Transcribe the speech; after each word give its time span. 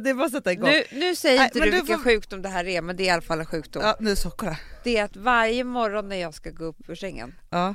det 0.00 0.10
är 0.10 0.14
bara 0.14 0.26
att 0.26 0.32
sätta 0.32 0.52
igång. 0.52 0.68
Nu, 0.70 0.84
nu 0.92 1.14
säger 1.16 1.36
Nej, 1.38 1.44
inte 1.46 1.58
men 1.58 1.66
du 1.66 1.70
du 1.70 1.76
vilken 1.80 1.96
får- 1.98 2.04
sjukdom 2.04 2.42
det 2.42 2.48
här 2.48 2.64
är, 2.66 2.82
men 2.82 2.96
det 2.96 3.02
är 3.02 3.06
i 3.06 3.10
alla 3.10 3.22
fall 3.22 3.40
en 3.40 3.46
sjukdom. 3.46 3.82
Ja, 3.82 3.96
nu 4.00 4.16
så, 4.16 4.30
kolla. 4.30 4.56
Det 4.84 4.96
är 4.96 5.04
att 5.04 5.16
varje 5.16 5.64
morgon 5.64 6.08
när 6.08 6.16
jag 6.16 6.34
ska 6.34 6.50
gå 6.50 6.64
upp 6.64 6.88
ur 6.88 6.94
sängen 6.94 7.34
Ja. 7.50 7.74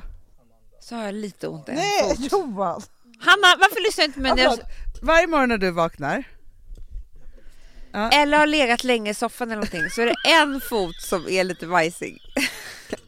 så 0.80 0.94
har 0.96 1.04
jag 1.04 1.14
lite 1.14 1.48
ont 1.48 1.68
i 1.68 1.70
en 1.72 1.76
Nej, 1.76 2.02
fot. 2.16 2.32
Johan! 2.32 2.82
Hanna, 3.18 3.56
varför 3.60 3.82
lyssnar 3.86 4.02
du 4.02 4.06
inte 4.06 4.16
på 4.18 4.22
mig 4.36 4.44
jag... 4.44 4.58
Varje 5.02 5.26
morgon 5.26 5.48
när 5.48 5.58
du 5.58 5.70
vaknar, 5.70 6.24
Eller 8.12 8.38
har 8.38 8.46
legat 8.46 8.84
länge 8.84 9.10
i 9.10 9.14
soffan 9.14 9.48
eller 9.48 9.56
någonting 9.56 9.90
så 9.90 10.02
är 10.02 10.06
det 10.06 10.14
en 10.40 10.60
fot 10.60 10.96
som 11.02 11.28
är 11.28 11.44
lite 11.44 11.66
vajsig. 11.66 12.18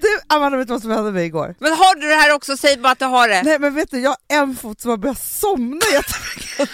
du 0.00 0.08
Amanda 0.26 0.58
vet 0.58 0.66
du 0.66 0.72
vad 0.72 0.82
som 0.82 0.90
hände 0.90 1.12
mig 1.12 1.26
igår? 1.26 1.54
Men 1.58 1.72
har 1.72 1.94
du 1.94 2.08
det 2.08 2.14
här 2.14 2.34
också? 2.34 2.56
Säg 2.56 2.76
bara 2.76 2.92
att 2.92 2.98
du 2.98 3.04
har 3.04 3.28
det. 3.28 3.42
Nej 3.42 3.58
men 3.58 3.74
vet 3.74 3.90
du, 3.90 4.00
jag 4.00 4.10
har 4.10 4.18
en 4.42 4.56
fot 4.56 4.80
som 4.80 4.90
har 4.90 4.96
börjat 4.98 5.22
somna 5.26 5.80
jättemycket. 5.92 6.58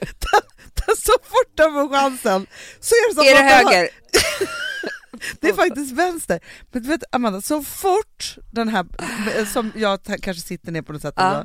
Den- 0.00 0.40
den- 0.86 0.96
så 0.96 1.12
fort 1.22 1.52
den 1.56 1.72
får 1.72 1.88
chansen 1.88 2.46
så 2.80 2.94
är 2.94 3.08
det 3.08 3.14
som 3.14 3.24
Är 3.24 3.34
det 3.34 3.38
den 3.38 3.64
har- 3.66 3.72
höger? 3.72 3.88
Det 5.40 5.48
är 5.48 5.52
faktiskt 5.54 5.92
vänster. 5.92 6.40
Men 6.72 6.82
du 6.82 6.88
vet 6.88 7.02
Amanda, 7.12 7.40
så 7.40 7.62
fort 7.62 8.36
den 8.52 8.68
här, 8.68 8.86
som 9.52 9.72
jag 9.76 10.00
kanske 10.04 10.42
sitter 10.42 10.72
ner 10.72 10.82
på 10.82 10.92
något 10.92 11.02
sätt, 11.02 11.14
Ja. 11.16 11.44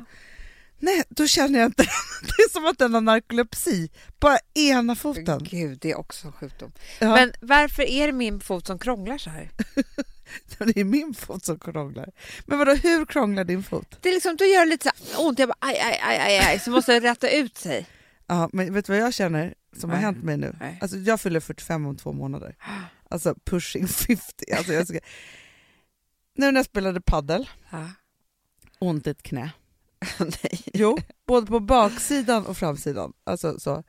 Nej 0.82 1.02
då 1.08 1.26
känner 1.26 1.58
jag 1.58 1.66
inte, 1.68 1.82
det 2.22 2.42
är 2.42 2.50
som 2.50 2.66
att 2.66 2.78
den 2.78 2.94
har 2.94 3.00
narkolepsi, 3.00 3.90
bara 4.20 4.38
ena 4.54 4.96
foten. 4.96 5.44
Gud, 5.50 5.78
det 5.78 5.90
är 5.90 5.98
också 5.98 6.26
en 6.26 6.32
sjukdom. 6.32 6.72
Ja, 6.98 7.14
Men 7.14 7.32
varför 7.40 7.82
är 7.82 8.06
det 8.06 8.12
min 8.12 8.40
fot 8.40 8.66
som 8.66 8.78
krånglar 8.78 9.18
så 9.18 9.30
här? 9.30 9.50
Det 10.58 10.80
är 10.80 10.84
min 10.84 11.14
fot 11.14 11.44
som 11.44 11.58
krånglar. 11.58 12.10
Men 12.46 12.58
vadå, 12.58 12.72
hur 12.74 13.06
krånglar 13.06 13.44
din 13.44 13.62
fot? 13.62 13.98
Det 14.00 14.08
är 14.08 14.12
liksom, 14.12 14.36
då 14.36 14.44
gör 14.44 14.60
det 14.60 14.70
lite 14.70 14.90
så 14.96 15.16
här 15.18 15.26
ont. 15.26 15.38
Jag 15.38 15.48
bara 15.48 15.56
aj, 15.60 15.78
aj, 15.80 15.98
aj, 16.02 16.18
aj, 16.18 16.38
aj. 16.38 16.58
Så 16.58 16.70
måste 16.70 16.92
jag 16.92 17.04
rätta 17.04 17.30
ut 17.30 17.58
sig. 17.58 17.86
Ja, 18.26 18.50
men 18.52 18.74
vet 18.74 18.86
du 18.86 18.92
vad 18.92 19.02
jag 19.02 19.14
känner 19.14 19.54
som 19.76 19.90
har 19.90 19.96
Nej. 19.96 20.04
hänt 20.04 20.22
mig 20.24 20.36
nu? 20.36 20.56
Nej. 20.60 20.78
Alltså 20.80 20.96
jag 20.96 21.20
fyller 21.20 21.40
45 21.40 21.86
om 21.86 21.96
två 21.96 22.12
månader. 22.12 22.56
Alltså 23.10 23.34
pushing 23.44 23.88
50. 23.88 24.52
Alltså 24.56 24.72
jag 24.72 24.88
ska... 24.88 24.98
Nu 26.36 26.52
när 26.52 26.58
jag 26.58 26.64
spelade 26.66 27.00
paddel, 27.00 27.48
Ja. 27.70 27.88
ont 28.78 29.06
i 29.06 29.10
ett 29.10 29.22
knä. 29.22 29.50
Nej. 30.18 30.60
Jo, 30.72 30.98
både 31.26 31.46
på 31.46 31.60
baksidan 31.60 32.46
och 32.46 32.56
framsidan. 32.56 33.12
Alltså, 33.24 33.60
så. 33.60 33.84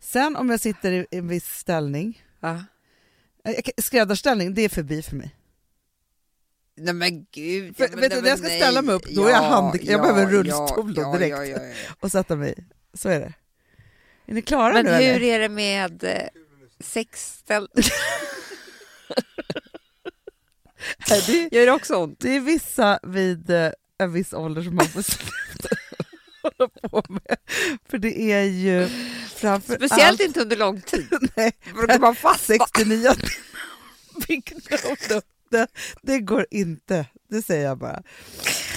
Sen 0.00 0.36
om 0.36 0.50
jag 0.50 0.60
sitter 0.60 0.92
i 0.92 1.06
en 1.10 1.28
viss 1.28 1.44
ställning, 1.58 2.22
Ja. 2.40 2.64
eh, 3.44 3.54
skräddarställning, 3.78 4.54
det 4.54 4.62
är 4.62 4.68
förbi 4.68 5.02
för 5.02 5.16
mig. 5.16 5.36
Nej 6.76 6.94
men 6.94 7.26
gud. 7.30 7.76
För- 7.76 7.88
men 7.88 8.00
vet 8.00 8.10
du, 8.10 8.16
nej, 8.16 8.22
när 8.22 8.28
jag 8.28 8.38
ska 8.38 8.48
men 8.48 8.58
ställa 8.58 8.82
mig 8.82 8.94
upp, 8.94 9.04
då 9.14 9.26
är 9.26 9.30
jag 9.30 9.42
handikapp- 9.42 9.90
jag 9.90 10.00
behöver 10.02 10.26
rullstol 10.26 10.94
då 10.94 11.02
ja, 11.02 11.12
direkt. 11.12 11.36
Ja, 11.36 11.44
ja, 11.44 11.56
ja, 11.58 11.66
ja. 11.66 11.94
och 12.00 12.12
sätta 12.12 12.36
mig. 12.36 12.54
Så 12.94 13.08
är 13.08 13.20
det. 13.20 13.32
Är 14.26 14.34
ni 14.34 14.42
klara 14.42 14.72
Men 14.72 14.84
nu 14.84 14.90
hur 14.92 15.02
eller? 15.02 15.22
är 15.22 15.38
det 15.38 15.48
med 15.48 16.04
eh, 16.04 16.28
sexställ... 16.80 17.68
Nej, 21.10 21.22
det, 21.26 21.56
Gör 21.56 21.66
det 21.66 21.72
också 21.72 21.96
ont? 21.96 22.20
det 22.20 22.36
är 22.36 22.40
vissa 22.40 22.98
vid 23.02 23.50
eh, 23.50 23.70
en 24.04 24.12
viss 24.12 24.32
ålder 24.32 24.62
som 24.62 24.74
man 24.74 24.88
får 24.88 25.02
sluta 25.02 25.68
hålla 26.42 26.68
på 26.68 27.04
med. 27.08 27.36
För 27.88 27.98
det 27.98 28.32
är 28.32 28.42
ju 28.42 28.88
framför 29.36 29.74
Speciellt 29.74 30.10
allt... 30.10 30.20
inte 30.20 30.40
under 30.40 30.56
lång 30.56 30.80
tid. 30.80 31.08
Nej, 31.36 31.52
då 31.88 31.98
man 31.98 32.14
fast. 32.14 32.46
69 32.46 33.10
Big 34.28 34.52
no, 34.70 35.14
no. 35.14 35.20
Det, 35.50 35.66
det 36.02 36.18
går 36.18 36.46
inte, 36.50 37.06
det 37.30 37.42
säger 37.42 37.64
jag 37.64 37.78
bara. 37.78 38.02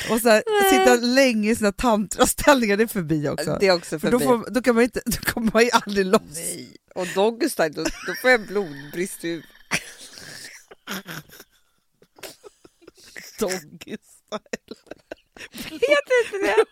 Och 0.10 0.22
så 0.22 0.30
här, 0.30 0.44
sitta 0.70 0.96
länge 0.96 1.52
i 1.52 1.56
sina 1.56 1.72
tantraställningar, 1.72 2.78
det 2.78 2.84
är 2.84 2.88
förbi 2.88 3.30
också. 3.30 3.58
Det 3.60 3.68
är 3.68 3.72
också 3.72 4.00
För 4.00 4.12
då, 4.12 4.20
förbi. 4.20 4.44
får, 4.44 4.52
då, 4.52 4.62
kan 4.62 4.76
man 4.76 4.84
inte, 4.84 5.02
då 5.06 5.18
kommer 5.18 5.52
man 5.54 5.64
ju 5.64 5.70
aldrig 5.72 6.06
loss. 6.06 6.22
Nej. 6.34 6.76
Och 6.96 7.08
doggy 7.16 7.50
style, 7.50 7.70
då, 7.70 7.84
då 7.84 8.14
får 8.22 8.30
jag 8.30 8.48
blodbrist 8.48 9.26
i 9.26 9.44
Doggy 13.40 13.98
style. 13.98 14.98
Heter 15.52 16.26
inte 16.26 16.38
det? 16.48 16.66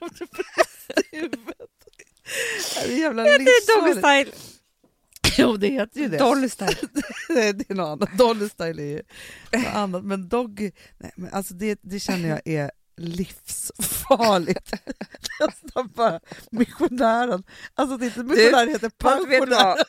Det 2.87 2.93
är 2.93 2.97
jävla 2.99 3.23
Heter 3.23 3.39
det 3.39 3.79
doggy 3.79 3.99
style? 3.99 4.31
Jo, 5.37 5.57
det 5.57 5.67
heter 5.67 5.99
ju 5.99 6.07
det. 6.07 6.17
Dolly 6.17 6.49
style. 6.49 6.75
Nej, 7.29 7.53
det 7.53 7.69
är 7.69 7.75
något 7.75 7.87
annat. 7.87 8.17
Dolly 8.17 8.49
style 8.49 8.81
är 8.81 8.87
ju 8.87 9.01
något 9.51 9.75
annat. 9.75 10.03
Men 10.03 10.29
doggy, 10.29 10.71
nej, 10.97 11.11
men 11.15 11.33
alltså 11.33 11.53
det, 11.53 11.79
det 11.81 11.99
känner 11.99 12.29
jag 12.29 12.41
är 12.45 12.71
livsfarligt. 12.97 14.73
Nästan 15.39 15.87
bara 15.95 16.19
missionären. 16.51 17.43
Alltså 17.73 17.97
det 17.97 18.05
är 18.05 18.07
inte 18.07 18.23
missionär, 18.23 18.65
det 18.65 18.71
heter 18.71 18.87
vet 18.87 18.97
pensionären. 18.97 19.85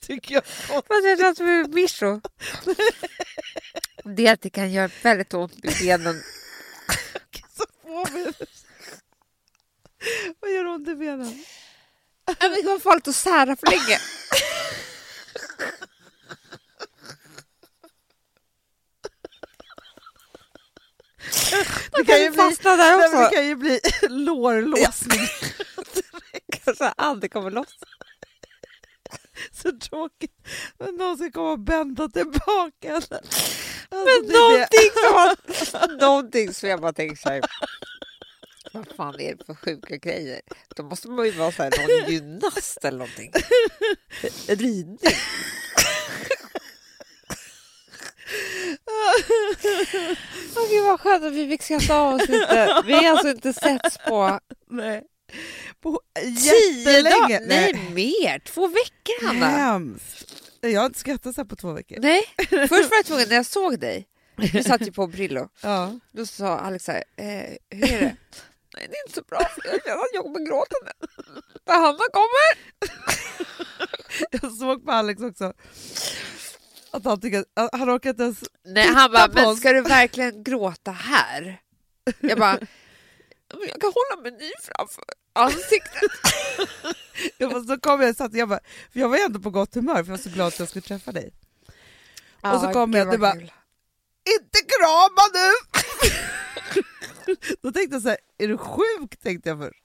Tycker 0.00 0.34
jag. 0.34 0.42
Vet 0.42 1.36
du 1.38 1.62
vad 1.62 1.90
som? 1.90 2.20
Det 4.04 4.28
att 4.28 4.40
det 4.40 4.50
kan 4.50 4.72
göra 4.72 4.90
väldigt 5.02 5.34
ont 5.34 5.64
i 5.64 5.84
benen. 5.84 6.22
Så 7.56 7.64
får 7.82 7.85
vi 7.85 7.85
det. 7.85 7.85
Vad 10.40 10.50
gör 10.52 10.66
ont 10.66 10.88
i 10.88 10.94
benen? 10.94 11.44
Det 12.26 12.34
kan 12.34 12.64
vara 12.66 12.80
farligt 12.80 13.08
att 13.08 13.14
sära 13.16 13.56
för 13.56 13.66
länge. 13.66 14.00
Det 21.92 22.04
kan 22.04 22.18
ju 22.22 22.30
bli, 22.30 22.36
fastna 22.38 22.76
där 22.76 22.98
nej, 22.98 22.98
men 22.98 23.06
också. 23.06 23.30
det 23.30 23.36
kan 23.36 23.46
ju 23.46 23.56
bli 23.56 23.80
lårlåsning. 24.08 25.20
Kanske 26.64 26.88
aldrig 26.96 27.32
kommer 27.32 27.50
loss. 27.50 27.74
Så 29.52 29.72
tråkigt. 29.78 30.32
Men 30.78 30.94
någon 30.94 31.16
ska 31.16 31.30
komma 31.30 31.50
och 31.52 31.58
bända 31.58 32.08
tillbaka. 32.08 32.94
Alltså, 32.94 33.20
Men 33.90 33.98
är 33.98 34.22
det. 34.22 34.38
någonting 34.38 34.90
som, 35.70 35.96
någonting 35.96 36.54
som 36.54 36.68
jag 36.68 36.80
bara 36.80 36.92
tänker 36.92 37.16
så 37.16 37.28
här. 37.28 37.40
Vad 38.72 38.86
fan 38.96 39.20
är 39.20 39.34
det 39.34 39.44
för 39.44 39.54
sjuka 39.54 39.96
grejer? 39.96 40.40
Då 40.76 40.82
måste 40.82 41.08
man 41.08 41.26
ju 41.26 41.30
vara 41.32 41.52
så 41.52 41.62
här, 41.62 41.70
någon 42.02 42.12
gymnast 42.12 42.84
eller 42.84 42.98
någonting. 42.98 43.32
Ridning. 44.48 44.98
Åh 50.56 50.70
gud 50.70 50.84
vad 50.84 51.00
skönt 51.00 51.24
att 51.24 51.32
vi 51.32 51.48
fick 51.48 51.62
skratta 51.62 51.96
av 51.96 52.14
oss 52.14 52.28
lite. 52.28 52.82
Vi 52.86 52.92
har 52.92 53.04
alltså 53.10 53.28
inte 53.28 53.52
setts 53.52 53.98
på 54.08 54.40
Nej. 54.70 55.02
På 55.80 56.00
tio 56.20 56.30
jättelänge. 56.30 57.10
dagar. 57.20 57.40
Nej 57.46 57.90
mer, 57.94 58.38
två 58.38 58.66
veckor 58.66 59.26
Hanna. 59.26 59.46
Hemskt. 59.46 60.42
Jag 60.60 60.80
har 60.80 60.86
inte 60.86 60.98
skrattat 60.98 61.34
så 61.34 61.40
här 61.40 61.48
på 61.48 61.56
två 61.56 61.72
veckor. 61.72 61.96
Nej, 62.00 62.22
först 62.48 62.70
var 62.70 62.96
jag 62.96 63.04
tvungen 63.06 63.28
när 63.28 63.36
jag 63.36 63.46
såg 63.46 63.78
dig. 63.80 64.06
Du 64.52 64.62
satt 64.62 64.86
ju 64.86 64.92
på 64.92 65.06
Brillo. 65.06 65.48
Ja. 65.62 65.98
Då 66.12 66.26
sa 66.26 66.58
Alex 66.58 66.84
så 66.84 66.92
här, 66.92 67.04
eh, 67.16 67.56
hur 67.70 67.92
är 67.92 68.00
det? 68.00 68.16
Nej, 68.76 68.88
det 68.90 68.96
är 68.96 69.06
inte 69.06 69.14
så 69.14 69.22
bra 69.22 69.38
för 69.38 69.62
jag 69.68 69.82
känner 69.84 69.96
att 69.98 70.10
jag 70.12 70.22
kommer 70.22 70.46
gråta 70.46 70.76
nu. 70.84 71.08
När 71.66 71.74
Hanna 71.74 71.98
kommer. 72.12 72.58
Jag 74.30 74.52
såg 74.52 74.84
på 74.84 74.92
Alex 74.92 75.22
också 75.22 75.52
att 76.90 77.04
han 77.04 77.20
tycker 77.20 77.44
att 77.54 77.68
han 77.72 77.90
orkar 77.96 78.10
inte 78.10 78.22
ens... 78.22 78.38
Nej, 78.64 78.86
han 78.86 79.12
bara, 79.12 79.28
men 79.34 79.56
ska 79.56 79.72
du 79.72 79.80
verkligen 79.80 80.42
gråta 80.44 80.90
här? 80.90 81.60
Jag 82.20 82.38
bara, 82.38 82.58
"Men 83.54 83.68
jag 83.68 83.80
kan 83.80 83.92
hålla 83.94 84.22
menyn 84.22 84.52
framför 84.62 85.04
ansiktet. 85.32 86.10
Jag 87.38 87.50
bara, 87.50 87.62
så 87.64 87.80
kom 87.80 88.00
jag 88.00 88.10
och 88.10 88.16
satt, 88.16 88.34
jag 88.34 88.48
bara, 88.48 88.60
för 88.92 89.00
jag 89.00 89.08
var 89.08 89.18
ändå 89.24 89.40
på 89.40 89.50
gott 89.50 89.74
humör 89.74 89.94
för 89.94 90.00
jag 90.02 90.04
var 90.10 90.18
så 90.18 90.30
glad 90.30 90.46
att 90.48 90.58
jag 90.58 90.68
skulle 90.68 90.82
träffa 90.82 91.12
dig. 91.12 91.32
Och 92.42 92.60
så 92.60 92.72
kom 92.72 92.92
jag, 92.92 93.06
gud, 93.06 93.14
du 93.14 93.18
bara-. 93.18 93.32
Inte 93.32 94.58
krama 94.68 95.22
nu! 95.34 95.50
Då 97.62 97.72
tänkte 97.72 97.94
jag 97.96 98.02
så 98.02 98.08
här, 98.08 98.18
är 98.38 98.48
du 98.48 98.58
sjuk? 98.58 99.16
Tänkte 99.22 99.48
jag 99.48 99.58
först. 99.58 99.82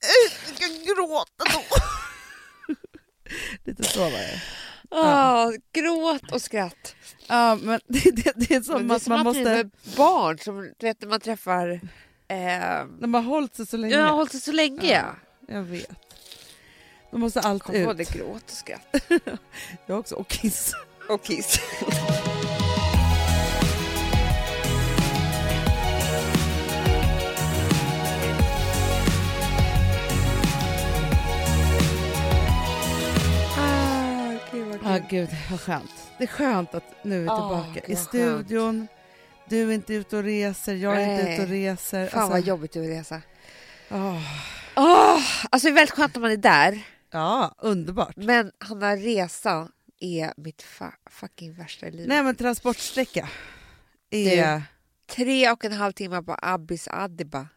Jag 0.00 0.56
ska 0.56 0.66
gråta 0.94 1.44
då. 1.52 1.62
Lite 3.64 3.84
så 3.84 4.00
var 4.00 4.10
det. 4.10 4.42
Ah, 4.90 5.52
gråt 5.72 6.32
och 6.32 6.42
skratt. 6.42 6.94
Ja, 7.26 7.58
men 7.62 7.80
det, 7.88 8.10
det, 8.10 8.32
det 8.36 8.54
är 8.54 8.60
som 8.60 8.88
det 8.88 8.94
är 8.94 8.96
att 8.96 9.02
som 9.02 9.12
man 9.12 9.24
måste... 9.24 9.50
är 9.50 9.70
barn 9.96 10.38
som 10.38 10.60
du 10.78 10.86
vet 10.86 11.00
när 11.00 11.08
man 11.08 11.20
träffar... 11.20 11.68
Eh, 12.28 12.38
När 12.98 13.06
man 13.06 13.24
har 13.24 13.30
hållit 13.30 13.54
sig 13.56 13.66
så 13.66 13.76
länge. 13.76 13.96
har 13.96 14.12
hållit 14.12 14.32
det 14.32 14.38
så 14.40 14.52
länge. 14.52 14.92
Ja. 14.92 15.14
Jag 15.54 15.62
vet. 15.62 15.90
Då 17.10 17.18
måste 17.18 17.40
allt 17.40 17.62
Kom 17.62 17.74
ut. 17.74 17.96
det, 17.96 18.10
gråt 18.12 18.42
och 18.44 18.50
skratt. 18.50 18.96
Jag 19.86 19.98
också. 19.98 20.14
Och 20.14 20.28
kiss. 20.28 20.72
Och 21.08 21.24
kiss. 21.24 21.60
Kul. 34.98 35.06
gud 35.10 35.28
vad 35.50 35.60
skönt. 35.60 35.90
Det 36.18 36.24
är 36.24 36.28
skönt 36.28 36.74
att 36.74 37.04
nu 37.04 37.16
är 37.16 37.20
vi 37.22 37.28
Ah, 37.28 37.36
tillbaka 37.62 37.80
gud, 37.86 37.90
i 37.90 37.96
studion. 37.96 38.86
Du 39.48 39.68
är 39.70 39.74
inte 39.74 39.94
ute 39.94 40.16
och 40.16 40.22
reser, 40.22 40.74
jag 40.74 41.02
är 41.02 41.12
inte 41.12 41.24
Nej. 41.24 41.34
ute 41.34 41.42
och 41.42 41.48
reser. 41.48 42.06
Fan 42.06 42.20
Alltså, 42.20 42.32
vad 42.32 42.46
jobbigt 42.46 42.76
att 42.76 42.82
resa. 42.82 43.22
Åh, 43.90 44.20
Åh, 44.76 45.20
alltså 45.50 45.68
det 45.68 45.72
är 45.72 45.74
väldigt 45.74 45.94
skönt 45.94 46.14
när 46.14 46.20
man 46.20 46.30
är 46.30 46.36
där. 46.36 46.82
ja, 47.10 47.54
underbart. 47.58 48.16
Men 48.16 48.52
här 48.60 48.96
resan 48.96 49.72
är 50.00 50.32
mitt 50.36 50.64
fucking 51.10 51.54
värsta 51.54 51.86
i 51.86 51.90
livet. 51.90 52.08
Nej 52.08 52.22
men 52.22 52.34
transportsträcka 52.36 53.28
är... 54.10 54.62
Tre 55.06 55.50
och 55.50 55.64
en 55.64 55.72
halv 55.72 55.92
timme 55.92 56.22
på 56.22 56.36
Addis 56.42 56.88
Abeba. 56.90 57.48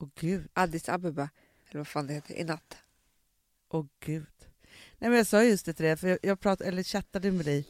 Åh 0.00 0.08
gud, 0.20 0.48
Addis 0.54 0.88
Abeba. 0.88 1.28
Eller 1.70 1.80
vad 1.80 1.88
fan 1.88 2.06
det 2.06 2.14
heter. 2.14 2.34
I 2.34 2.44
natt. 2.44 2.76
åh 3.72 3.86
gud. 4.04 4.26
Nej 4.98 5.10
men 5.10 5.16
jag 5.16 5.26
sa 5.26 5.42
just 5.44 5.66
det 5.66 5.72
till 5.72 5.84
dig, 5.84 5.96
för 5.96 6.08
jag, 6.08 6.18
jag 6.22 6.40
pratade, 6.40 6.68
eller 6.70 6.82
chattade 6.82 7.30
med 7.32 7.44
dig 7.46 7.64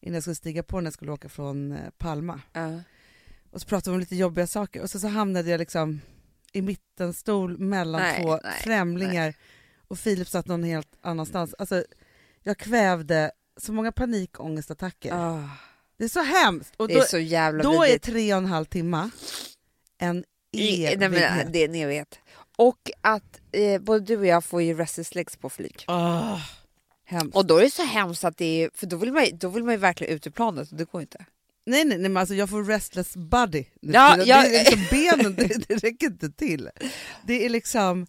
innan 0.00 0.14
jag 0.14 0.22
skulle 0.22 0.34
stiga 0.36 0.62
på 0.62 0.80
när 0.80 0.86
jag 0.86 0.94
skulle 0.94 1.12
åka 1.12 1.28
från 1.28 1.72
eh, 1.72 1.78
Palma. 1.98 2.40
Ja. 2.52 2.80
Och 3.50 3.60
så 3.60 3.66
pratade 3.66 3.90
vi 3.90 3.94
om 3.94 4.00
lite 4.00 4.16
jobbiga 4.16 4.46
saker 4.46 4.82
och 4.82 4.90
så, 4.90 4.98
så 5.00 5.08
hamnade 5.08 5.50
jag 5.50 5.58
liksom 5.58 6.00
i 6.52 6.62
mittenstol 6.62 7.58
mellan 7.58 8.00
Nej, 8.00 8.22
två 8.22 8.40
nej, 8.44 8.60
främlingar 8.62 9.34
och 9.88 9.98
Filip 9.98 10.28
satt 10.28 10.46
någon 10.46 10.64
helt 10.64 10.88
annanstans. 11.00 11.54
Alltså, 11.58 11.84
jag 12.42 12.58
kvävde 12.58 13.30
så 13.56 13.72
många 13.72 13.92
panikångestattacker. 13.92 15.12
Ah, 15.14 15.48
Det 15.96 16.04
är 16.04 16.08
så 16.08 16.22
hemskt! 16.22 16.74
Och 16.76 16.88
det 16.88 16.94
då, 16.94 17.00
är 17.00 17.04
så 17.04 17.18
jävla 17.18 17.62
då 17.62 17.82
är 17.82 17.86
vidrigt. 17.86 18.04
tre 18.04 18.32
och 18.34 18.38
en 18.38 18.46
halv 18.46 18.64
timme 18.64 19.10
en 19.98 20.18
I- 20.18 20.22
nej, 20.86 20.86
evighet. 21.04 21.10
men, 21.10 21.52
Det 21.52 21.58
är 21.58 21.68
en 21.68 21.74
evighet. 21.74 22.18
Och 22.56 22.90
att 23.00 23.40
eh, 23.52 23.80
både 23.80 24.00
du 24.04 24.16
och 24.16 24.26
jag 24.26 24.44
får 24.44 24.62
ju 24.62 24.74
restless 24.74 25.14
legs 25.14 25.36
på 25.36 25.50
flyg. 25.50 25.84
Åh, 25.88 26.40
hemskt. 27.08 27.36
Och 27.36 27.46
då 27.46 27.56
är 27.56 27.62
det 27.62 27.70
så 27.70 27.82
hemskt 27.84 28.24
att 28.24 28.36
det 28.36 28.62
är, 28.64 28.70
för 28.74 28.86
då 28.86 28.96
vill 28.96 29.12
man, 29.12 29.24
då 29.32 29.48
vill 29.48 29.64
man 29.64 29.74
ju 29.74 29.78
verkligen 29.78 30.14
ut 30.14 30.26
ur 30.26 30.30
planet 30.30 30.70
och 30.72 30.76
det 30.78 30.84
går 30.92 31.00
inte. 31.00 31.24
Nej, 31.66 31.84
nej, 31.84 31.98
nej 31.98 32.08
men 32.10 32.16
alltså 32.16 32.34
jag 32.34 32.50
får 32.50 32.64
restless 32.64 33.16
body. 33.16 33.64
Ja, 33.80 34.08
för 34.16 34.24
tiden. 34.24 34.28
ja. 34.28 34.42
Det 34.42 34.56
är 34.58 34.64
liksom 34.70 34.84
benen, 34.90 35.34
det, 35.34 35.68
det 35.68 35.74
räcker 35.76 36.06
inte 36.06 36.30
till. 36.30 36.70
Det 37.26 37.44
är 37.44 37.48
liksom... 37.50 38.06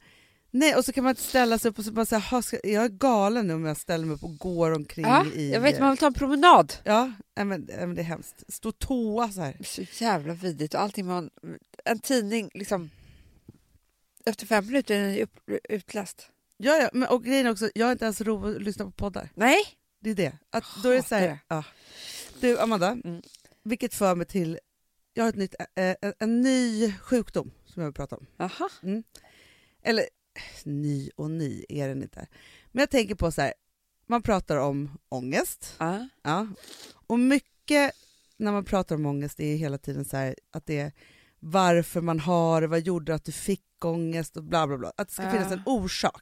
Nej, 0.51 0.75
och 0.75 0.86
så 0.86 0.94
kan 0.94 1.04
man 1.04 1.12
inte 1.12 1.22
ställa 1.22 1.60
sig 1.60 1.69
upp 1.72 1.80
och 1.80 1.86
så 1.86 1.92
bara 1.92 2.06
säga, 2.06 2.19
"Ha, 2.19 2.42
ska- 2.42 2.60
jag 2.68 2.84
är 2.84 2.90
galen 2.90 3.48
nu 3.48 3.54
om 3.54 3.66
jag 3.66 3.78
ställer 3.78 4.06
mig 4.06 4.16
upp 4.16 4.24
och 4.24 4.38
går 4.38 4.72
omkring 4.72 5.06
Ja, 5.06 5.25
i... 5.36 5.52
jag 5.52 5.62
vet, 5.62 5.80
man 5.80 5.90
vill 5.90 5.98
ta 5.98 6.07
en 6.07 6.13
promenad. 6.13 6.74
Ja, 6.84 7.12
men, 7.36 7.45
men 7.48 7.95
det 7.95 8.02
är 8.02 8.04
hemskt. 8.04 8.44
Stå 8.48 8.72
toa 8.72 9.30
så 9.31 9.42
här. 9.42 9.57
Så 9.63 10.04
jävla 10.04 10.34
vidrigt 10.34 10.74
och 10.74 10.81
allting 10.81 11.06
man, 11.06 11.30
en 11.86 12.00
tidning 12.00 12.50
liksom 12.54 12.90
efter 14.25 14.45
fem 14.45 14.66
minuter 14.66 14.95
är 14.95 15.18
den 15.18 15.28
utläst. 15.69 16.28
Ja, 16.61 16.77
ja, 16.77 16.89
men, 16.94 17.09
och 17.09 17.23
grejen 17.23 17.47
också, 17.47 17.69
jag 17.75 17.85
har 17.85 17.91
inte 17.91 18.06
ens 18.06 18.21
ro 18.21 18.45
att 18.45 18.61
lyssna 18.61 18.85
på 18.85 18.91
poddar. 18.91 19.29
Nej, 19.35 19.57
Det 20.00 20.09
är 20.09 20.15
det. 20.15 20.38
Att, 20.50 20.63
då 20.83 20.89
är 20.89 20.95
det 20.95 21.03
så 21.07 21.15
här, 21.15 21.39
ja. 21.47 21.63
Du, 22.39 22.59
Amanda, 22.59 22.88
Mm. 23.03 23.21
vilket 23.63 23.94
för 23.94 24.15
mig 24.15 24.25
till... 24.27 24.59
Jag 25.13 25.23
har 25.23 25.29
ett 25.29 25.35
nytt, 25.35 25.56
eh, 25.59 25.95
en, 26.01 26.13
en 26.19 26.41
ny 26.41 26.94
sjukdom 27.01 27.51
som 27.65 27.81
jag 27.81 27.88
vill 27.88 27.94
prata 27.94 28.15
om. 28.17 28.25
aha. 28.39 28.69
Eller 29.83 30.06
ny 30.65 31.09
och 31.15 31.31
ny 31.31 31.65
är 31.69 31.88
den 31.88 32.03
inte. 32.03 32.27
Men 32.71 32.79
jag 32.79 32.89
tänker 32.89 33.15
på 33.15 33.31
så 33.31 33.41
här, 33.41 33.53
man 34.07 34.21
pratar 34.21 34.57
om 34.57 34.97
ångest. 35.09 35.75
Ja. 35.77 36.07
Ja. 36.23 36.47
Och 37.07 37.19
mycket 37.19 37.94
när 38.38 38.51
man 38.51 38.65
pratar 38.65 38.95
om 38.95 39.06
ångest 39.06 39.39
är 39.39 39.56
hela 39.56 39.77
tiden 39.77 40.06
så 40.06 40.17
här 40.17 40.35
att 40.51 40.65
det 40.65 40.79
är 40.79 40.91
varför 41.39 42.01
man 42.01 42.19
har 42.19 42.62
vad 42.62 42.80
gjorde 42.80 43.15
att 43.15 43.25
du 43.25 43.31
fick 43.31 43.86
ångest 43.86 44.38
och 44.38 44.44
bla 44.44 44.68
bla 44.68 44.77
bla. 44.77 44.91
Att 44.97 45.07
det 45.07 45.13
ska 45.13 45.31
finnas 45.31 45.51
en 45.51 45.62
orsak. 45.65 46.21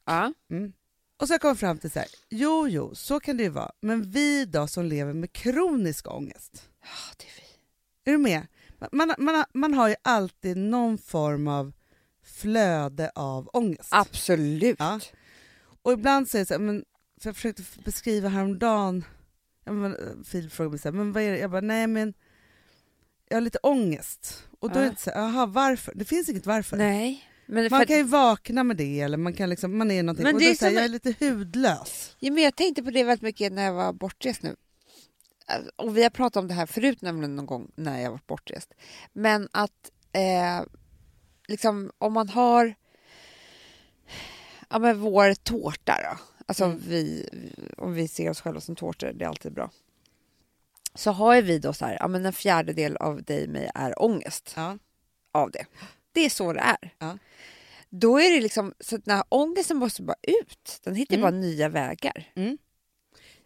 Mm. 0.51 0.73
Och 1.19 1.27
så 1.27 1.31
har 1.31 1.35
jag 1.35 1.41
kommit 1.41 1.59
fram 1.59 1.77
till 1.77 1.91
så 1.91 1.99
här, 1.99 2.07
jo 2.29 2.67
jo, 2.67 2.95
så 2.95 3.19
kan 3.19 3.37
det 3.37 3.43
ju 3.43 3.49
vara. 3.49 3.71
Men 3.81 4.11
vi 4.11 4.45
då 4.45 4.67
som 4.67 4.85
lever 4.85 5.13
med 5.13 5.33
kronisk 5.33 6.11
ångest, 6.11 6.69
Ja, 6.81 7.15
det 7.17 7.23
är 7.25 7.41
vi. 7.41 8.11
är 8.11 8.11
du 8.11 8.17
med? 8.17 8.47
Man, 8.91 9.13
man, 9.17 9.43
man, 9.53 9.73
har 9.73 9.89
ju 9.89 9.95
alltid 10.01 10.57
någon 10.57 10.97
form 10.97 11.47
av 11.47 11.73
flöde 12.23 13.11
av 13.15 13.49
ångest. 13.53 13.89
Absolut. 13.91 14.75
Ja. 14.79 14.99
Och 15.81 15.93
ibland 15.93 16.29
säger 16.29 16.41
jag 16.41 16.47
så 16.47 16.53
här, 16.53 16.59
men, 16.61 16.85
för 17.21 17.29
jag 17.29 17.35
försökte 17.35 17.63
beskriva 17.85 18.29
häromdagen, 18.29 19.03
eh, 19.65 19.73
Filip 20.25 20.51
frågade 20.51 20.71
mig 20.71 20.79
så 20.79 20.87
här, 20.87 20.93
men 20.93 21.11
vad 21.11 21.23
är 21.23 21.31
det? 21.31 21.37
Jag 21.37 21.51
bara, 21.51 21.61
nej 21.61 21.87
men 21.87 22.13
jag 23.29 23.35
har 23.35 23.41
lite 23.41 23.59
ångest. 23.63 24.46
Och 24.59 24.69
då 24.71 24.79
är 24.79 24.83
det 24.83 24.89
inte 24.89 25.01
så 25.01 25.09
jaha 25.09 25.45
varför? 25.45 25.93
Det 25.95 26.05
finns 26.05 26.29
inget 26.29 26.45
varför. 26.45 26.77
Nej. 26.77 27.23
Men, 27.45 27.67
Man 27.71 27.79
för, 27.79 27.85
kan 27.85 27.97
ju 27.97 28.03
vakna 28.03 28.63
med 28.63 28.77
det 28.77 28.99
eller 29.01 29.17
man 29.17 29.33
kan 29.33 29.49
liksom, 29.49 29.77
man 29.77 29.91
är 29.91 30.03
någonting. 30.03 30.23
Men 30.23 30.35
och 30.35 30.39
det 30.41 30.45
då 30.47 30.51
är 30.51 30.55
så 30.55 30.65
här, 30.65 30.71
som- 30.71 30.75
jag 30.75 30.85
är 30.85 30.89
lite 30.89 31.15
hudlös. 31.25 32.15
ja, 32.19 32.31
men 32.31 32.43
jag 32.43 32.55
tänkte 32.55 32.83
på 32.83 32.91
det 32.91 33.03
väldigt 33.03 33.21
mycket 33.23 33.53
när 33.53 33.63
jag 33.65 33.73
var 33.73 33.93
bortrest 33.93 34.43
nu. 34.43 34.55
Alltså, 35.45 35.71
Och 35.75 35.97
vi 35.97 36.03
har 36.03 36.09
pratat 36.09 36.41
om 36.41 36.47
det 36.47 36.53
här 36.53 36.65
förut 36.65 37.01
nämligen 37.01 37.35
någon 37.35 37.45
gång 37.45 37.71
när 37.75 38.01
jag 38.01 38.11
var 38.11 38.19
bortrest. 38.27 38.73
Men 39.13 39.49
att 39.51 39.91
eh, 40.13 40.65
liksom 41.47 41.91
om 41.97 42.13
man 42.13 42.29
har 42.29 42.75
ja, 44.69 44.79
men 44.79 44.99
vår 44.99 45.33
tårta 45.33 45.95
då. 46.03 46.17
Alltså 46.45 46.63
Mm. 46.65 46.81
vi, 46.87 47.29
om 47.77 47.93
vi 47.93 48.07
ser 48.07 48.29
oss 48.29 48.41
själva 48.41 48.59
som 48.61 48.75
tårtor, 48.75 49.11
det 49.15 49.25
är 49.25 49.29
alltid 49.29 49.53
bra. 49.53 49.71
Så 50.97 51.11
har 51.11 51.41
vi 51.41 51.59
då 51.59 51.73
så 51.73 51.85
här, 51.85 51.97
ja 51.99 52.07
men 52.07 52.25
en 52.25 52.33
fjärdedel 52.33 52.97
av 52.97 53.23
dig 53.23 53.43
och 53.43 53.49
mig 53.49 53.71
är 53.75 54.01
ångest. 54.03 54.53
Ja. 54.55 54.77
av 55.31 55.51
det. 55.51 55.65
Det 56.11 56.25
är 56.25 56.29
så 56.29 56.53
det 56.53 56.59
är. 56.59 56.93
Ja. 56.99 57.17
Då 57.89 58.19
är 58.19 58.31
det 58.35 58.41
liksom, 58.41 58.73
så 58.79 58.95
att 58.95 59.05
den 59.05 59.15
här 59.15 59.23
ångesten 59.29 59.77
måste 59.77 60.01
bara 60.03 60.17
ut. 60.23 60.79
Den 60.83 60.95
hittar 60.95 61.15
Mm. 61.15 61.21
bara 61.21 61.41
nya 61.41 61.69
vägar. 61.69 62.31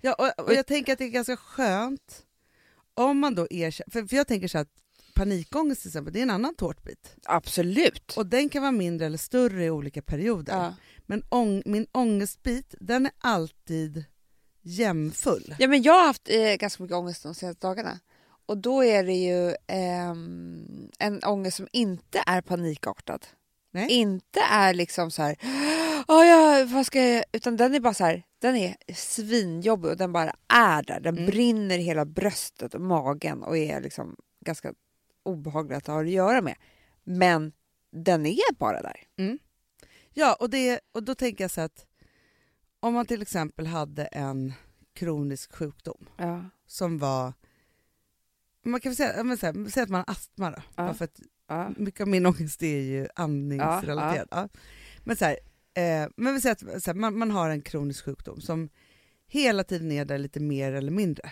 Ja, 0.02 0.14
och, 0.14 0.46
och 0.46 0.54
jag 0.54 0.66
tänker 0.68 0.94
att 0.94 1.00
det 1.00 1.06
är 1.06 1.10
ganska 1.10 1.38
skönt 1.38 2.26
om 2.94 3.20
man 3.20 3.36
då 3.36 3.48
erkänner, 3.50 3.92
för, 3.92 4.08
för 4.08 4.16
jag 4.16 4.28
tänker 4.28 4.48
så 4.48 4.58
att 4.58 4.70
panikångest 5.16 5.82
till 5.82 5.90
exempel, 5.90 6.14
det 6.14 6.20
är 6.20 6.24
en 6.24 6.30
annan 6.30 6.56
tårtbit. 6.56 7.16
Absolut. 7.26 8.14
Och 8.18 8.26
den 8.26 8.50
kan 8.50 8.62
vara 8.62 8.72
mindre 8.72 9.06
eller 9.06 9.18
större 9.18 9.66
i 9.66 9.70
olika 9.70 10.02
perioder. 10.02 10.54
ja. 10.54 10.74
Men 11.06 11.24
ång, 11.30 11.62
min 11.66 11.88
ångestbit, 11.92 12.76
den 12.80 13.06
är 13.06 13.12
alltid 13.18 14.04
jämnfull. 14.62 15.56
ja, 15.60 15.68
men 15.68 15.82
jag 15.82 15.94
har 15.94 16.06
haft 16.08 16.30
eh, 16.30 16.56
ganska 16.56 16.84
mycket 16.84 16.98
ångest 16.98 17.24
de 17.24 17.34
senaste 17.36 17.68
dagarna. 17.68 18.00
Och 18.46 18.58
då 18.58 18.84
är 18.84 19.04
det 19.04 19.14
ju 19.14 19.56
ehm, 19.68 20.90
en 21.00 21.24
ångest 21.24 21.58
som 21.58 21.68
inte 21.72 22.24
är 22.28 22.42
panikartad. 22.42 23.26
Nej. 23.72 23.88
Inte 23.92 24.40
är 24.52 24.74
liksom 24.74 25.12
så 25.12 25.22
här, 25.22 25.36
"Åh, 26.08 26.26
ja, 26.28 26.66
vad 26.66 26.86
ska 26.86 27.04
jag... 27.04 27.24
utan 27.32 27.58
den 27.58 27.76
är 27.76 27.80
bara 27.80 27.94
så 27.94 28.04
här, 28.06 28.24
den 28.40 28.56
är 28.56 28.76
svinjobbig 28.96 29.92
och 29.92 29.98
den 29.98 30.14
bara 30.14 30.36
är 30.54 30.84
där. 30.84 31.00
Den 31.00 31.18
Mm. 31.18 31.26
brinner 31.30 31.78
i 31.80 31.82
hela 31.82 32.06
bröstet 32.06 32.74
och 32.76 32.82
magen 32.82 33.44
och 33.44 33.58
är 33.58 33.82
liksom 33.82 34.16
ganska 34.46 34.74
obehaglig 35.24 35.76
att 35.76 35.88
ha 35.88 36.02
att 36.02 36.10
göra 36.10 36.42
med. 36.42 36.56
Men 37.04 37.52
den 37.92 38.26
är 38.26 38.54
bara 38.54 38.82
där. 38.82 39.04
Ja, 40.14 40.34
och, 40.40 40.50
det, 40.50 40.80
och 40.92 41.04
då 41.04 41.16
tänker 41.16 41.44
jag 41.44 41.52
så 41.52 41.62
att 41.62 41.86
om 42.82 42.94
man 42.94 43.06
till 43.06 43.22
exempel 43.22 43.68
hade 43.68 44.06
en 44.06 44.54
kronisk 44.94 45.56
sjukdom 45.56 46.06
Ja. 46.18 46.46
som 46.68 46.98
var, 46.98 47.34
man 48.66 48.80
kan 48.80 48.96
säga, 48.96 49.24
men 49.24 49.38
här, 49.42 49.70
säg 49.70 49.84
att 49.84 49.90
man 49.90 50.04
har 50.08 50.12
astma 50.14 50.52
då, 50.52 50.62
Ja. 50.76 50.94
för 50.94 51.06
att 51.06 51.20
Ja. 51.48 51.72
mycket 51.78 52.02
av 52.02 52.08
min 52.08 52.26
ångest 52.26 52.64
är 52.64 52.78
ju 52.82 53.08
andningsrelaterad. 53.16 54.50
Men 55.04 55.16
så 55.16 55.26
här, 55.26 55.38
eh, 55.74 56.10
men 56.18 56.34
vi 56.34 56.42
säger 56.42 56.76
att 56.76 56.86
här, 56.86 56.94
man, 56.94 57.18
man 57.18 57.32
har 57.32 57.50
en 57.50 57.62
kronisk 57.62 58.06
sjukdom 58.06 58.42
som 58.42 58.70
hela 59.28 59.64
tiden 59.64 59.92
är 59.92 60.06
där 60.06 60.18
lite 60.18 60.40
mer 60.40 60.74
eller 60.74 60.92
mindre. 60.92 61.32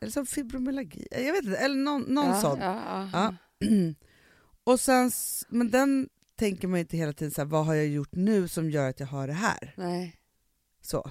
Eller 0.00 0.12
som 0.12 0.26
fibromyalgi, 0.26 1.06
jag 1.10 1.32
vet 1.32 1.44
inte, 1.44 1.56
eller 1.56 1.76
någon, 1.76 2.02
någon 2.02 2.40
sån. 2.40 2.58
Och 4.64 4.80
sen, 4.80 5.10
men 5.48 5.70
den 5.70 6.08
tänker 6.36 6.68
man 6.68 6.78
ju 6.78 6.80
inte 6.80 6.96
hela 6.96 7.12
tiden 7.12 7.30
så 7.30 7.40
här, 7.40 7.46
vad 7.46 7.66
har 7.66 7.74
jag 7.74 7.86
gjort 7.86 8.12
nu 8.14 8.48
som 8.48 8.70
gör 8.70 8.88
att 8.90 9.00
jag 9.00 9.06
har 9.06 9.26
det 9.26 9.32
här? 9.32 9.74
Nej. 9.76 10.16
Så. 10.84 11.10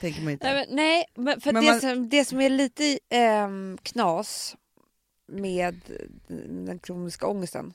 Tänker 0.00 0.22
man 0.22 0.32
inte. 0.32 0.52
Nej, 0.52 0.66
men, 0.68 0.76
nej, 0.76 1.04
men 1.14 1.40
för 1.40 1.52
Men 1.52 1.64
det, 1.64 1.70
man- 1.70 1.80
som, 1.80 2.08
det 2.08 2.24
som 2.24 2.40
är 2.40 2.48
lite 2.50 2.98
ehm, 3.08 3.78
knas 3.82 4.56
med 5.26 5.80
den 6.48 6.78
kroniska 6.78 7.26
ångesten 7.26 7.74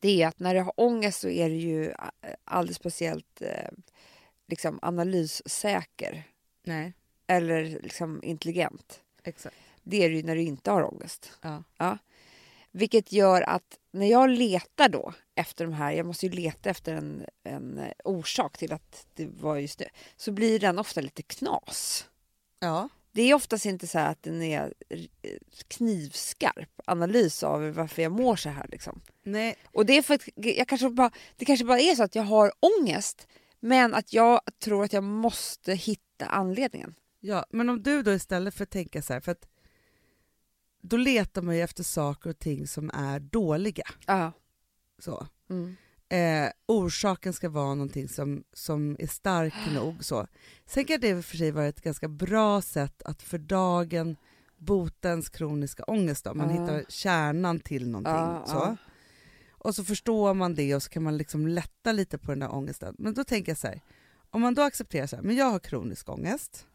det 0.00 0.22
är 0.22 0.28
att 0.28 0.38
när 0.38 0.54
du 0.54 0.60
har 0.60 0.72
ångest 0.80 1.20
så 1.20 1.28
är 1.28 1.48
du 1.48 1.54
ju 1.56 1.90
eh, 1.90 1.96
alldeles 2.44 2.76
speciellt 2.76 3.42
eh, 3.42 3.70
liksom 4.46 4.78
analyssäker 4.82 6.22
Nej, 6.62 6.92
eller 7.26 7.64
liksom 7.64 8.24
intelligent. 8.24 9.00
exakt. 9.24 9.56
Det 9.82 10.04
är 10.04 10.08
du 10.10 10.16
ju 10.16 10.22
när 10.22 10.34
du 10.36 10.42
inte 10.42 10.70
har 10.70 10.94
ångest. 10.94 11.32
Ja. 11.78 11.98
Vilket 12.70 13.12
gör 13.12 13.42
att 13.42 13.78
när 13.90 14.06
jag 14.06 14.30
letar 14.30 14.88
då 14.88 15.12
efter 15.38 15.64
de 15.64 15.74
här, 15.74 15.92
jag 15.92 16.06
måste 16.06 16.26
ju 16.26 16.32
leta 16.32 16.70
efter 16.70 16.94
en, 16.94 17.26
en 17.44 17.80
orsak 18.04 18.58
till 18.58 18.72
att 18.72 19.06
det 19.14 19.26
var 19.26 19.56
just 19.56 19.78
det, 19.78 19.88
så 20.16 20.32
blir 20.32 20.60
den 20.60 20.78
ofta 20.78 21.00
lite 21.00 21.22
knas. 21.22 22.08
Ja. 22.60 22.88
Det 23.12 23.22
är 23.22 23.34
oftast 23.34 23.66
inte 23.66 23.86
så 23.86 23.98
att 23.98 24.22
den 24.22 24.42
är 24.42 24.74
knivskarp 25.68 26.80
analys 26.84 27.42
av 27.42 27.70
varför 27.70 28.02
jag 28.02 28.12
mår 28.12 28.36
så 28.36 28.48
här. 28.48 28.66
Liksom. 28.68 29.00
Nej, 29.22 29.56
Och 29.72 29.86
det 29.86 29.92
är 29.96 30.02
för 30.02 30.14
att 30.14 30.28
jag 30.34 30.68
kanske 30.68 30.90
bara, 30.90 31.10
det 31.36 31.44
kanske 31.44 31.64
bara 31.64 31.80
är 31.80 31.94
så 31.94 32.02
att 32.02 32.14
jag 32.14 32.22
har 32.22 32.52
ångest 32.80 33.26
men 33.60 33.94
att 33.94 34.12
jag 34.12 34.40
tror 34.58 34.84
att 34.84 34.92
jag 34.92 35.04
måste 35.04 35.74
hitta 35.74 36.26
anledningen. 36.26 36.94
ja, 37.20 37.46
men 37.50 37.68
om 37.68 37.82
du 37.82 38.02
då 38.02 38.12
istället 38.12 38.54
för 38.54 38.64
att 38.64 38.70
tänka 38.70 39.02
så 39.02 39.12
här, 39.12 39.20
för 39.20 39.32
att 39.32 39.48
då 40.80 40.96
letar 40.96 41.42
man 41.42 41.56
ju 41.56 41.62
efter 41.62 41.84
saker 41.84 42.30
och 42.30 42.38
ting 42.38 42.66
som 42.66 42.90
är 42.94 43.20
dåliga. 43.20 43.84
Ja. 44.06 44.32
Så. 44.98 45.26
Mm. 45.50 45.76
Eh, 46.10 46.50
orsaken 46.66 47.32
ska 47.32 47.48
vara 47.48 47.74
någonting 47.74 48.08
som, 48.08 48.44
som 48.52 48.96
är 48.98 49.06
stark 49.06 49.54
nog. 49.74 50.04
Så. 50.04 50.26
Sen 50.66 50.84
kan 50.84 51.00
det 51.00 51.22
för 51.22 51.36
sig 51.36 51.50
vara 51.50 51.66
ett 51.66 51.80
ganska 51.80 52.08
bra 52.08 52.60
sätt 52.62 53.02
att 53.02 53.22
för 53.22 53.38
dagen 53.38 54.16
bota 54.56 55.08
ens 55.08 55.28
kroniska 55.28 55.84
ångest. 55.84 56.24
Då. 56.24 56.34
Man 56.34 56.54
Ja. 56.54 56.62
hittar 56.62 56.84
kärnan 56.88 57.60
till 57.60 57.88
någonting. 57.88 58.12
Ja, 58.12 58.44
så. 58.46 58.76
Och 59.50 59.74
så 59.74 59.84
förstår 59.84 60.34
man 60.34 60.54
det 60.54 60.74
och 60.74 60.82
så 60.82 60.88
kan 60.88 61.02
man 61.02 61.16
liksom 61.16 61.46
lätta 61.46 61.92
lite 61.92 62.18
på 62.18 62.30
den 62.32 62.38
där 62.38 62.54
ångesten. 62.54 62.94
Men 62.98 63.14
då 63.14 63.24
tänker 63.24 63.50
jag 63.52 63.58
så 63.58 63.66
här, 63.66 63.80
om 64.30 64.40
man 64.40 64.54
då 64.54 64.62
accepterar 64.62 65.06
så 65.06 65.16
här, 65.16 65.22
men 65.22 65.36
jag 65.36 65.50
har 65.50 65.58
kronisk 65.58 66.08
ångest 66.08 66.66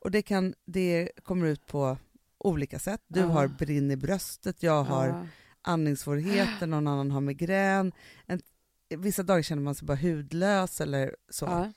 och 0.00 0.10
det, 0.10 0.22
kan, 0.22 0.54
det 0.64 1.08
kommer 1.22 1.46
ut 1.46 1.66
på 1.66 1.98
olika 2.38 2.78
sätt. 2.78 3.00
Du 3.06 3.22
har 3.22 3.48
brinn 3.48 3.90
i 3.90 3.96
bröstet, 3.96 4.62
jag 4.62 4.82
har. 4.84 5.28
Andningssvårigheter, 5.64 6.66
någon 6.66 6.86
annan 6.86 7.10
har 7.10 7.20
migrän. 7.20 7.92
En, 8.26 8.40
vissa 8.88 9.22
dagar 9.22 9.42
känner 9.42 9.62
man 9.62 9.74
sig 9.74 9.86
bara 9.86 9.96
hudlös 9.96 10.80
eller 10.80 11.16
så. 11.28 11.44
Ja. 11.44 11.72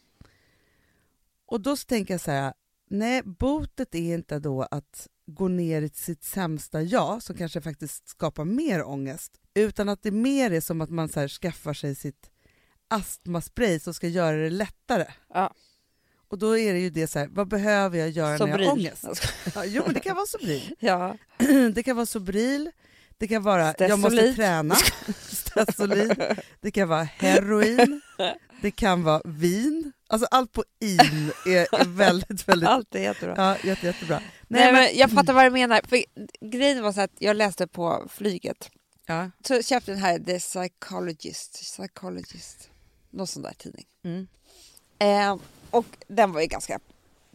Och 1.45 1.61
då 1.61 1.75
tänker 1.75 2.13
jag 2.13 2.21
så 2.21 2.31
här, 2.31 2.53
nej, 2.89 3.21
botet 3.23 3.95
är 3.95 4.13
inte 4.13 4.39
då 4.39 4.61
att 4.71 5.07
gå 5.25 5.47
ner 5.47 5.81
i 5.81 5.89
sitt 5.89 6.23
sämsta 6.23 6.81
jag, 6.81 7.23
som 7.23 7.35
kanske 7.35 7.61
faktiskt 7.61 8.07
skapar 8.07 8.45
mer 8.45 8.87
ångest, 8.87 9.39
utan 9.53 9.89
att 9.89 10.03
det 10.03 10.11
mer 10.11 10.51
är 10.51 10.61
som 10.61 10.81
att 10.81 10.89
man 10.89 11.09
så 11.09 11.19
här 11.19 11.27
skaffar 11.27 11.73
sig 11.73 11.95
sitt 11.95 12.29
astmaspray 12.87 13.79
som 13.79 13.93
ska 13.93 14.07
göra 14.07 14.37
det 14.37 14.49
lättare. 14.49 15.05
Ja. 15.33 15.53
Och 16.29 16.37
då 16.37 16.57
är 16.57 16.73
det 16.73 16.79
ju 16.79 16.89
det 16.89 17.07
så 17.07 17.19
här, 17.19 17.27
vad 17.27 17.47
behöver 17.47 17.99
jag 17.99 18.09
göra 18.09 18.37
när 18.37 18.47
jag 18.47 18.57
har 18.57 18.65
Sobril. 18.65 18.69
ångest? 18.69 19.05
Ja, 19.55 19.65
jo, 19.65 19.83
men 19.85 19.93
det 19.93 19.99
kan 19.99 20.15
vara 20.15 20.25
Sobril. 20.25 20.75
Ja. 20.79 21.17
Det 21.73 21.83
kan 21.83 21.95
vara 21.95 22.05
Sobril, 22.05 22.71
det 23.17 23.27
kan 23.27 23.43
vara 23.43 23.75
jag 23.79 23.99
måste 23.99 24.33
träna, 24.33 24.75
Stesolid, 25.29 26.23
det 26.61 26.71
kan 26.71 26.87
vara 26.87 27.03
heroin, 27.03 28.01
det 28.61 28.71
kan 28.71 29.03
vara 29.03 29.21
vin. 29.25 29.91
Alltså 30.09 30.27
allt 30.31 30.51
på 30.51 30.63
in 30.79 31.31
är 31.45 31.85
väldigt, 31.85 32.47
väldigt... 32.47 32.69
Allt 32.69 32.95
är 32.95 32.99
jättebra. 32.99 33.35
Ja, 33.37 33.57
jätte, 33.69 33.85
jättebra. 33.85 34.21
Nej, 34.47 34.73
men 34.73 34.89
jag 34.93 35.11
fattar 35.11 35.33
vad 35.33 35.45
du 35.45 35.49
menar. 35.49 35.81
För 35.87 36.03
grejen 36.51 36.83
var 36.83 36.91
så 36.91 37.01
att 37.01 37.11
jag 37.19 37.35
läste 37.35 37.67
på 37.67 38.07
flyget. 38.09 38.69
Ja. 39.05 39.31
Så 39.47 39.61
köpte 39.61 39.91
den 39.91 40.01
här 40.01 40.19
The 40.19 40.39
Psychologist. 40.39 41.53
Psychologist. 41.53 42.69
Någon 43.09 43.27
sån 43.27 43.43
där 43.43 43.53
tidning. 43.57 43.85
Mm. 44.03 44.27
Eh, 44.99 45.37
och 45.69 45.85
den 46.07 46.31
var 46.31 46.41
ju 46.41 46.47
ganska 46.47 46.79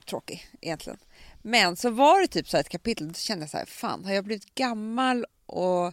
tråkig 0.06 0.48
egentligen. 0.60 0.98
Men 1.42 1.76
så 1.76 1.90
var 1.90 2.20
det 2.20 2.26
typ 2.26 2.48
så 2.48 2.56
ett 2.56 2.68
kapitel, 2.68 3.08
då 3.08 3.14
kände 3.14 3.42
jag 3.42 3.50
så 3.50 3.56
här, 3.56 3.66
fan 3.66 4.04
har 4.04 4.12
jag 4.12 4.24
blivit 4.24 4.54
gammal 4.54 5.26
och 5.52 5.86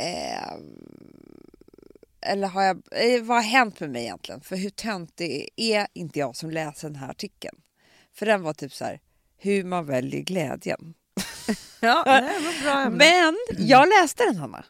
eh, 0.00 0.56
eller 2.20 2.48
har 2.48 2.62
jag, 2.62 2.82
eh, 2.90 3.22
vad 3.22 3.36
har 3.36 3.42
hänt 3.42 3.80
med 3.80 3.90
mig 3.90 4.02
egentligen? 4.02 4.40
För 4.40 4.56
hur 4.56 4.70
töntig 4.70 5.48
är 5.56 5.86
inte 5.92 6.18
jag 6.18 6.36
som 6.36 6.50
läser 6.50 6.88
den 6.88 6.96
här 6.96 7.10
artikeln? 7.10 7.56
För 8.14 8.26
den 8.26 8.42
var 8.42 8.52
typ 8.52 8.74
så 8.74 8.84
här, 8.84 9.00
hur 9.38 9.64
man 9.64 9.86
väljer 9.86 10.20
glädjen. 10.20 10.94
Ja, 11.80 12.02
nej, 12.06 12.62
bra 12.62 12.80
ämne. 12.80 12.96
Men 12.98 13.36
jag 13.66 13.88
läste 13.88 14.24
den 14.24 14.36
Hanna. 14.36 14.64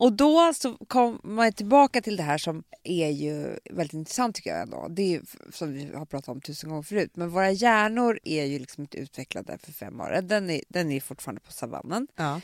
Och 0.00 0.12
då 0.12 0.52
så 0.54 0.74
kom 0.74 1.20
man 1.24 1.52
tillbaka 1.52 2.00
till 2.00 2.16
det 2.16 2.22
här 2.22 2.38
som 2.38 2.62
är 2.84 3.08
ju 3.08 3.58
väldigt 3.70 3.92
intressant 3.92 4.36
tycker 4.36 4.50
jag 4.50 4.62
ändå. 4.62 4.86
Det 4.90 5.02
är 5.02 5.08
ju 5.08 5.22
som 5.52 5.72
vi 5.72 5.94
har 5.94 6.06
pratat 6.06 6.28
om 6.28 6.40
tusen 6.40 6.70
gånger 6.70 6.82
förut. 6.82 7.10
Men 7.14 7.30
våra 7.30 7.50
hjärnor 7.50 8.18
är 8.24 8.44
ju 8.44 8.58
liksom 8.58 8.82
inte 8.82 8.98
utvecklade 8.98 9.58
för 9.58 9.72
fem 9.72 10.00
år. 10.00 10.20
Den 10.22 10.50
är, 10.50 10.62
den 10.68 10.92
är 10.92 11.00
fortfarande 11.00 11.40
på 11.40 11.52
savannen. 11.52 12.08
Ja. 12.16 12.40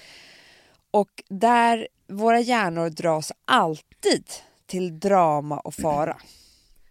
Och 0.96 1.22
där 1.28 1.88
våra 2.08 2.40
hjärnor 2.40 2.90
dras 2.90 3.32
alltid 3.44 4.24
till 4.66 5.00
drama 5.00 5.58
och 5.58 5.74
fara. 5.74 6.16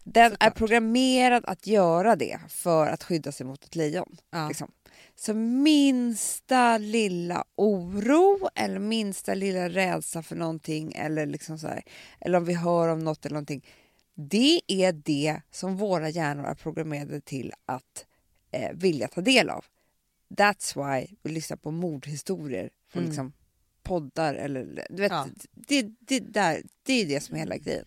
Den 0.04 0.26
är 0.26 0.30
Såklart. 0.30 0.56
programmerad 0.56 1.46
att 1.46 1.68
göra 1.68 2.16
det 2.16 2.40
för 2.50 2.88
att 2.88 3.04
skydda 3.04 3.32
sig 3.32 3.46
mot 3.46 3.64
ett 3.64 3.76
lejon. 3.76 4.18
Ja. 4.32 4.48
Liksom. 4.48 4.72
Så 5.16 5.34
minsta 5.34 6.78
lilla 6.78 7.44
oro 7.56 8.50
eller 8.56 8.80
minsta 8.80 9.34
lilla 9.34 9.70
rädsla 9.70 10.24
för 10.24 10.36
någonting 10.36 10.94
eller, 10.96 11.26
liksom 11.26 11.60
så 11.60 11.68
här, 11.68 11.84
eller 12.22 12.38
om 12.38 12.46
vi 12.46 12.54
hör 12.54 12.88
om 12.88 13.00
något 13.00 13.26
eller 13.26 13.34
någonting. 13.34 13.66
Det 14.16 14.62
är 14.68 14.92
det 14.94 15.42
som 15.52 15.78
våra 15.78 16.10
hjärnor 16.10 16.46
är 16.46 16.56
programmerade 16.56 17.22
till 17.22 17.54
att 17.66 18.06
eh, 18.52 18.72
vilja 18.74 19.08
ta 19.08 19.22
del 19.22 19.50
av. 19.50 19.66
That's 20.30 20.76
why 21.00 21.08
vi 21.24 21.32
lyssnar 21.32 21.58
på 21.58 21.72
mordhistorier 21.72 22.70
på 22.94 23.00
Mm. 23.00 23.10
liksom 23.10 23.34
poddar 23.86 24.34
eller 24.34 24.86
du 24.90 25.02
vet, 25.02 25.12
Ja. 25.12 25.28
det, 25.54 25.86
det, 26.00 26.20
där, 26.20 26.62
det 26.84 26.94
är 27.02 27.06
det 27.06 27.20
som 27.22 27.36
är 27.36 27.40
hela 27.40 27.58
grejen. 27.58 27.86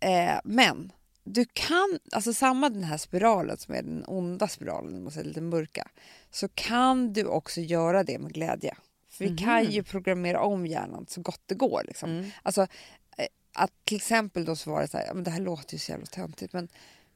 Eh, 0.00 0.38
men 0.44 0.92
du 1.24 1.44
kan, 1.52 1.98
alltså 2.12 2.32
samma 2.34 2.68
den 2.68 2.84
här 2.84 2.96
spiralen 2.98 3.56
som 3.58 3.74
är 3.74 3.82
den 3.82 4.04
onda 4.06 4.48
spiralen, 4.48 4.92
den 4.92 5.02
måste 5.04 5.14
säga 5.20 5.28
lite 5.28 5.40
mörka, 5.40 5.88
så 6.30 6.48
kan 6.48 7.12
du 7.12 7.24
också 7.24 7.60
göra 7.60 8.04
det 8.04 8.18
med 8.18 8.32
glädje. 8.32 8.74
För 9.08 9.24
vi 9.24 9.36
kan 9.36 9.62
Mhm. 9.62 9.70
ju 9.72 9.82
programmera 9.82 10.40
om 10.40 10.66
hjärnan 10.66 11.06
så 11.08 11.20
gott 11.20 11.40
det 11.46 11.54
går. 11.54 11.82
Liksom. 11.86 12.10
Mm. 12.10 12.30
Alltså, 12.42 12.62
eh, 13.16 13.26
att 13.52 13.72
till 13.84 13.96
exempel 13.96 14.44
då 14.44 14.56
så 14.56 14.70
var 14.70 14.80
det 14.80 14.88
så 14.88 14.98
här, 14.98 15.14
men 15.14 15.24
det 15.24 15.30
här 15.30 15.40
låter 15.40 15.72
ju 15.74 15.78
så 15.78 15.90
jävla 15.92 16.06
töntigt 16.06 16.52
men 16.52 16.68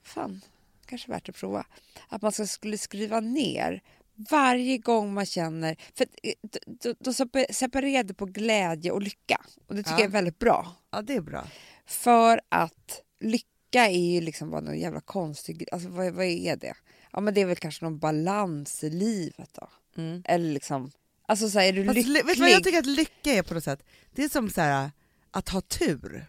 fan, 0.03 0.41
kanske 0.87 1.11
värt 1.11 1.29
att 1.29 1.35
prova. 1.37 1.67
Att 2.09 2.23
man 2.23 2.33
ska, 2.33 2.47
skulle 2.47 2.79
skriva 2.79 3.21
ner 3.21 3.83
varje 4.31 4.79
gång 4.79 5.15
man 5.15 5.27
känner, 5.27 5.77
för 5.95 6.05
att, 6.05 6.11
eh, 6.23 6.33
då, 6.43 6.59
då, 6.83 6.95
då 7.01 7.11
sepa- 7.13 7.53
separerar 7.53 8.03
det 8.05 8.15
på 8.15 8.27
glädje 8.27 8.91
och 8.91 9.03
lycka 9.03 9.41
och 9.67 9.75
det 9.75 9.83
tycker 9.83 9.93
Ja. 9.93 9.99
jag 10.01 10.07
är 10.09 10.13
väldigt 10.13 10.39
bra. 10.39 10.77
ja, 10.91 11.03
det 11.03 11.15
är 11.15 11.21
bra. 11.21 11.45
För 11.87 12.41
att 12.49 13.03
lycka 13.21 13.49
är 13.89 14.13
ju 14.13 14.21
liksom 14.21 14.51
bara 14.51 14.61
någon 14.61 14.79
jävla 14.79 15.01
konstig. 15.01 15.65
Alltså 15.73 15.89
vad, 15.89 16.13
vad 16.13 16.25
är 16.27 16.57
det? 16.57 16.75
Ja 17.13 17.21
men 17.21 17.35
det 17.35 17.41
är 17.41 17.47
väl 17.47 17.57
kanske 17.57 17.85
någon 17.85 17.99
balans 17.99 18.85
i 18.85 18.91
livet 18.91 19.51
då. 19.53 19.69
Mm. 19.97 20.23
Eller 20.25 20.53
liksom, 20.53 20.91
alltså 21.29 21.49
så 21.51 21.59
här, 21.59 21.67
är 21.67 21.73
du 21.73 21.85
Fast, 21.85 21.95
lycklig? 21.97 22.13
ly- 22.17 22.23
vet 22.27 22.35
du 22.37 22.41
vad 22.41 22.51
jag 22.51 22.65
tycker 22.65 22.79
att 22.79 22.87
lycka 22.87 23.33
är 23.33 23.43
på 23.43 23.55
något 23.55 23.65
sätt? 23.65 23.83
Det 24.13 24.25
är 24.25 24.29
som 24.29 24.51
så 24.51 24.61
här, 24.61 24.91
att 25.31 25.49
ha 25.49 25.61
tur. 25.61 26.27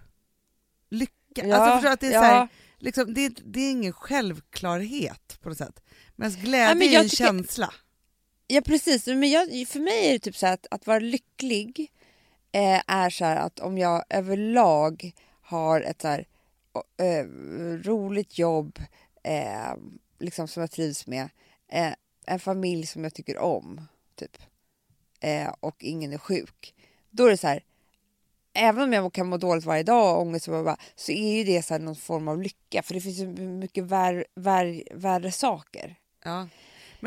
Lycka. 0.90 1.14
Ja, 1.48 1.56
alltså 1.56 1.76
förstår 1.76 1.90
du 1.90 1.94
att 1.94 2.00
det 2.00 2.08
är 2.08 2.12
ja. 2.12 2.20
så 2.20 2.26
här, 2.26 2.48
liksom, 2.78 3.14
det, 3.14 3.30
det 3.46 3.60
är 3.62 3.72
ingen 3.72 3.94
självklarhet 3.94 5.38
på 5.42 5.50
något 5.50 5.58
sätt. 5.58 5.80
Medan 6.16 6.32
glädje 6.42 6.68
Ja, 6.70 6.76
men 6.76 6.82
är 6.88 6.98
en 7.04 7.10
tycker- 7.10 7.16
känsla. 7.26 7.74
Ja 8.54 8.62
precis, 8.62 9.08
men 9.08 9.30
jag, 9.30 9.68
för 9.68 9.80
mig 9.80 10.08
är 10.08 10.14
det 10.14 10.20
typ 10.20 10.36
så 10.36 10.46
här 10.46 10.54
att, 10.54 10.68
att 10.72 10.88
vara 10.88 11.00
lycklig 11.00 11.92
eh, 12.52 12.82
är 12.88 13.10
så 13.10 13.26
här 13.26 13.36
att 13.36 13.60
om 13.60 13.78
jag 13.78 14.04
överlag 14.10 15.12
har 15.42 15.82
ett 15.82 16.02
så 16.02 16.08
här, 16.08 16.28
eh, 16.98 17.26
roligt 17.84 18.38
jobb 18.38 18.80
eh, 19.24 19.74
liksom 20.20 20.48
som 20.48 20.62
jag 20.62 20.72
trivs 20.72 21.08
med, 21.08 21.30
eh, 21.72 21.94
en 22.26 22.40
familj 22.40 22.86
som 22.86 23.04
jag 23.04 23.14
tycker 23.14 23.38
om 23.38 23.82
typ 24.16 24.38
eh, 25.20 25.54
och 25.60 25.84
ingen 25.84 26.14
är 26.14 26.18
sjuk. 26.18 26.76
Då 27.10 27.26
är 27.26 27.30
det 27.30 27.38
så 27.38 27.48
här, 27.48 27.64
även 28.54 28.84
om 28.84 28.94
jag 28.94 29.14
kan 29.14 29.28
må 29.28 29.38
dåligt 29.38 29.66
varje 29.66 29.84
dag 29.84 30.16
och 30.16 30.22
ångest 30.22 30.48
och 30.48 30.64
bara, 30.64 30.78
så 30.96 31.12
är 31.12 31.38
ju 31.38 31.44
det 31.44 31.64
så 31.64 31.74
här 31.74 31.82
någon 31.82 31.96
form 31.96 32.28
av 32.28 32.42
lycka 32.42 32.84
för 32.84 32.94
det 32.94 33.02
finns 33.02 33.20
ju 33.20 33.28
mycket 33.28 33.84
vär, 33.84 34.26
vär, 34.36 34.84
värre 34.92 35.32
saker. 35.32 35.96
Ja. 36.24 36.48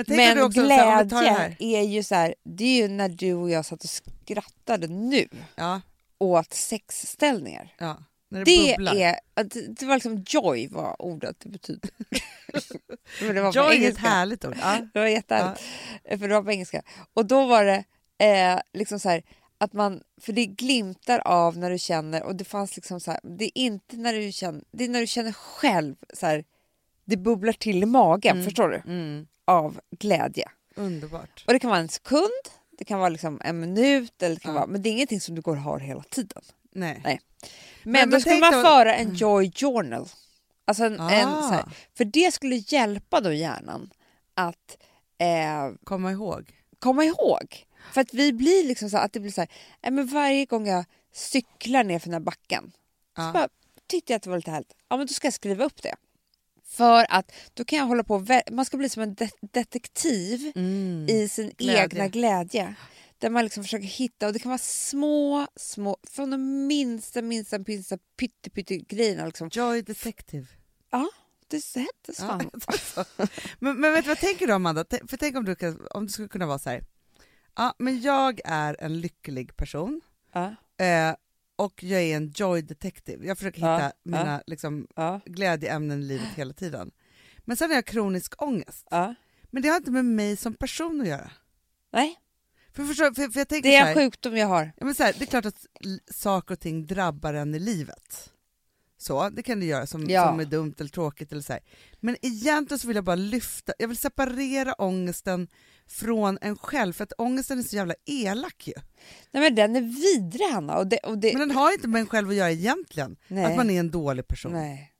Men 0.06 0.16
Men 0.16 0.42
också, 0.42 0.60
det 0.60 0.66
glädje 0.66 1.30
här. 1.30 1.56
är 1.58 1.82
ju 1.82 2.02
så 2.02 2.14
här, 2.14 2.34
det 2.44 2.64
är 2.64 2.76
ju 2.82 2.88
när 2.88 3.08
du 3.08 3.32
och 3.34 3.50
jag 3.50 3.64
satt 3.66 3.84
och 3.84 3.90
skrattade 3.90 4.86
nu 4.86 5.28
Ja, 5.54 5.80
åt 6.18 6.52
sexställningar. 6.54 7.74
ja. 7.78 7.96
Det, 8.30 8.44
Det, 8.44 8.72
är, 8.72 8.78
det 9.44 9.60
det 9.80 9.86
var 9.86 9.94
liksom 9.94 10.24
joy 10.28 10.68
vad 10.68 10.96
ordet 10.98 11.44
betyder. 11.44 11.90
Men 13.20 13.34
det 13.34 13.42
var 13.42 13.52
Joy 13.52 13.84
är 13.84 13.90
ett 13.90 13.98
härligt 13.98 14.44
ord. 14.44 14.56
Ja. 14.60 14.78
Det 14.92 14.98
var 15.00 15.06
jättehärligt. 15.06 15.62
För 16.08 16.28
det 16.28 16.34
var 16.34 16.42
på 16.42 16.50
engelska. 16.50 16.82
Och 17.14 17.26
då 17.26 17.46
var 17.46 17.64
det 17.64 17.84
eh, 18.26 18.60
liksom 18.72 19.00
så 19.00 19.08
här 19.08 19.22
att 19.58 19.72
man, 19.72 20.00
för 20.20 20.32
det 20.32 20.46
glimtar 20.46 21.18
av 21.18 21.58
när 21.58 21.70
du 21.70 21.78
känner 21.78 22.22
och 22.22 22.36
det 22.36 22.44
fanns 22.44 22.76
liksom 22.76 23.00
så 23.00 23.10
här, 23.10 23.20
det 23.22 23.44
är 23.44 23.58
inte 23.62 23.96
när 23.96 24.12
du 24.12 24.32
känner, 24.32 24.62
det 24.72 24.84
är 24.84 24.88
när 24.88 25.00
du 25.00 25.06
känner 25.06 25.32
själv 25.32 25.96
så 26.12 26.26
här, 26.26 26.44
det 27.04 27.16
bubblar 27.16 27.52
till 27.52 27.82
i 27.82 27.86
magen, 27.86 28.32
Mm. 28.36 28.44
förstår 28.44 28.68
du? 28.68 28.76
Mm. 28.92 29.26
Av 29.46 29.80
glädje. 29.98 30.48
Underbart. 30.74 31.44
Och 31.46 31.52
det 31.52 31.58
kan 31.58 31.70
vara 31.70 31.80
en 31.80 31.88
sekund, 31.88 32.30
det 32.78 32.84
kan 32.84 32.98
vara 32.98 33.08
liksom 33.08 33.40
en 33.44 33.60
minut, 33.60 34.22
eller 34.22 34.34
det 34.34 34.40
kan 34.40 34.54
Ja. 34.54 34.60
vara, 34.60 34.66
men 34.70 34.82
det 34.82 34.88
är 34.88 34.90
ingenting 34.90 35.20
som 35.20 35.34
du 35.34 35.40
går 35.40 35.56
och 35.56 35.62
har 35.62 35.78
hela 35.78 36.02
tiden. 36.02 36.42
Nej. 36.72 37.00
Nej. 37.04 37.20
Men, 37.82 37.92
Men- 37.92 38.10
då 38.10 38.20
skulle 38.20 38.32
tänk 38.32 38.40
man 38.40 38.52
då- 38.52 38.62
föra 38.68 38.94
en 38.94 39.14
joy 39.14 39.52
journal. 39.52 40.08
Alltså 40.64 40.84
en, 40.84 41.00
en, 41.00 41.28
Ah. 41.28 41.42
så 41.42 41.54
här, 41.54 41.64
för 41.94 42.04
det 42.04 42.34
skulle 42.34 42.56
hjälpa 42.56 43.20
då 43.20 43.32
hjärnan 43.32 43.90
att 44.34 44.76
eh, 45.18 45.70
Komma 45.84 46.12
ihåg. 46.12 46.50
komma 46.78 47.04
ihåg. 47.04 47.66
För 47.92 48.00
att 48.00 48.14
vi 48.14 48.32
blir 48.32 48.64
liksom 48.64 48.90
så 48.90 48.96
att 48.98 49.12
det 49.12 49.20
blir 49.20 49.30
så 49.32 49.40
här, 49.40 49.50
"Nej, 49.82 49.92
men 49.92 50.06
varje 50.06 50.44
gång 50.46 50.66
jag 50.68 50.84
cyklar 51.12 51.84
ner 51.84 51.98
för 51.98 52.06
den 52.06 52.12
här 52.14 52.20
backen 52.20 52.72
så 53.16 53.22
Ja. 53.22 53.30
bara, 53.32 53.48
tyckte 53.86 54.12
jag 54.12 54.16
att 54.16 54.22
det 54.22 54.30
var 54.30 54.36
lite 54.36 54.50
härligt. 54.50 54.74
Ja 54.88 54.96
men 54.96 55.06
då 55.06 55.12
ska 55.12 55.26
jag 55.26 55.34
skriva 55.34 55.64
upp 55.64 55.82
det. 55.82 55.94
För 56.68 57.06
att 57.08 57.32
då 57.54 57.64
kan 57.64 57.78
jag 57.78 57.86
hålla 57.86 58.04
på, 58.04 58.26
man 58.52 58.64
ska 58.64 58.76
bli 58.76 58.88
som 58.88 59.02
en 59.02 59.14
de- 59.14 59.30
detektiv 59.52 60.52
Mm. 60.54 61.06
i 61.08 61.28
sin 61.28 61.52
Glädje. 61.58 61.82
egna 61.84 62.08
glädje. 62.08 62.74
där 63.18 63.30
man 63.30 63.44
liksom 63.44 63.64
försöker 63.64 63.86
hitta, 63.86 64.26
och 64.26 64.32
det 64.32 64.38
kan 64.38 64.48
vara 64.50 64.58
små, 64.58 65.46
små, 65.56 65.96
från 66.10 66.30
de 66.30 66.66
minsta, 66.66 67.22
minsta, 67.22 67.58
minsta 67.66 67.98
pytte, 68.16 68.50
pytte 68.50 68.76
grejerna. 68.76 69.26
Liksom. 69.26 69.48
Joy 69.52 69.82
Detective. 69.82 70.46
Ja, 70.90 71.08
det 71.48 71.56
hette 71.76 71.88
Ja, 72.08 72.12
fan. 72.14 72.50
alltså. 72.66 73.04
men, 73.58 73.80
men 73.80 73.92
vet 73.92 74.04
du, 74.04 74.08
vad 74.08 74.18
tänker 74.18 74.46
du 74.46 74.52
Amanda? 74.52 74.84
För 75.08 75.16
tänk 75.16 75.36
om 75.36 75.44
du, 75.44 75.54
kan, 75.54 75.86
om 75.90 76.06
du 76.06 76.12
skulle 76.12 76.28
kunna 76.28 76.46
vara 76.46 76.58
så 76.58 76.70
här. 76.70 76.84
Ja, 77.56 77.74
men 77.78 78.00
jag 78.00 78.40
är 78.44 78.76
en 78.80 79.00
lycklig 79.00 79.56
person 79.56 80.00
Ja, 80.32 80.54
eh, 80.84 81.14
och 81.56 81.82
jag 81.82 82.02
är 82.02 82.16
en 82.16 82.32
joy 82.34 82.62
detective. 82.62 83.26
Jag 83.26 83.38
försöker 83.38 83.58
hitta 83.58 83.80
Ja, 83.82 83.92
mina 84.02 84.42
liksom, 84.46 84.86
ja, 84.96 85.20
glädjeämnen 85.26 86.02
i 86.02 86.04
livet 86.04 86.28
hela 86.36 86.52
tiden. 86.52 86.90
Men 87.38 87.56
sen 87.56 87.70
har 87.70 87.74
jag 87.74 87.84
kronisk 87.86 88.42
ångest. 88.42 88.86
ja. 88.90 89.14
Men 89.50 89.62
det 89.62 89.68
har 89.68 89.76
inte 89.76 89.90
med 89.90 90.04
mig 90.04 90.36
som 90.36 90.54
person 90.54 91.00
att 91.00 91.06
göra. 91.08 91.30
Nej, 91.92 92.16
För, 92.72 92.84
förstå, 92.84 93.14
för, 93.14 93.28
för 93.28 93.40
jag 93.40 93.48
tänker 93.48 93.68
det 93.70 93.76
är 93.76 93.88
en 93.88 93.94
sjukdom 93.94 94.36
jag 94.36 94.46
har. 94.46 94.72
ja, 94.76 94.84
men 94.86 94.94
så 94.94 95.02
här, 95.02 95.14
Det 95.18 95.24
är 95.24 95.26
klart 95.26 95.46
att 95.46 95.66
saker 96.10 96.54
och 96.54 96.60
ting 96.60 96.86
drabbar 96.86 97.34
en 97.34 97.54
i 97.54 97.58
livet. 97.58 98.32
Så, 98.98 99.28
det 99.30 99.42
kan 99.42 99.60
det 99.60 99.66
göra 99.66 99.86
som, 99.86 100.04
Ja. 100.10 100.28
som 100.28 100.40
är 100.40 100.44
dumt 100.44 100.74
eller 100.78 100.90
tråkigt. 100.90 101.32
Eller 101.32 101.42
så 101.42 101.52
här. 101.52 101.62
Men 102.00 102.16
egentligen 102.22 102.78
så 102.78 102.86
vill 102.86 102.94
jag 102.96 103.04
bara 103.04 103.16
lyfta, 103.16 103.72
jag 103.78 103.88
vill 103.88 103.96
separera 103.96 104.74
ångesten 104.74 105.48
från 105.88 106.38
en 106.40 106.56
själv, 106.58 106.92
för 106.92 107.04
att 107.04 107.12
ångesten 107.18 107.58
är 107.58 107.62
så 107.62 107.76
jävla 107.76 107.94
elak 108.06 108.66
ju. 108.66 108.72
Nej, 109.30 109.42
men 109.42 109.54
den 109.54 109.76
är 109.76 109.80
vidrig, 109.80 110.46
Hanna. 110.52 110.76
Och 110.78 110.86
det, 110.86 110.98
och 110.98 111.18
det, 111.18 111.32
Men 111.38 111.48
den 111.48 111.56
har 111.56 111.72
inte 111.72 111.88
med 111.88 112.00
en 112.00 112.06
själv 112.06 112.28
att 112.28 112.34
göra 112.34 112.50
egentligen, 112.50 113.16
nej, 113.28 113.44
att 113.44 113.56
man 113.56 113.70
är 113.70 113.80
en 113.80 113.90
dålig 113.90 114.28
person. 114.28 114.52
nej. 114.52 114.92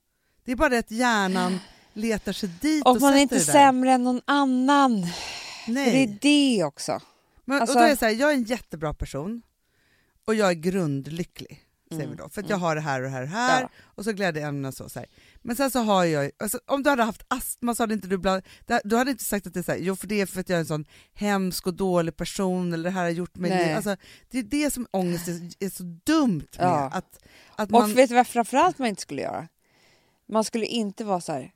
Det 0.45 0.51
är 0.51 0.55
bara 0.55 0.69
det 0.69 0.77
att 0.77 0.91
hjärnan 0.91 1.59
letar 1.93 2.33
sig 2.33 2.49
dit 2.61 2.85
och, 2.85 2.91
Och 2.95 3.01
man 3.01 3.13
är 3.13 3.17
inte 3.17 3.35
det 3.35 3.41
sämre 3.41 3.91
än 3.91 4.03
någon 4.03 4.21
annan. 4.25 5.01
Nej. 5.67 5.91
det 5.91 6.03
är 6.03 6.17
det 6.21 6.63
också. 6.63 7.01
Men, 7.45 7.61
Alltså- 7.61 7.75
och 7.75 7.81
då 7.81 7.85
är 7.85 7.89
det 7.89 7.97
så 7.97 8.05
här, 8.05 8.11
jag 8.11 8.29
är 8.29 8.33
en 8.35 8.43
jättebra 8.43 8.93
person 8.93 9.41
och 10.25 10.35
jag 10.35 10.49
är 10.49 10.53
grundlycklig. 10.53 11.63
Säger 11.89 12.03
Mm, 12.03 12.15
vi 12.17 12.23
då, 12.23 12.29
för 12.29 12.41
att 12.41 12.47
mm. 12.47 12.49
jag 12.49 12.57
har 12.67 12.75
det 12.75 12.81
här 12.81 12.99
och 13.01 13.03
det 13.03 13.09
här 13.09 13.21
och 13.21 13.27
här 13.27 13.61
Ja. 13.61 13.69
och 13.95 14.03
så 14.03 14.11
glädjeämnen 14.11 14.65
och 14.65 14.73
så, 14.73 14.89
så 14.89 14.99
här. 14.99 15.07
Men 15.47 15.55
sen 15.55 15.71
så 15.71 15.79
har 15.79 16.05
jag, 16.05 16.31
alltså, 16.39 16.59
om 16.65 16.83
du 16.83 16.89
hade 16.89 17.03
haft 17.03 17.25
astma 17.27 17.75
så 17.75 17.83
hade 17.83 17.93
inte 17.93 18.07
du 18.07 18.17
bland, 18.17 18.43
du 18.83 18.97
hade 18.97 19.11
inte 19.11 19.23
sagt 19.23 19.47
att 19.47 19.53
det 19.53 19.59
är 19.59 19.63
så 19.63 19.71
här, 19.71 19.79
jo 19.79 19.95
för 19.95 20.07
det 20.07 20.21
är 20.21 20.25
för 20.25 20.39
att 20.39 20.49
jag 20.49 20.55
är 20.55 20.59
en 20.59 20.65
sån 20.65 20.85
hemsk 21.13 21.67
och 21.67 21.73
dålig 21.73 22.15
person 22.15 22.73
eller 22.73 22.83
det 22.83 22.89
här 22.89 23.03
har 23.03 23.09
gjort 23.09 23.35
mig, 23.35 23.49
Nej. 23.49 23.73
alltså, 23.73 23.95
det 24.29 24.39
är 24.39 24.43
det 24.43 24.73
som 24.73 24.87
ångest 24.91 25.27
är, 25.27 25.65
är 25.65 25.69
så 25.69 25.83
dumt 25.83 26.47
med. 26.57 26.67
Ja. 26.67 26.89
Att, 26.93 27.19
att 27.55 27.71
Och 27.71 27.79
man, 27.79 27.93
vet 27.93 28.09
du 28.09 28.15
vad 28.15 28.27
framförallt 28.27 28.77
man 28.77 28.87
inte 28.87 29.01
skulle 29.01 29.21
göra? 29.21 29.47
Man 30.25 30.43
skulle 30.43 30.65
inte 30.65 31.03
vara 31.03 31.21
så 31.21 31.31
här, 31.31 31.51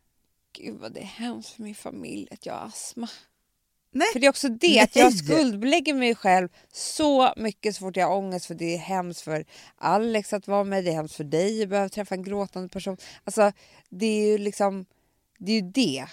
gud 0.58 0.80
vad 0.80 0.94
det 0.94 1.00
är 1.00 1.06
hemskt 1.06 1.50
för 1.50 1.64
min 1.64 1.76
familj 1.76 2.28
att 2.32 2.46
jag 2.46 2.54
har 2.54 2.68
astma. 2.68 3.10
Nej. 3.94 4.08
För 4.14 4.20
det 4.20 4.26
är 4.26 4.30
också 4.30 4.50
det, 4.50 4.80
att 4.80 4.96
jag 4.96 5.14
skuldbelägger 5.14 5.94
mig 5.94 6.16
själv 6.16 6.50
så 6.74 7.34
mycket 7.38 7.76
så 7.76 7.80
fort 7.80 7.98
jag 7.98 8.08
har 8.08 8.16
ångest 8.18 8.46
för 8.46 8.56
det 8.56 8.74
är 8.74 8.78
hemskt 8.78 9.22
för 9.22 9.46
Alex 9.76 10.34
att 10.34 10.48
vara 10.48 10.64
med, 10.64 10.84
det 10.84 10.90
är 10.92 10.94
hemskt 10.96 11.16
för 11.16 11.24
dig 11.24 11.64
att 11.64 11.70
behöva 11.70 11.90
träffa 11.90 12.16
en 12.16 12.24
gråtande 12.24 12.70
person. 12.70 12.98
Alltså 13.24 13.52
det 13.90 14.06
är 14.06 14.28
ju 14.32 14.38
liksom, 14.38 14.86
det 15.40 15.52
är 15.52 15.56
ju 15.62 15.72
det, 15.72 16.06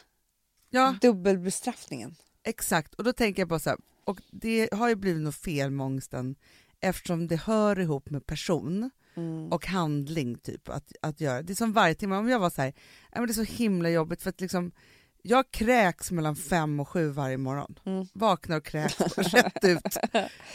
ja, 0.70 0.94
dubbelbestraffningen. 1.00 2.14
exakt. 2.44 2.94
Och 2.94 3.04
då 3.04 3.12
tänker 3.12 3.42
jag 3.42 3.48
bara 3.48 3.58
så 3.58 3.70
här, 3.70 3.78
och 4.04 4.18
det 4.30 4.68
har 4.72 4.88
ju 4.88 4.94
blivit 4.94 5.22
något 5.22 5.36
fel 5.36 5.70
med 5.70 5.86
ångesten 5.86 6.34
eftersom 6.80 7.26
det 7.26 7.36
hör 7.36 7.80
ihop 7.80 8.10
med 8.10 8.26
person. 8.26 8.90
Mm. 9.16 9.52
och 9.52 9.66
handling 9.66 10.38
typ 10.38 10.68
att, 10.68 10.92
att 11.02 11.20
göra. 11.20 11.42
Det 11.42 11.52
är 11.52 11.54
som 11.54 11.72
varje 11.72 11.94
timme, 11.94 12.16
om 12.16 12.28
jag 12.28 12.38
var 12.38 12.50
så 12.50 12.62
här, 12.62 12.72
"Nej, 13.12 13.12
men 13.14 13.26
det 13.26 13.32
är 13.32 13.44
så 13.44 13.52
himla 13.52 13.90
jobbigt 13.90 14.22
för 14.22 14.30
att 14.30 14.40
liksom, 14.40 14.72
jag 15.22 15.50
kräks 15.50 16.10
mellan 16.10 16.36
fem 16.36 16.80
och 16.80 16.88
sju 16.88 17.08
varje 17.10 17.36
morgon. 17.38 17.74
Mm. 17.86 18.06
Vaknar 18.12 18.56
och 18.56 18.64
kräks 18.64 19.00
rätt 19.16 19.64
ut. 19.64 19.96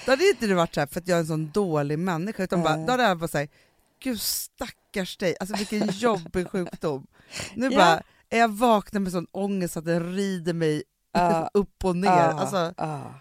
Då 0.05 0.11
hade 0.11 0.29
inte 0.29 0.47
det 0.47 0.55
varit 0.55 0.73
så 0.73 0.79
här 0.79 0.87
för 0.87 0.99
att 0.99 1.07
jag 1.07 1.15
är 1.15 1.19
en 1.21 1.27
sån 1.27 1.51
dålig 1.51 1.99
människa, 1.99 2.43
utan 2.43 2.61
bara, 2.63 2.75
Nej. 2.75 2.85
då 2.85 2.91
hade 2.91 3.03
jag 3.03 3.17
bara 3.19 3.27
såhär, 3.27 3.47
gud 3.99 4.21
stackars 4.21 5.17
dig, 5.17 5.35
alltså 5.39 5.55
vilken 5.55 5.87
jobbig 5.91 6.47
sjukdom. 6.49 7.07
Nu 7.55 7.69
Ja. 7.71 7.77
bara, 7.77 8.01
är 8.29 8.39
jag 8.39 8.49
vaknar 8.51 8.99
med 9.01 9.11
sån 9.11 9.27
ångest 9.31 9.77
att 9.77 9.85
den 9.85 10.15
rider 10.15 10.53
mig 10.53 10.83
Ja. 11.11 11.49
upp 11.53 11.85
och 11.85 11.95
ner. 11.95 12.07
Ja, 12.07 12.39
Alltså, 12.39 12.73
ja. 12.77 13.13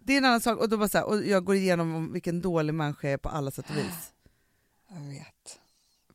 det 0.00 0.12
är 0.12 0.18
en 0.18 0.24
annan 0.24 0.40
sak, 0.40 0.58
och, 0.58 0.68
då 0.68 0.76
bara 0.76 0.88
så 0.88 0.98
här, 0.98 1.04
och 1.06 1.24
jag 1.26 1.44
går 1.44 1.54
igenom 1.56 1.94
om 1.94 2.12
vilken 2.12 2.40
dålig 2.40 2.74
människa 2.74 3.06
jag 3.06 3.12
är 3.12 3.18
på 3.18 3.28
alla 3.28 3.50
sätt 3.50 3.70
och 3.70 3.76
vis. 3.76 4.12
Jag 4.88 5.00
vet. 5.00 5.58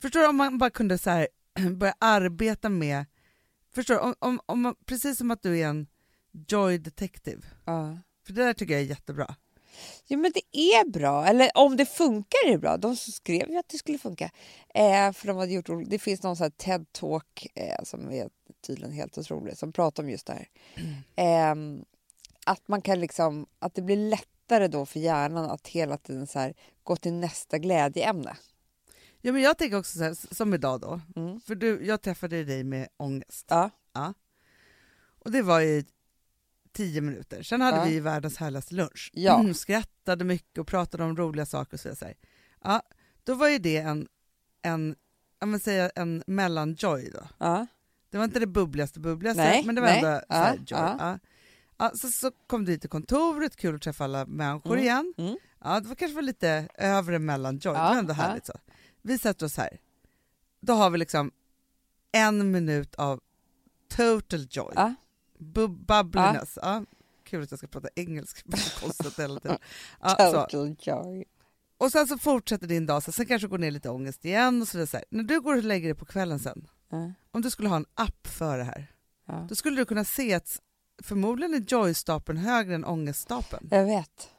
Förstår 0.02 0.20
du 0.20 0.28
om 0.28 0.36
man 0.36 0.58
bara 0.58 0.70
kunde 0.70 0.98
så 0.98 1.10
här, 1.10 1.28
börja 1.76 1.93
arbeta 2.00 2.70
med, 2.70 3.06
förstår 3.75 3.93
du, 3.95 3.99
om, 4.01 4.15
om, 4.19 4.39
om 4.45 4.75
precis 4.86 5.17
som 5.17 5.32
att 5.32 5.43
du 5.43 5.60
är 5.60 5.67
en 5.67 5.88
joy 6.47 6.77
detective, 6.77 7.41
Ja. 7.65 7.97
för 8.25 8.34
det 8.34 8.43
där 8.43 8.53
tycker 8.53 8.73
jag 8.73 8.82
är 8.82 8.86
jättebra. 8.86 9.36
Ja 10.08 10.17
men 10.17 10.32
det 10.32 10.58
är 10.60 10.89
bra, 10.89 11.25
eller 11.25 11.51
om 11.55 11.77
det 11.77 11.86
funkar 11.86 12.38
är 12.47 12.51
det 12.51 12.58
bra. 12.58 12.77
De 12.77 12.95
skrev 12.95 13.49
ju 13.49 13.58
att 13.58 13.69
det 13.69 13.77
skulle 13.77 13.97
funka. 13.97 14.32
Eh, 14.73 15.12
för 15.12 15.27
de 15.27 15.38
hade 15.38 15.53
gjort, 15.53 15.69
det 15.88 15.99
finns 15.99 16.23
någon 16.23 16.36
sån 16.36 16.43
här 16.43 16.49
TED-talk 16.51 17.47
eh, 17.55 17.84
som 17.84 18.12
är 18.12 18.29
tydligen 18.67 18.91
helt 18.93 19.17
otrolig 19.17 19.58
som 19.58 19.71
pratar 19.71 20.03
om 20.03 20.10
just 20.10 20.25
det 20.27 20.34
här. 20.34 20.47
Eh, 21.15 21.55
att 22.45 22.67
man 22.67 22.82
kan 22.82 22.99
liksom, 22.99 23.47
att 23.60 23.75
det 23.75 23.82
blir 23.82 23.97
lättare 24.10 24.67
då 24.67 24.86
för 24.86 24.99
hjärnan 24.99 25.49
att 25.49 25.67
hela 25.67 25.97
tiden 25.97 26.27
så 26.27 26.39
här, 26.39 26.53
gå 26.84 26.95
till 26.95 27.13
nästa 27.13 27.58
glädjeämne. 27.58 28.38
Ja, 29.21 29.32
men 29.32 29.41
jag 29.41 29.58
tänker 29.58 29.77
också 29.77 29.97
så 29.97 30.03
här, 30.03 30.36
som 30.36 30.53
idag 30.53 30.82
då, 30.82 31.01
Mm. 31.15 31.39
för 31.41 31.55
du, 31.55 31.86
jag 31.86 32.01
träffade 32.01 32.43
dig 32.43 32.63
med 32.63 32.88
ångest, 32.97 33.45
Ja. 33.49 33.69
och 35.19 35.32
det 35.32 35.41
var 35.41 35.62
i 35.62 35.86
tio 36.71 37.01
minuter. 37.01 37.43
Sen 37.43 37.62
hade 37.62 37.77
Ja. 37.77 37.84
vi 37.86 37.99
världens 37.99 38.38
härligaste 38.38 38.75
lunch. 38.75 39.12
Ja. 39.13 39.39
Mm, 39.39 39.53
skrattade 39.53 40.23
mycket 40.25 40.58
och 40.58 40.67
pratade 40.67 41.03
om 41.03 41.17
roliga 41.17 41.45
saker 41.45 41.73
och 41.73 41.79
så 41.79 41.89
vidare. 41.89 42.13
Ja, 42.63 42.82
då 43.23 43.34
var 43.36 43.47
ju 43.49 43.58
det 43.58 43.77
en, 43.77 44.08
en, 44.62 44.95
jag 45.39 45.47
vill 45.47 45.62
säga 45.62 45.89
en 45.95 46.23
mellanjoy 46.27 47.10
då. 47.10 47.27
Ja. 47.38 47.67
Det 48.10 48.17
var 48.17 48.25
inte 48.25 48.39
det 48.39 48.47
bubbligaste 48.47 48.99
bubbligaste, 48.99 49.43
Nej, 49.43 49.63
men 49.65 49.75
det 49.75 49.82
var 49.82 49.88
nej. 49.88 49.97
ändå 50.03 50.19
så 50.19 50.25
Ja, 50.29 50.36
här, 50.36 50.55
joy. 50.55 50.65
ja. 50.69 50.95
Ja. 50.99 51.19
Ja, 51.77 51.91
så, 51.95 52.08
så 52.08 52.32
kom 52.47 52.65
du 52.65 52.71
hit 52.71 52.82
till 52.82 52.89
kontoret, 52.89 53.55
kul 53.55 53.75
att 53.75 53.82
träffa 53.82 54.03
alla 54.03 54.25
människor 54.25 54.71
Mm, 54.71 54.84
igen. 54.84 55.13
mm. 55.17 55.38
Ja, 55.63 55.79
det 55.79 55.88
var 55.88 55.95
kanske 55.95 56.15
var 56.15 56.21
lite 56.21 56.67
övre 56.75 57.19
mellanjoy, 57.19 57.73
Ja, 57.73 57.84
det 57.84 57.89
var 57.89 57.95
ändå 57.99 58.12
ja. 58.12 58.15
härligt. 58.15 58.45
Så. 58.45 58.53
Vi 59.02 59.18
sätter 59.18 59.46
oss 59.46 59.58
här. 59.58 59.78
Då 60.60 60.74
har 60.74 60.90
vi 60.90 60.98
liksom 60.98 61.32
en 62.12 62.52
minut 62.52 62.96
av 62.96 63.20
total 63.88 64.48
joy. 64.52 64.74
Ja. 64.76 64.96
Bu- 65.40 65.86
bubbliness. 65.86 66.58
Ja. 66.62 66.86
Kul 67.24 67.44
att 67.44 67.52
jag 67.52 67.58
ska 67.58 67.68
prata 67.68 67.88
engelska, 67.96 68.58
så 68.58 68.80
konstigt 68.80 69.20
hela 69.20 69.40
tiden. 69.40 69.58
Ja, 70.02 70.10
så. 70.10 70.32
Total 70.32 70.76
joy. 70.80 71.26
Och 71.78 71.92
sen 71.92 72.08
så 72.08 72.18
fortsätter 72.18 72.68
din 72.68 72.86
dag, 72.86 73.04
så 73.04 73.12
sen 73.12 73.26
kanske 73.26 73.48
går 73.48 73.58
ner 73.58 73.72
lite 73.72 73.90
ångest 73.90 74.26
igen. 74.26 74.62
Och 74.62 74.68
så, 74.68 74.88
så 74.88 74.98
här. 74.98 75.06
När 75.10 75.24
du 75.24 75.42
går 75.42 75.58
och 75.58 75.64
lägger 75.64 75.88
dig 75.88 75.96
på 75.96 76.06
kvällen 76.06 76.40
sen, 76.40 76.68
Ja. 76.90 77.12
om 77.32 77.42
du 77.42 77.50
skulle 77.50 77.70
ha 77.70 77.76
en 77.76 77.86
app 77.94 78.28
för 78.28 78.58
det 78.58 78.64
här, 78.64 78.88
Ja. 79.26 79.46
då 79.50 79.56
skulle 79.56 79.78
du 79.82 79.86
kunna 79.86 80.06
se 80.06 80.34
att 80.34 80.60
förmodligen 81.04 81.54
är 81.54 81.60
joy-stapeln 81.68 82.38
högre 82.38 82.76
än 82.76 82.86
ångeststapeln. 82.86 83.68
Jag 83.72 83.86
vet. 83.86 84.30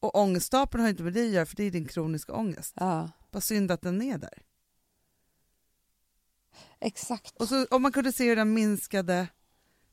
Och 0.00 0.14
ångeststapeln 0.18 0.82
har 0.82 0.90
inte 0.90 1.02
med 1.02 1.12
dig 1.12 1.26
att 1.26 1.32
göra 1.34 1.46
för 1.46 1.56
det 1.56 1.62
är 1.64 1.70
din 1.70 1.86
kroniska 1.86 2.32
ångest. 2.32 2.72
Ja. 2.76 3.10
Vad 3.30 3.42
synd 3.42 3.70
att 3.70 3.82
den 3.82 4.02
är 4.02 4.18
där. 4.18 4.42
Exakt. 6.80 7.36
Och 7.36 7.48
så, 7.48 7.66
om 7.70 7.82
man 7.82 7.92
kunde 7.92 8.12
se 8.12 8.28
hur 8.28 8.36
den 8.36 8.54
minskade, 8.54 9.28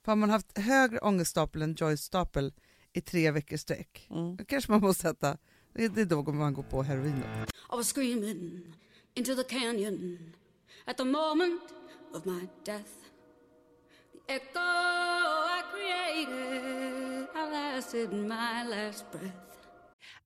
för 0.04 0.12
har 0.12 0.15
man 0.15 0.30
haft 0.30 0.58
högre 0.58 1.00
ångeststapel 1.00 1.62
än 1.62 1.76
joy-stapel 1.76 2.54
i 2.93 3.02
tre 3.02 3.32
veckors 3.32 3.62
sträck, 3.62 4.08
Mm. 4.10 4.36
då 4.36 4.46
kanske 4.46 4.72
man 4.72 4.82
måste 4.82 5.02
sätta, 5.02 5.38
det 5.74 5.84
är 5.86 6.06
då 6.06 6.24
man 6.24 6.54
går 6.54 6.63
på 6.63 6.84
heroinet. 6.84 7.50
I 7.50 7.76
was 7.76 7.88
screaming 7.93 8.74
into 9.15 9.36
the 9.36 9.43
canyon 9.43 10.34
at 10.86 10.98
the 10.98 11.04
moment 11.06 11.62
of 12.13 12.26
my 12.26 12.48
death. 12.65 12.89
The 14.28 14.34
echo 14.34 14.60
I 14.60 15.62
created 15.72 17.28
outlasted 17.36 18.13
my 18.13 18.63
last 18.69 19.12
breath. 19.12 19.53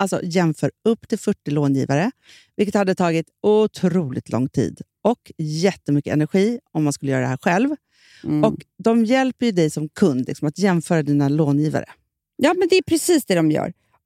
alltså, 0.00 0.20
jämför 0.22 0.70
upp 0.84 1.08
till 1.08 1.18
40 1.18 1.50
långivare, 1.50 2.10
vilket 2.56 2.74
hade 2.74 2.94
tagit 2.94 3.26
otroligt 3.42 4.28
lång 4.28 4.48
tid 4.48 4.80
och 5.02 5.32
jättemycket 5.38 6.12
energi 6.12 6.60
om 6.72 6.84
man 6.84 6.92
skulle 6.92 7.12
göra 7.12 7.20
det 7.20 7.26
här 7.26 7.38
själv. 7.42 7.70
Mm. 8.24 8.44
Och 8.44 8.64
De 8.78 9.04
hjälper 9.04 9.46
ju 9.46 9.52
dig 9.52 9.70
som 9.70 9.88
kund 9.88 10.28
liksom, 10.28 10.48
att 10.48 10.58
jämföra 10.58 11.02
dina 11.02 11.28
långivare. 11.28 11.84
Ja, 12.36 12.54
men 12.58 12.68
det 12.68 12.76
är 12.76 12.82
precis 12.82 13.24
det 13.24 13.34
de 13.34 13.50
gör. 13.50 13.72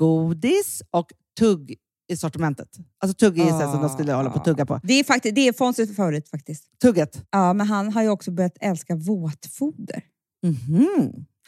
godis 0.00 0.82
och 0.90 1.12
tugg 1.38 1.76
i 2.12 2.16
sortimentet. 2.16 2.68
Alltså 2.98 3.14
tugg 3.14 3.38
är 3.38 3.44
ah. 3.44 3.72
som 3.72 3.80
de 3.80 3.88
skulle 3.88 4.12
hålla 4.12 4.30
på 4.30 4.38
att 4.38 4.44
tugga 4.44 4.66
på. 4.66 4.80
Det 4.82 4.94
är, 4.94 5.04
faktiskt, 5.04 5.34
det 5.34 5.48
är 5.48 5.52
Fonzies 5.52 5.96
favorit 5.96 6.28
faktiskt. 6.28 6.64
Tugget. 6.82 7.26
Ja, 7.30 7.52
men 7.52 7.66
han 7.66 7.92
har 7.92 8.02
ju 8.02 8.08
också 8.08 8.30
börjat 8.30 8.56
älska 8.60 8.96
våtfoder. 8.96 10.02
Det 10.42 10.48
Han 10.48 11.26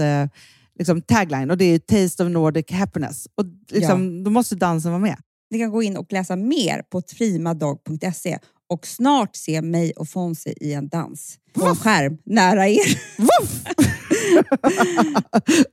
eh, 0.00 0.28
liksom 0.78 1.02
tagline 1.02 1.50
och 1.50 1.58
det 1.58 1.64
är 1.64 1.78
Taste 1.78 2.24
of 2.24 2.30
Nordic 2.30 2.70
Happiness. 2.70 3.26
Och 3.34 3.44
liksom, 3.70 4.24
Då 4.24 4.30
måste 4.30 4.54
dansen 4.54 4.92
vara 4.92 5.02
med. 5.02 5.16
Ni 5.50 5.58
kan 5.58 5.70
gå 5.70 5.82
in 5.82 5.96
och 5.96 6.12
läsa 6.12 6.36
mer 6.36 6.82
på 6.82 7.02
primadog.se 7.02 8.38
och 8.68 8.86
snart 8.86 9.36
se 9.36 9.62
mig 9.62 9.92
och 9.92 10.08
Fonzie 10.08 10.54
i 10.60 10.72
en 10.72 10.88
dans 10.88 11.38
på 11.52 11.66
en 11.66 11.76
skärm 11.76 12.18
nära 12.24 12.68
er. 12.68 12.98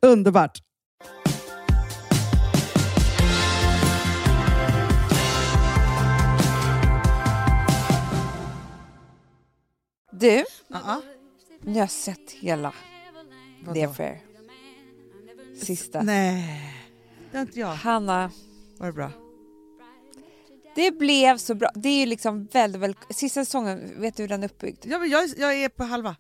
Underbart! 0.06 0.60
Du, 10.12 10.44
Ja, 10.68 11.02
nu 11.62 11.72
har 11.72 11.80
jag 11.80 11.92
sett 11.92 12.32
hela 12.32 12.74
Vadå? 13.62 13.74
The 13.74 13.84
Affair. 13.84 14.20
Sista. 15.62 16.02
Nej, 16.02 16.62
det 17.32 17.38
har 17.38 17.42
inte 17.42 17.60
jag. 17.60 17.68
Hanna, 17.68 18.32
Var 18.78 18.88
det 18.88 18.94
bra? 18.94 19.12
det 20.76 20.92
blev 20.92 21.38
så 21.38 21.56
bra. 21.56 21.70
Det 21.76 21.90
är 21.90 22.00
ju 22.00 22.06
liksom 22.06 22.46
väldigt, 22.46 22.82
väldigt... 22.82 23.00
Sista 23.10 23.46
säsongen, 23.46 24.02
vet 24.02 24.18
du 24.18 24.24
hur 24.24 24.28
den 24.28 24.44
är 24.44 24.48
uppbyggd? 24.48 24.86
Ja, 24.86 25.00
men 25.00 25.10
jag, 25.10 25.30
jag 25.38 25.56
är 25.56 25.70
på 25.70 25.84
halva. 25.84 26.16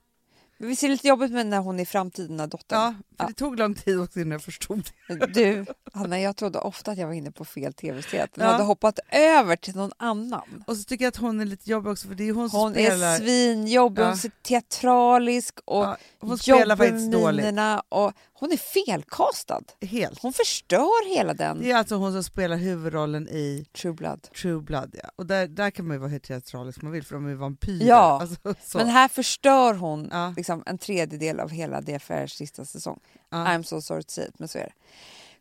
Men 0.62 0.70
Vi 0.70 0.76
ser 0.76 0.90
lite 0.90 1.08
jobbigt 1.08 1.32
med 1.32 1.46
när 1.48 1.60
hon 1.60 1.80
är 1.80 1.86
framtiden, 1.86 2.38
när 2.38 2.48
dottern... 2.48 2.80
Ja, 2.80 2.94
för 3.20 3.28
det 3.28 3.34
tog 3.34 3.60
lång 3.60 3.76
tid 3.76 4.00
också 4.00 4.20
innan 4.20 4.32
jag 4.32 4.42
förstod 4.42 4.90
det. 5.08 5.26
Du, 5.26 5.66
Hanna, 5.94 6.20
jag 6.20 6.36
trodde 6.36 6.60
ofta 6.60 6.92
att 6.92 6.98
jag 6.98 7.08
var 7.08 7.14
inne 7.14 7.32
på 7.32 7.46
fel 7.46 7.74
tv-serie. 7.74 8.24
Att 8.24 8.30
Ja. 8.34 8.46
hade 8.46 8.64
hoppat 8.64 9.00
över 9.12 9.56
till 9.56 9.76
någon 9.76 9.92
annan. 9.98 10.64
Och 10.68 10.78
så 10.78 10.84
tycker 10.84 11.06
jag 11.06 11.10
att 11.10 11.18
hon 11.18 11.40
är 11.42 11.46
lite 11.46 11.70
jobbig 11.72 11.92
också 11.92 12.08
för 12.08 12.16
det 12.16 12.30
är 12.30 12.34
hon 12.34 12.50
som 12.50 12.60
Hon 12.60 12.74
spelar. 12.74 13.08
är 13.14 13.18
svinjobbig, 13.18 14.02
Ja. 14.02 14.06
hon 14.06 14.14
är 14.14 14.32
teatralisk 14.44 15.60
och 15.66 15.84
Ja, 15.84 15.98
hon 16.20 16.38
spelar 16.38 16.76
faktiskt 16.76 17.12
dåligt. 17.12 17.46
och 17.90 18.14
hon 18.42 18.52
är 18.52 18.58
felkastad. 18.58 19.64
Helt. 19.82 20.22
Hon 20.22 20.34
förstör 20.34 21.16
hela 21.16 21.34
den 21.34 21.60
Det 21.60 21.72
är 21.72 21.76
alltså 21.76 21.96
hon 21.96 22.12
som 22.12 22.24
spelar 22.24 22.58
huvudrollen 22.58 23.28
i 23.28 23.66
True 23.82 23.94
Blood. 23.94 24.22
True 24.42 24.62
Blood. 24.62 24.96
Ja. 25.04 25.10
Och 25.16 25.26
där, 25.26 25.48
där 25.48 25.72
kan 25.72 25.88
man 25.88 25.96
ju 25.96 26.00
vara 26.00 26.10
hur 26.10 26.20
teatralisk 26.20 26.82
man 26.82 26.92
vill 26.92 27.04
för 27.04 27.16
de 27.16 27.26
är 27.26 27.30
ju 27.30 27.36
vampyrer. 27.36 27.88
Ja, 27.88 28.22
Alltså, 28.22 28.56
så. 28.64 28.78
Men 28.78 28.88
här 28.88 29.08
förstör 29.08 29.74
hon 29.74 30.10
Ja. 30.12 30.34
liksom 30.38 30.64
en 30.66 30.78
tredjedel 30.78 31.40
av 31.40 31.50
hela 31.50 31.78
Affairs 31.78 32.32
sista 32.34 32.66
säsong. 32.66 33.00
Ja. 33.30 33.38
I'm 33.38 33.64
so 33.64 33.82
sorry 33.82 34.04
to 34.04 34.12
say 34.12 34.26
it, 34.26 34.40
men 34.40 34.48
så 34.48 34.58
är 34.58 34.64
det. 34.64 34.74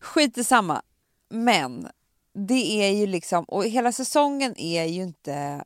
Skit 0.00 0.38
i 0.38 0.44
samma. 0.44 0.82
Men 1.30 1.88
det 2.34 2.82
är 2.82 2.90
ju 2.90 3.06
liksom, 3.06 3.44
och 3.44 3.64
hela 3.64 3.92
säsongen 3.92 4.58
är 4.58 4.84
ju 4.84 5.02
inte 5.02 5.64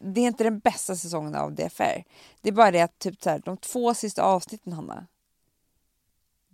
det 0.00 0.20
är 0.20 0.26
inte 0.26 0.44
den 0.44 0.58
bästa 0.58 0.96
säsongen 0.96 1.34
av 1.34 1.60
Affair. 1.66 2.04
Det 2.40 2.48
är 2.48 2.52
bara 2.52 2.70
det 2.70 2.80
att 2.80 2.98
typ 2.98 3.22
så 3.22 3.30
här, 3.30 3.42
de 3.44 3.56
två 3.56 3.94
sista 3.94 4.22
avsnitten, 4.22 4.72
Hanna, 4.72 5.06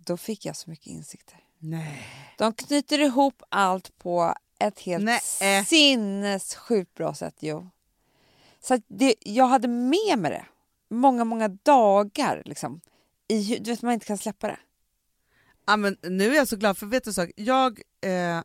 då 0.05 0.17
fick 0.17 0.45
jag 0.45 0.55
så 0.55 0.69
mycket 0.69 0.87
insikter. 0.87 1.39
Nej. 1.59 2.07
De 2.37 2.53
knyter 2.53 2.99
ihop 2.99 3.43
allt 3.49 3.97
på 3.97 4.35
ett 4.59 4.79
helt 4.79 5.03
Nej. 5.03 5.65
sinnessjukt 5.65 6.93
bra 6.93 7.13
sätt. 7.13 7.35
Jo. 7.39 7.69
Så 8.59 8.81
det, 8.87 9.15
jag 9.19 9.45
hade 9.47 9.67
med 9.67 10.17
mig 10.19 10.31
det 10.31 10.45
många, 10.89 11.23
många 11.23 11.47
dagar. 11.47 12.41
Liksom, 12.45 12.81
i, 13.27 13.59
du 13.59 13.71
vet, 13.71 13.81
man 13.81 13.93
inte 13.93 14.05
kan 14.05 14.17
släppa 14.17 14.47
det. 14.47 14.59
Ja, 15.65 15.77
men 15.77 15.97
nu 16.01 16.31
är 16.31 16.35
jag 16.35 16.47
så 16.47 16.55
glad 16.55 16.77
för 16.77 16.85
vet 16.85 17.03
du 17.03 17.09
en 17.09 17.13
sak? 17.13 17.31
Jag, 17.35 17.81
eh, 18.01 18.41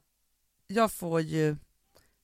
jag 0.67 0.93
får 0.93 1.21
ju... 1.21 1.57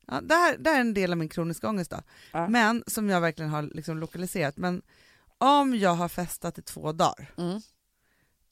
Ja, 0.06 0.20
det, 0.20 0.34
här, 0.34 0.56
det 0.58 0.70
här 0.70 0.76
är 0.76 0.80
en 0.80 0.94
del 0.94 1.12
av 1.12 1.18
min 1.18 1.28
kroniska 1.28 1.68
ångest 1.68 1.90
då. 1.90 2.02
Ja. 2.32 2.48
Men 2.48 2.84
som 2.86 3.08
jag 3.08 3.20
verkligen 3.20 3.50
har 3.50 3.62
liksom 3.62 3.98
lokaliserat. 3.98 4.56
Men 4.56 4.82
om 5.38 5.74
jag 5.74 5.94
har 5.94 6.08
festat 6.08 6.58
i 6.58 6.62
två 6.62 6.92
dagar 6.92 7.34
Mm. 7.36 7.60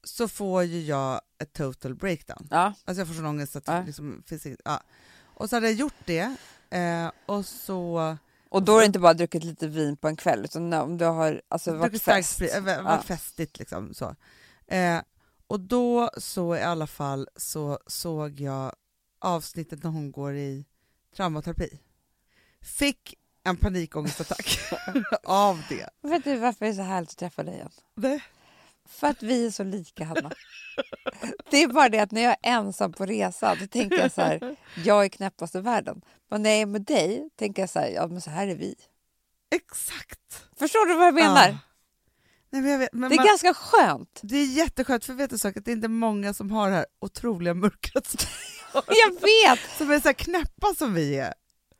Så 0.05 0.29
får 0.29 0.63
ju 0.63 0.81
jag 0.83 1.21
ett 1.39 1.53
total 1.53 1.95
breakdown. 1.95 2.49
Ja. 2.51 2.75
Alltså 2.85 3.01
jag 3.01 3.09
får 3.09 3.15
sån 3.15 3.27
ångest 3.27 3.57
att 3.57 3.69
Ja. 3.69 3.83
liksom 3.87 4.23
finns 4.27 4.47
inget, 4.47 4.61
ja. 4.65 4.81
Och 5.35 5.51
så 5.51 5.57
hade 5.57 5.67
jag 5.67 5.75
gjort 5.77 5.95
det 6.05 6.37
eh, 6.71 7.11
och 7.27 7.47
så 7.47 8.17
Och 8.49 8.63
då 8.63 8.77
är 8.77 8.81
det 8.81 8.87
inte 8.87 8.99
bara 8.99 9.15
druckit 9.15 9.45
lite 9.45 9.67
vin 9.69 9.97
på 9.97 10.09
en 10.09 10.17
kväll, 10.17 10.45
utan 10.45 10.73
om 10.73 10.99
du 10.99 11.05
har 11.05 11.43
alltså, 11.49 11.75
varit 11.75 12.03
fest. 12.03 12.35
sprit, 12.35 12.55
äh, 12.55 12.61
varit 12.63 12.85
Ja. 12.85 13.03
festigt 13.03 13.59
liksom 13.59 13.95
så. 13.95 14.15
Eh, 14.67 14.99
och 15.47 15.61
då 15.61 16.11
så 16.19 16.57
i 16.57 16.63
alla 16.63 16.87
fall 16.87 17.29
så 17.37 17.79
såg 17.87 18.41
jag 18.41 18.73
avsnittet 19.19 19.83
när 19.83 19.91
hon 19.91 20.13
går 20.13 20.35
i 20.35 20.65
traumaterapi. 21.17 21.81
fick 22.63 23.15
en 23.45 23.57
panikångestattack 23.57 24.59
av 25.25 25.63
det. 25.69 25.91
Vet 26.03 26.25
du 26.25 26.37
varför 26.39 26.65
det 26.65 26.71
är 26.71 26.75
så 26.75 26.83
härligt 26.83 27.11
att 27.11 27.17
träffa 27.17 27.43
dig 27.43 27.55
igen? 27.55 27.71
det. 27.95 28.21
För 28.89 29.07
att 29.07 29.23
vi 29.23 29.47
är 29.47 29.51
så 29.51 29.65
lika, 29.65 30.05
Hanna. 30.05 30.31
Det 31.51 31.63
är 31.63 31.69
bara 31.69 31.89
det 31.89 31.99
att 31.99 32.11
när 32.11 32.23
jag 32.23 32.31
är 32.43 32.51
ensam 32.53 32.93
på 32.93 33.07
resa 33.07 33.55
då 33.61 33.67
tänker 33.67 33.99
jag 33.99 34.13
så 34.13 34.21
här, 34.21 34.57
jag 34.85 35.05
är 35.05 35.09
knäppast 35.09 35.55
i 35.55 35.61
världen. 35.61 36.03
Men 36.31 36.43
när 36.43 36.51
jag 36.51 36.59
är 36.61 36.67
med 36.67 36.83
dig 36.83 37.31
tänker 37.37 37.63
jag 37.63 37.71
så 37.71 37.79
här, 37.79 37.89
ja 37.89 38.07
men 38.07 38.21
så 38.21 38.31
här 38.31 38.49
är 38.49 38.55
vi. 38.55 38.75
Exakt. 39.55 40.47
Förstår 40.59 40.87
du 40.87 40.95
vad 40.95 41.07
jag 41.07 41.15
menar? 41.15 41.49
Ja. 41.49 41.59
Nej, 42.51 42.63
men 42.63 42.71
jag 42.71 42.79
vet, 42.79 42.93
men 42.93 43.09
Det 43.11 43.15
är 43.15 43.17
man, 43.17 43.27
ganska 43.27 43.55
skönt. 43.55 44.21
det 44.23 44.37
är 44.37 44.47
jätteskönt, 44.47 45.05
för 45.05 45.13
vet 45.15 45.31
du 45.31 45.39
sak, 45.39 45.57
att 45.57 45.65
det 45.65 45.71
är 45.71 45.77
inte 45.77 45.89
många 45.89 46.35
som 46.35 46.51
har 46.51 46.71
det 46.71 46.77
här 46.77 46.87
otroliga 47.01 47.55
mörkret 47.55 48.07
som, 48.07 48.21
Jag 48.87 49.13
vet! 49.13 49.61
som 49.79 49.91
är 49.91 50.01
så 50.01 50.09
här 50.09 50.13
knäppa 50.13 50.75
som 50.79 50.95
vi 50.95 51.19
är. 51.19 51.35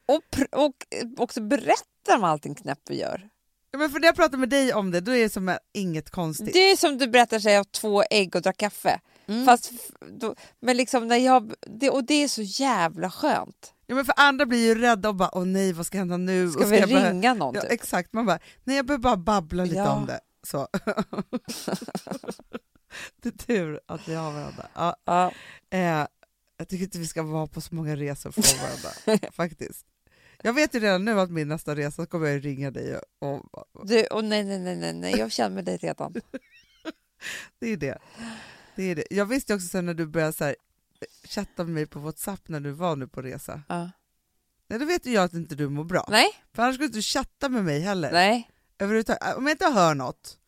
Och, 0.07 0.65
och 0.65 0.75
också 1.17 1.41
berättar 1.41 2.17
om 2.17 2.25
allting 2.25 2.55
knäpp 2.55 2.81
vi 2.89 3.01
gör. 3.01 3.29
Ja, 3.75 3.79
men 3.79 3.91
för 3.91 4.01
när 4.01 4.07
jag 4.09 4.17
pratar 4.17 4.39
med 4.39 4.49
dig 4.49 4.75
om 4.75 4.91
det, 4.91 5.01
då 5.01 5.13
är 5.13 5.23
det 5.23 5.31
som 5.31 5.57
inget 5.73 6.11
konstigt. 6.11 6.53
Det 6.53 6.71
är 6.71 6.77
som 6.77 6.99
du 6.99 7.07
berättar 7.09 7.39
sig 7.39 7.59
av 7.59 7.65
två 7.65 8.03
ägg 8.11 8.37
och 8.37 8.43
drack 8.43 8.57
kaffe. 8.57 9.01
Mm. 9.27 9.45
Fast, 9.47 9.73
då, 10.11 10.35
men 10.61 10.77
liksom 10.77 11.09
när 11.09 11.17
jag, 11.17 11.53
det, 11.67 11.91
och 11.91 12.05
det 12.05 12.15
är 12.15 12.29
så 12.29 12.43
jävla 12.43 13.11
skönt. 13.11 13.75
Ja, 13.87 13.95
men 13.95 14.05
för 14.05 14.15
andra 14.17 14.47
blir 14.47 14.59
ju 14.69 14.75
rädda 14.75 15.09
och 15.09 15.15
bara, 15.15 15.31
åh 15.39 15.45
nej, 15.45 15.73
vad 15.73 15.87
ska 15.87 15.99
hända 15.99 16.17
nu? 16.17 16.51
Ska 16.51 16.65
och 16.65 16.73
vi 16.73 16.79
jag 16.79 16.91
bara- 16.91 17.11
ringa 17.11 17.35
någon? 17.35 17.55
Ja, 17.55 17.61
typ? 17.61 17.71
exakt, 17.73 18.13
man 18.13 18.27
bara, 18.27 18.39
nej 18.65 18.77
jag 18.77 18.87
behöver 18.87 19.03
bara 19.03 19.17
babbla 19.17 19.65
lite 19.65 19.77
Ja. 19.77 19.93
om 19.93 20.07
det. 20.07 20.21
Så. 20.47 20.69
det 23.23 23.29
är 23.29 23.39
tur 23.47 23.81
att 23.87 24.09
vi 24.09 24.15
har 24.15 24.33
varandra. 24.33 24.67
Ja, 24.75 24.97
Ja. 25.05 25.33
eh, 25.71 26.07
jag 26.57 26.69
tycker 26.69 26.85
inte 26.85 26.99
vi 26.99 27.07
ska 27.07 27.23
vara 27.23 27.47
på 27.47 27.61
så 27.61 27.75
många 27.75 27.97
resor 27.97 28.31
från 28.33 28.45
varandra, 28.61 29.29
faktiskt. 29.33 29.87
Jag 30.47 30.53
vet 30.53 30.75
ju 30.75 30.81
redan 30.81 31.05
nu 31.05 31.21
att 31.21 31.31
min 31.31 31.49
nästa 31.49 31.77
resa 31.77 32.07
kommer 32.07 32.27
jag 32.29 32.45
ringa 32.45 32.71
dig 32.71 33.01
och, 33.19 33.43
Du, 33.85 34.05
och 34.07 34.25
nej, 34.25 34.45
nej, 34.45 34.59
nej, 34.59 34.77
nej, 34.77 34.93
nej, 34.95 35.19
jag 35.19 35.33
känner 35.33 35.63
dig 35.63 35.77
redan. 35.77 36.13
det 37.59 37.67
är 37.73 37.77
det. 37.77 37.99
det 38.77 38.83
är 38.83 38.95
det. 38.95 39.05
Jag 39.11 39.27
visste 39.27 39.55
också 39.55 39.67
sen 39.67 39.87
när 39.87 39.95
du 39.95 40.07
började 40.07 40.33
så 40.33 40.45
här, 40.45 40.57
chatta 41.25 41.65
med 41.65 41.75
mig 41.75 41.87
på 41.87 41.99
Whatsapp 41.99 42.49
när 42.49 42.61
du 42.61 42.71
var 42.71 42.97
nu 42.97 43.09
på 43.09 43.23
resa. 43.23 43.63
Ja. 43.69 43.91
Nej, 44.69 44.79
då 44.79 44.85
vet 44.85 45.07
ju 45.07 45.13
jag 45.13 45.25
att 45.25 45.33
inte 45.33 45.55
du 45.55 45.69
mår 45.69 45.85
bra. 45.85 46.07
Nej, 46.11 46.27
För 46.53 46.63
annars 46.63 46.75
skulle 46.75 46.89
du 46.89 47.03
chatta 47.03 47.49
med 47.49 47.65
mig 47.65 47.81
heller. 47.81 48.13
nej. 48.13 48.51
Överhuvudtaget. 48.79 49.37
Om 49.37 49.47
jag 49.47 49.55
inte 49.55 49.67
hör 49.67 49.95
något, 49.95 50.39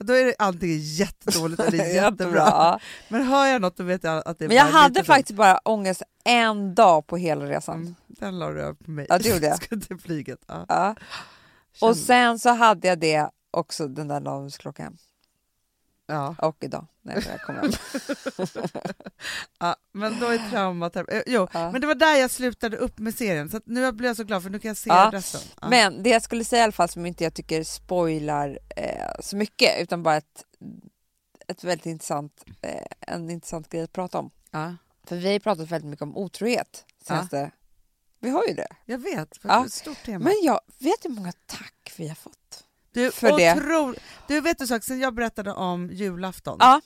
då 0.00 0.12
är 0.12 0.24
det 0.24 0.34
antingen 0.38 0.78
jättedåligt 0.80 1.60
eller 1.60 1.84
jättebra. 1.94 2.80
Men 3.08 3.22
hör 3.22 3.46
jag 3.46 3.60
något 3.62 3.76
då 3.76 3.84
vet 3.84 4.04
jag 4.04 4.28
att 4.28 4.38
det 4.38 4.44
är 4.44 4.48
Men 4.48 4.56
jag 4.56 4.64
hade 4.64 5.04
faktiskt 5.04 5.36
bara 5.36 5.58
ångest 5.58 6.02
en 6.24 6.74
dag 6.74 7.06
på 7.06 7.16
hela 7.16 7.44
resan. 7.46 7.76
Mm, 7.80 7.94
Den 8.06 8.38
la 8.38 8.50
du 8.50 8.60
över 8.62 8.74
på 8.74 8.90
mig. 8.90 9.06
Ja, 9.08 9.18
det 9.18 9.28
gjorde 9.28 9.46
jag. 9.46 9.62
Skulle 9.62 9.80
till 9.80 9.98
flyget. 9.98 10.38
Ja. 10.46 10.64
Ja. 10.68 10.94
Och 11.80 11.96
sen 11.96 12.38
så 12.38 12.50
hade 12.50 12.88
jag 12.88 12.98
det 13.00 13.28
också 13.50 13.88
den 13.88 14.08
där 14.08 14.20
dagen 14.20 14.44
vi 14.44 14.50
skulle 14.50 14.70
åka 14.70 14.82
hem. 14.82 14.96
Ja. 16.08 16.34
Och 16.42 16.56
idag 16.64 16.86
när 17.02 17.14
jag 17.30 17.40
kom 17.42 17.54
hem. 17.54 17.70
ja, 19.58 19.76
men 19.92 20.20
då 20.20 20.26
är 20.26 20.50
traumat... 20.50 20.94
här- 20.94 21.14
eh, 21.14 21.22
Jo, 21.26 21.48
Ja. 21.52 21.72
men 21.72 21.80
det 21.80 21.86
var 21.86 21.94
där 21.94 22.14
jag 22.16 22.30
slutade 22.30 22.76
upp 22.76 22.98
med 22.98 23.14
serien. 23.14 23.50
Så 23.50 23.60
nu 23.64 23.92
blir 23.92 24.08
jag 24.08 24.16
så 24.16 24.24
glad 24.24 24.42
för 24.42 24.50
nu 24.50 24.58
kan 24.58 24.68
jag 24.68 24.76
se 24.76 24.88
Ja, 24.90 25.10
resten. 25.12 25.40
Ja. 25.60 25.68
Men 25.68 26.02
det 26.02 26.10
jag 26.10 26.22
skulle 26.22 26.44
säga 26.44 26.60
i 26.60 26.62
alla 26.62 26.72
fall 26.72 26.88
som 26.88 27.06
inte 27.06 27.24
jag 27.24 27.34
tycker 27.34 27.64
spoilar 27.64 28.58
eh, 28.76 29.10
så 29.20 29.36
mycket 29.36 29.82
utan 29.82 30.02
bara 30.02 30.16
ett, 30.16 30.44
ett 31.48 31.64
väldigt 31.64 31.86
intressant, 31.86 32.44
eh, 32.62 32.86
en 33.00 33.30
intressant 33.30 33.68
grej 33.68 33.82
att 33.82 33.92
prata 33.92 34.18
om. 34.18 34.30
ja. 34.50 34.74
För 35.04 35.16
vi 35.16 35.32
har 35.32 35.38
pratat 35.38 35.68
väldigt 35.68 35.90
mycket 35.90 36.02
om 36.02 36.16
otrohet 36.16 36.84
senaste... 37.04 37.50
Vi 38.20 38.30
har 38.30 38.44
ju 38.46 38.54
det. 38.54 38.66
Jag 38.84 38.98
vet, 38.98 39.36
för 39.36 39.48
det 39.48 39.54
är 39.54 39.64
ett 39.64 39.72
stort 39.72 40.02
tema. 40.04 40.24
Men 40.24 40.34
jag 40.42 40.60
vet 40.78 41.04
hur 41.04 41.10
många 41.10 41.32
tack 41.46 41.92
vi 41.96 42.08
har 42.08 42.14
fått. 42.14 42.64
Du, 42.92 43.12
för 43.12 43.36
det. 43.36 43.52
otro... 43.52 43.94
du 44.26 44.40
vet 44.40 44.58
du 44.58 44.66
sak, 44.66 44.84
sen 44.84 45.00
jag 45.00 45.14
berättade 45.14 45.52
om 45.52 45.90
julafton. 45.92 46.56
Ja. 46.60 46.80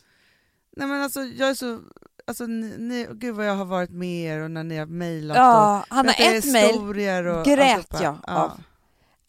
Nej 0.77 0.89
men 0.89 1.03
alltså 1.03 1.23
jag 1.23 1.49
är 1.49 1.55
så... 1.55 1.81
Alltså, 2.27 2.47
ni, 2.47 2.77
ni, 2.79 3.07
gud 3.11 3.35
vad 3.35 3.47
jag 3.47 3.57
har 3.57 3.65
varit 3.65 3.91
med 3.91 4.25
er 4.25 4.41
och 4.41 4.51
när 4.51 4.65
ni 4.65 4.79
har 4.79 4.87
mejlat 4.87 5.37
och 5.37 5.43
Ja, 5.43 5.85
Hanna, 5.89 6.03
berättat 6.03 6.45
ett 6.45 6.53
mejl 6.53 6.67
historier 6.67 7.25
och 7.25 7.45
grät 7.45 7.87
jag 7.91 8.19
Ja. 8.27 8.43
av. 8.43 8.63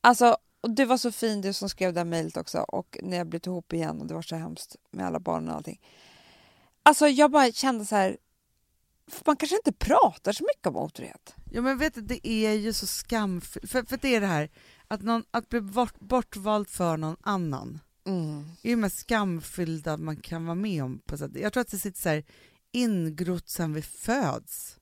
Alltså, 0.01 0.37
och 0.61 0.71
du 0.71 0.85
var 0.85 0.97
så 0.97 1.11
fin 1.11 1.41
du 1.41 1.53
som 1.53 1.69
skrev 1.69 1.93
det 1.93 1.99
här 1.99 2.05
mejlet 2.05 2.37
också 2.37 2.57
och 2.59 2.97
när 3.01 3.17
jag 3.17 3.27
blivit 3.27 3.47
ihop 3.47 3.73
igen 3.73 4.01
och 4.01 4.07
det 4.07 4.13
var 4.13 4.21
så 4.21 4.35
hemskt 4.35 4.75
med 4.91 5.05
alla 5.05 5.19
barnen 5.19 5.49
och 5.49 5.55
allting. 5.55 5.79
Alltså 6.83 7.07
jag 7.07 7.31
bara 7.31 7.51
kände 7.51 7.85
så 7.85 7.95
här, 7.95 8.17
för 9.11 9.23
man 9.25 9.35
kanske 9.37 9.55
inte 9.55 9.73
pratar 9.73 10.31
så 10.33 10.43
mycket 10.43 10.67
om 10.67 10.75
otrohet. 10.75 11.35
Ja 11.51 11.61
men 11.61 11.77
vet 11.77 11.93
du, 11.93 12.01
det 12.01 12.27
är 12.27 12.53
ju 12.53 12.73
så 12.73 12.87
skamfyllt. 12.87 13.71
För, 13.71 13.83
för 13.83 13.97
det 14.01 14.15
är 14.15 14.21
det 14.21 14.27
här, 14.27 14.49
att, 14.87 15.01
någon, 15.01 15.23
att 15.31 15.49
bli 15.49 15.61
bort, 15.61 15.99
bortvald 15.99 16.69
för 16.69 16.97
någon 16.97 17.17
annan 17.21 17.79
Mm. 18.05 18.43
är 18.63 18.69
ju 18.69 18.75
mest 18.75 18.97
skamfyllda 18.99 19.97
man 19.97 20.15
kan 20.15 20.45
vara 20.45 20.55
med 20.55 20.83
om. 20.83 21.01
På 21.05 21.17
sätt. 21.17 21.31
Jag 21.35 21.53
tror 21.53 21.61
att 21.61 21.71
det 21.71 21.77
sitter 21.77 22.01
så 22.01 22.09
här 22.09 22.23
ingrott 22.71 23.49
sen 23.49 23.73
vi 23.73 23.81
föds. 23.81 24.77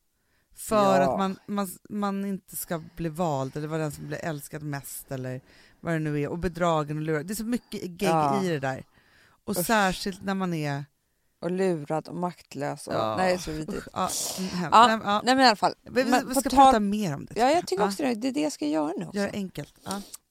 För 0.55 0.75
Ja. 1.01 1.11
att 1.13 1.19
man, 1.19 1.37
man, 1.47 1.69
man 1.89 2.25
inte 2.25 2.55
ska 2.55 2.83
bli 2.95 3.09
vald 3.09 3.57
eller 3.57 3.67
vara 3.67 3.81
den 3.81 3.91
som 3.91 4.07
blir 4.07 4.17
älskad 4.25 4.63
mest 4.63 5.11
eller 5.11 5.41
vad 5.79 5.93
det 5.93 5.99
nu 5.99 6.21
är. 6.21 6.27
Och 6.27 6.39
bedragen 6.39 6.97
och 6.97 7.03
lurad. 7.03 7.25
Det 7.27 7.33
är 7.33 7.35
så 7.35 7.43
mycket 7.43 7.81
gegg 7.81 8.01
Ja. 8.03 8.43
i 8.43 8.47
det 8.47 8.59
där. 8.59 8.85
Och 9.45 9.57
Usch. 9.57 9.65
särskilt 9.65 10.23
när 10.23 10.33
man 10.33 10.53
är... 10.53 10.85
Och 11.41 11.51
lurad 11.51 12.07
och 12.07 12.15
maktlös. 12.15 12.87
Och, 12.87 12.93
Ja. 12.93 13.15
Nej, 13.17 13.27
det 13.27 13.33
är 13.33 13.37
så 13.37 13.51
vidrigt. 13.51 13.87
Ja, 13.93 14.09
mm. 14.39 14.49
Ja, 14.71 14.87
Nej, 14.87 14.99
ja. 15.03 15.21
Nej 15.23 15.35
men 15.35 15.45
i 15.45 15.47
alla 15.47 15.55
fall. 15.55 15.73
Vi, 15.81 16.03
vi, 16.03 16.11
vi 16.27 16.35
ska 16.35 16.49
tal- 16.49 16.51
prata 16.51 16.79
mer 16.79 17.13
om 17.15 17.25
det. 17.25 17.39
Ja, 17.39 17.51
jag 17.51 17.67
tycker 17.67 17.85
också 17.85 18.03
det. 18.03 18.15
Det 18.15 18.27
är 18.27 18.31
det 18.31 18.41
jag 18.41 18.51
ska 18.51 18.65
göra 18.67 18.93
nu 18.97 19.05
också. 19.05 19.17
Gör 19.19 19.25
det 19.27 19.33
enkelt. 19.33 19.73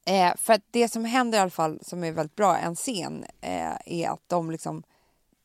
Eh, 0.07 0.37
för 0.37 0.53
att 0.53 0.63
det 0.71 0.89
som 0.89 1.05
händer 1.05 1.39
i 1.39 1.41
alla 1.41 1.51
fall, 1.51 1.79
som 1.83 2.05
är 2.05 2.13
väldigt 2.13 2.37
bra, 2.37 2.57
en 2.59 2.77
scen, 2.77 3.25
eh, 3.41 3.77
är 3.87 4.09
att 4.09 4.23
de 4.27 4.51
liksom 4.51 4.83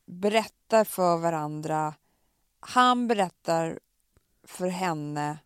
berättar 0.08 0.84
för 0.84 1.18
varandra. 1.18 1.94
Han 2.60 3.08
berättar 3.08 3.80
för 4.48 4.68
henne 4.68 5.38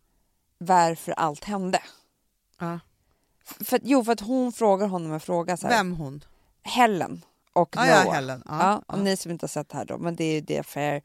varför 0.58 1.12
allt 1.12 1.44
hände. 1.44 1.82
För, 3.44 3.80
jo, 3.84 4.04
för 4.04 4.12
att 4.12 4.20
hon 4.20 4.52
frågar 4.54 4.88
honom 4.88 5.12
en 5.14 5.20
fråga. 5.20 5.58
Så 5.58 5.68
här, 5.68 5.78
Vem 5.78 5.94
hon? 5.96 6.24
Helen 6.64 7.26
och 7.54 7.76
Ja, 7.76 7.82
Noah. 7.82 8.06
ja, 8.06 8.12
Helen. 8.12 8.44
Ja, 8.46 8.60
Ja, 8.62 8.84
ja. 8.88 8.94
och 8.94 9.00
ni 9.00 9.18
som 9.18 9.32
inte 9.32 9.44
har 9.44 9.48
sett 9.50 9.70
det 9.70 9.78
här 9.78 9.86
då, 9.86 9.98
men 9.98 10.16
det 10.16 10.24
är 10.24 10.34
ju 10.34 10.42
det 10.42 10.64
för 10.64 11.02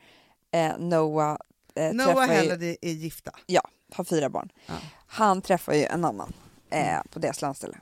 eh, 0.51 0.79
Noah 0.79 1.39
eh, 1.75 1.93
Noah 1.95 2.27
ju, 2.27 2.33
Helen 2.33 2.63
är, 2.63 2.77
är 2.81 2.93
gifta. 2.93 3.31
har 3.95 4.05
fyra 4.05 4.29
barn. 4.29 4.49
Ja. 4.67 4.75
Han 5.07 5.43
träffar 5.43 5.73
ju 5.73 5.85
en 5.85 6.05
annan 6.05 6.33
eh, 6.71 6.89
Mm. 6.95 7.07
på 7.11 7.19
deras 7.19 7.43
landställe. 7.43 7.79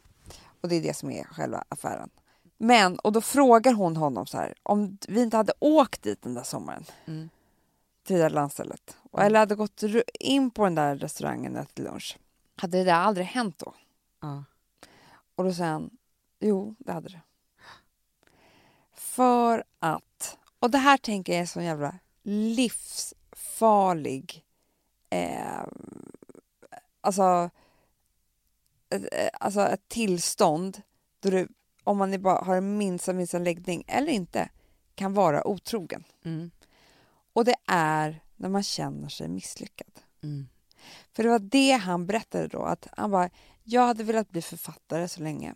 Och 0.61 0.68
det 0.68 0.77
är 0.77 0.83
det 0.83 0.94
som 0.96 1.11
är 1.11 1.25
själva 1.25 1.64
affären. 1.68 2.11
Men, 2.59 2.98
och 2.98 3.12
då 3.12 3.20
frågar 3.20 3.72
hon 3.72 3.96
honom 3.96 4.27
så 4.27 4.37
här, 4.38 4.55
om 4.62 4.98
vi 5.09 5.22
inte 5.22 5.37
hade 5.37 5.53
åkt 5.59 6.03
dit 6.03 6.22
den 6.22 6.35
där 6.35 6.42
sommaren 6.42 6.85
Mm. 7.07 7.29
till 8.07 8.16
det 8.16 8.22
där 8.22 8.31
landstället 8.31 8.96
och, 9.11 9.18
Mm. 9.18 9.27
eller 9.27 9.38
hade 9.38 9.55
gått 9.55 9.83
in 10.20 10.51
på 10.51 10.64
den 10.64 10.75
där 10.75 10.96
restaurangen 10.96 11.57
och 11.57 11.62
ätit 11.62 11.79
lunch, 11.79 12.18
hade 12.57 12.79
det 12.79 12.85
där 12.85 12.92
aldrig 12.94 13.27
hänt 13.27 13.59
då? 13.59 13.75
Ja. 14.20 14.44
Och 15.35 15.44
då 15.44 15.53
säger 15.55 15.70
han, 15.70 15.90
jo 16.40 16.75
det 16.79 16.92
hade 16.92 17.09
det. 17.09 17.20
För 19.12 19.64
att, 19.79 20.38
och 20.59 20.70
det 20.70 20.79
här 20.79 20.96
tänker 20.96 21.33
jag 21.33 21.37
är 21.37 21.40
en 21.40 21.46
sån 21.46 21.64
jävla 21.64 21.98
livsfarlig, 22.22 24.44
eh, 25.11 25.62
alltså, 27.01 27.51
eh, 28.90 29.29
alltså 29.40 29.61
ett 29.61 29.88
tillstånd 29.88 30.83
då 31.20 31.31
du, 31.31 31.48
om 31.85 31.98
man 31.98 32.22
bara 32.22 32.44
har 32.44 32.57
en 32.57 32.79
minsta, 32.79 33.12
minsta 33.12 33.38
läggning 33.38 33.85
eller 33.87 34.12
inte, 34.12 34.48
kan 34.94 35.14
vara 35.14 35.46
otrogen. 35.46 36.05
Mm. 36.25 36.51
Och 37.33 37.44
det 37.44 37.57
är 37.66 38.22
när 38.37 38.48
man 38.48 38.62
känner 38.62 39.09
sig 39.09 39.29
misslyckad. 39.29 40.01
Mm. 40.22 40.48
För 41.12 41.22
det 41.22 41.29
var 41.29 41.38
det 41.38 41.72
han 41.72 42.07
berättade 42.07 42.48
då. 42.48 42.62
Att 42.62 42.87
han 42.92 43.11
bara, 43.11 43.31
jag 43.62 43.87
hade 43.87 44.05
velat 44.05 44.31
bli 44.31 44.42
författare 44.42 45.09
så 45.09 45.22
länge. 45.22 45.55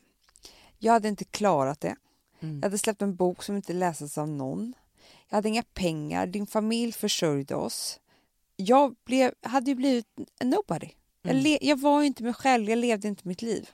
Jag 0.79 0.92
hade 0.92 1.09
inte 1.09 1.25
klarat 1.25 1.81
det. 1.81 1.97
Mm. 2.40 2.55
Jag 2.57 2.62
hade 2.62 2.79
släppt 2.79 3.03
en 3.03 3.16
bok 3.16 3.42
som 3.42 3.57
inte 3.57 3.72
läses 3.72 4.18
av 4.18 4.29
någon. 4.29 4.75
Jag 5.29 5.37
hade 5.37 5.49
inga 5.49 5.62
pengar. 5.62 6.27
Din 6.27 6.46
familj 6.46 6.92
försörjde 6.92 7.55
oss. 7.55 8.01
Jag 8.57 8.94
blev, 9.05 9.35
hade 9.42 9.70
ju 9.70 9.75
blivit 9.75 10.07
nobody. 10.44 10.90
Jag, 11.22 11.31
Mm. 11.31 11.42
le, 11.42 11.59
jag 11.61 11.81
var 11.81 12.03
inte 12.03 12.22
mig 12.22 12.35
själv. 12.35 12.68
Jag 12.68 12.79
levde 12.79 13.09
inte 13.09 13.29
mitt 13.29 13.42
liv. 13.42 13.70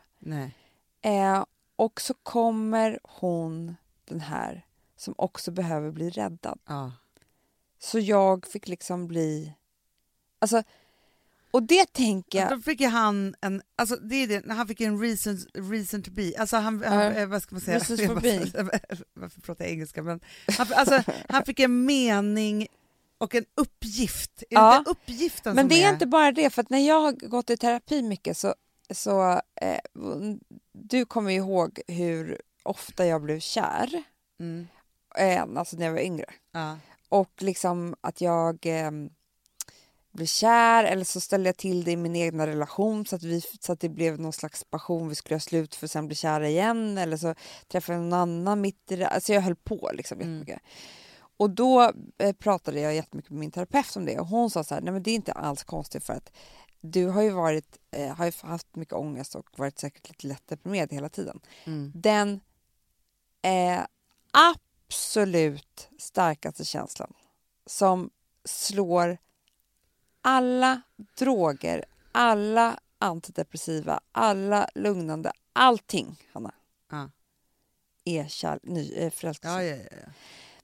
Eh, 1.01 1.45
och 1.77 2.01
så 2.01 2.15
kommer 2.15 2.99
hon, 3.03 3.77
den 4.05 4.21
här, 4.21 4.67
som 4.97 5.15
också 5.19 5.51
behöver 5.51 5.91
bli 5.91 6.11
räddad. 6.11 6.59
Ja. 6.67 6.93
Så 7.79 7.99
jag 7.99 8.47
fick 8.47 8.69
liksom 8.69 9.09
bli... 9.09 9.53
Alltså, 10.39 10.63
och 11.53 11.63
det 11.63 11.93
tänker 11.93 12.39
jag... 12.41 12.51
Då 12.51 12.61
fick 12.61 12.81
ju 12.81 12.87
han 12.87 13.35
en, 13.41 13.63
alltså 13.77 13.97
det 13.97 14.15
är 14.17 14.27
det, 14.27 14.53
han 14.53 14.69
fick 14.69 14.81
en 14.81 15.01
reason, 15.01 15.39
reason 15.55 16.03
to 16.03 16.11
be, 16.11 16.33
alltså 16.39 16.57
han, 16.57 16.83
han 16.85 17.13
eh, 17.13 17.27
vad 17.27 17.43
ska 17.43 17.55
man 17.55 17.61
säga? 17.61 17.81
For 17.81 18.21
being. 18.21 18.53
Varför 19.15 19.41
pratar 19.41 19.65
jag 19.65 19.73
engelska? 19.73 20.03
Men 20.03 20.21
han, 20.59 20.67
alltså, 20.75 21.03
han 21.29 21.45
fick 21.45 21.61
en 21.61 21.85
mening 21.85 22.67
och 23.19 23.35
en 23.35 23.45
uppgift. 23.57 24.43
Är 24.43 24.47
Ja. 24.55 24.83
det 24.85 24.91
uppgiften 24.91 25.55
Men 25.55 25.63
som 25.65 25.69
det 25.69 25.83
är 25.83 25.93
inte 25.93 26.07
bara 26.07 26.33
det, 26.33 26.51
för 26.51 26.63
att 26.63 26.71
när 26.71 26.87
jag 26.89 27.01
har 27.01 27.13
gått 27.13 27.51
i 27.51 27.57
terapi 27.57 28.03
mycket 28.03 28.37
så 28.37 28.55
så 28.95 29.33
eh, 29.61 29.79
du 30.73 31.05
kommer 31.05 31.31
ju 31.31 31.37
ihåg 31.37 31.81
hur 31.89 32.41
ofta 32.63 33.07
jag 33.07 33.23
blev 33.23 33.41
kär, 33.41 34.03
Mm. 34.41 34.67
eh, 35.19 35.59
alltså 35.59 35.77
när 35.77 35.87
jag 35.87 35.93
var 35.93 36.01
yngre. 36.01 36.25
Ja. 36.53 36.79
Och 37.09 37.33
liksom 37.39 37.95
att 38.01 38.21
jag 38.21 38.67
eh, 38.67 38.91
blev 40.13 40.27
kär 40.27 40.85
eller 40.85 41.05
så 41.05 41.21
ställde 41.21 41.49
jag 41.49 41.57
till 41.57 41.85
det 41.85 41.91
i 41.93 41.97
min 41.97 42.17
egna 42.17 42.47
relation 42.47 43.07
så 43.07 43.17
att, 43.17 43.23
vi, 43.23 43.41
så 43.61 43.73
att 43.73 43.81
det 43.81 43.89
blev 43.89 44.21
någon 44.21 44.33
slags 44.33 44.65
passion. 44.65 45.09
Vi 45.09 45.15
skulle 45.15 45.35
göra 45.35 45.41
slut 45.41 45.75
för 45.75 45.87
sen 45.87 46.07
bli 46.07 46.17
kära 46.17 46.49
igen 46.49 46.99
eller 46.99 47.17
så 47.17 47.35
träffade 47.69 47.99
jag 47.99 48.03
någon 48.05 48.13
annan 48.13 48.61
mitt 48.61 48.93
i 48.93 48.97
det. 48.97 49.09
Alltså 49.09 49.33
jag 49.33 49.41
höll 49.41 49.57
på 49.57 49.91
liksom 49.95 50.21
Mm. 50.21 50.31
jättemycket. 50.39 50.63
Och 51.37 51.51
då 51.51 51.93
eh, 52.19 52.33
pratade 52.33 52.81
jag 52.81 52.95
jättemycket 52.95 53.31
med 53.31 53.41
min 53.41 53.51
terapeut 53.51 53.97
om 53.97 54.05
det 54.05 54.19
och 54.19 54.27
hon 54.27 54.51
sa 54.51 54.65
så 54.65 54.75
här, 54.75 54.83
nej 54.83 54.93
men 54.93 55.03
det 55.03 55.11
är 55.11 55.15
inte 55.15 55.33
alls 55.33 55.65
konstigt 55.65 56.05
för 56.05 56.13
att 56.13 56.33
du 56.81 57.07
har 57.07 57.23
ju 57.23 57.31
varit, 57.31 57.79
eh, 57.91 58.15
har 58.17 58.25
ju 58.27 58.33
haft 58.43 58.77
mycket 58.77 58.95
ångest 58.95 59.35
och 59.35 59.47
varit 59.57 59.79
säkert 59.79 60.09
lite 60.09 60.27
lätt 60.27 60.47
deprimerad 60.49 60.93
hela 60.93 61.09
tiden. 61.09 61.41
Mm. 61.65 61.93
Den 61.95 62.41
eh, 63.43 63.81
absolut 64.31 65.89
starkaste 65.99 66.65
känslan 66.65 67.13
som 67.67 68.11
slår 68.45 69.19
alla 70.23 70.83
droger, 71.19 71.85
alla 72.13 72.81
antidepressiva, 72.99 74.01
alla 74.13 74.69
lugnande, 74.75 75.33
allting, 75.53 76.17
Hanna, 76.33 76.55
Ja. 76.91 77.11
är 78.05 78.27
kär, 78.29 78.61
ny, 78.63 78.93
eh, 78.93 79.11
förälskelse. 79.11 79.65
Ja, 79.65 79.77
ja. 79.91 80.13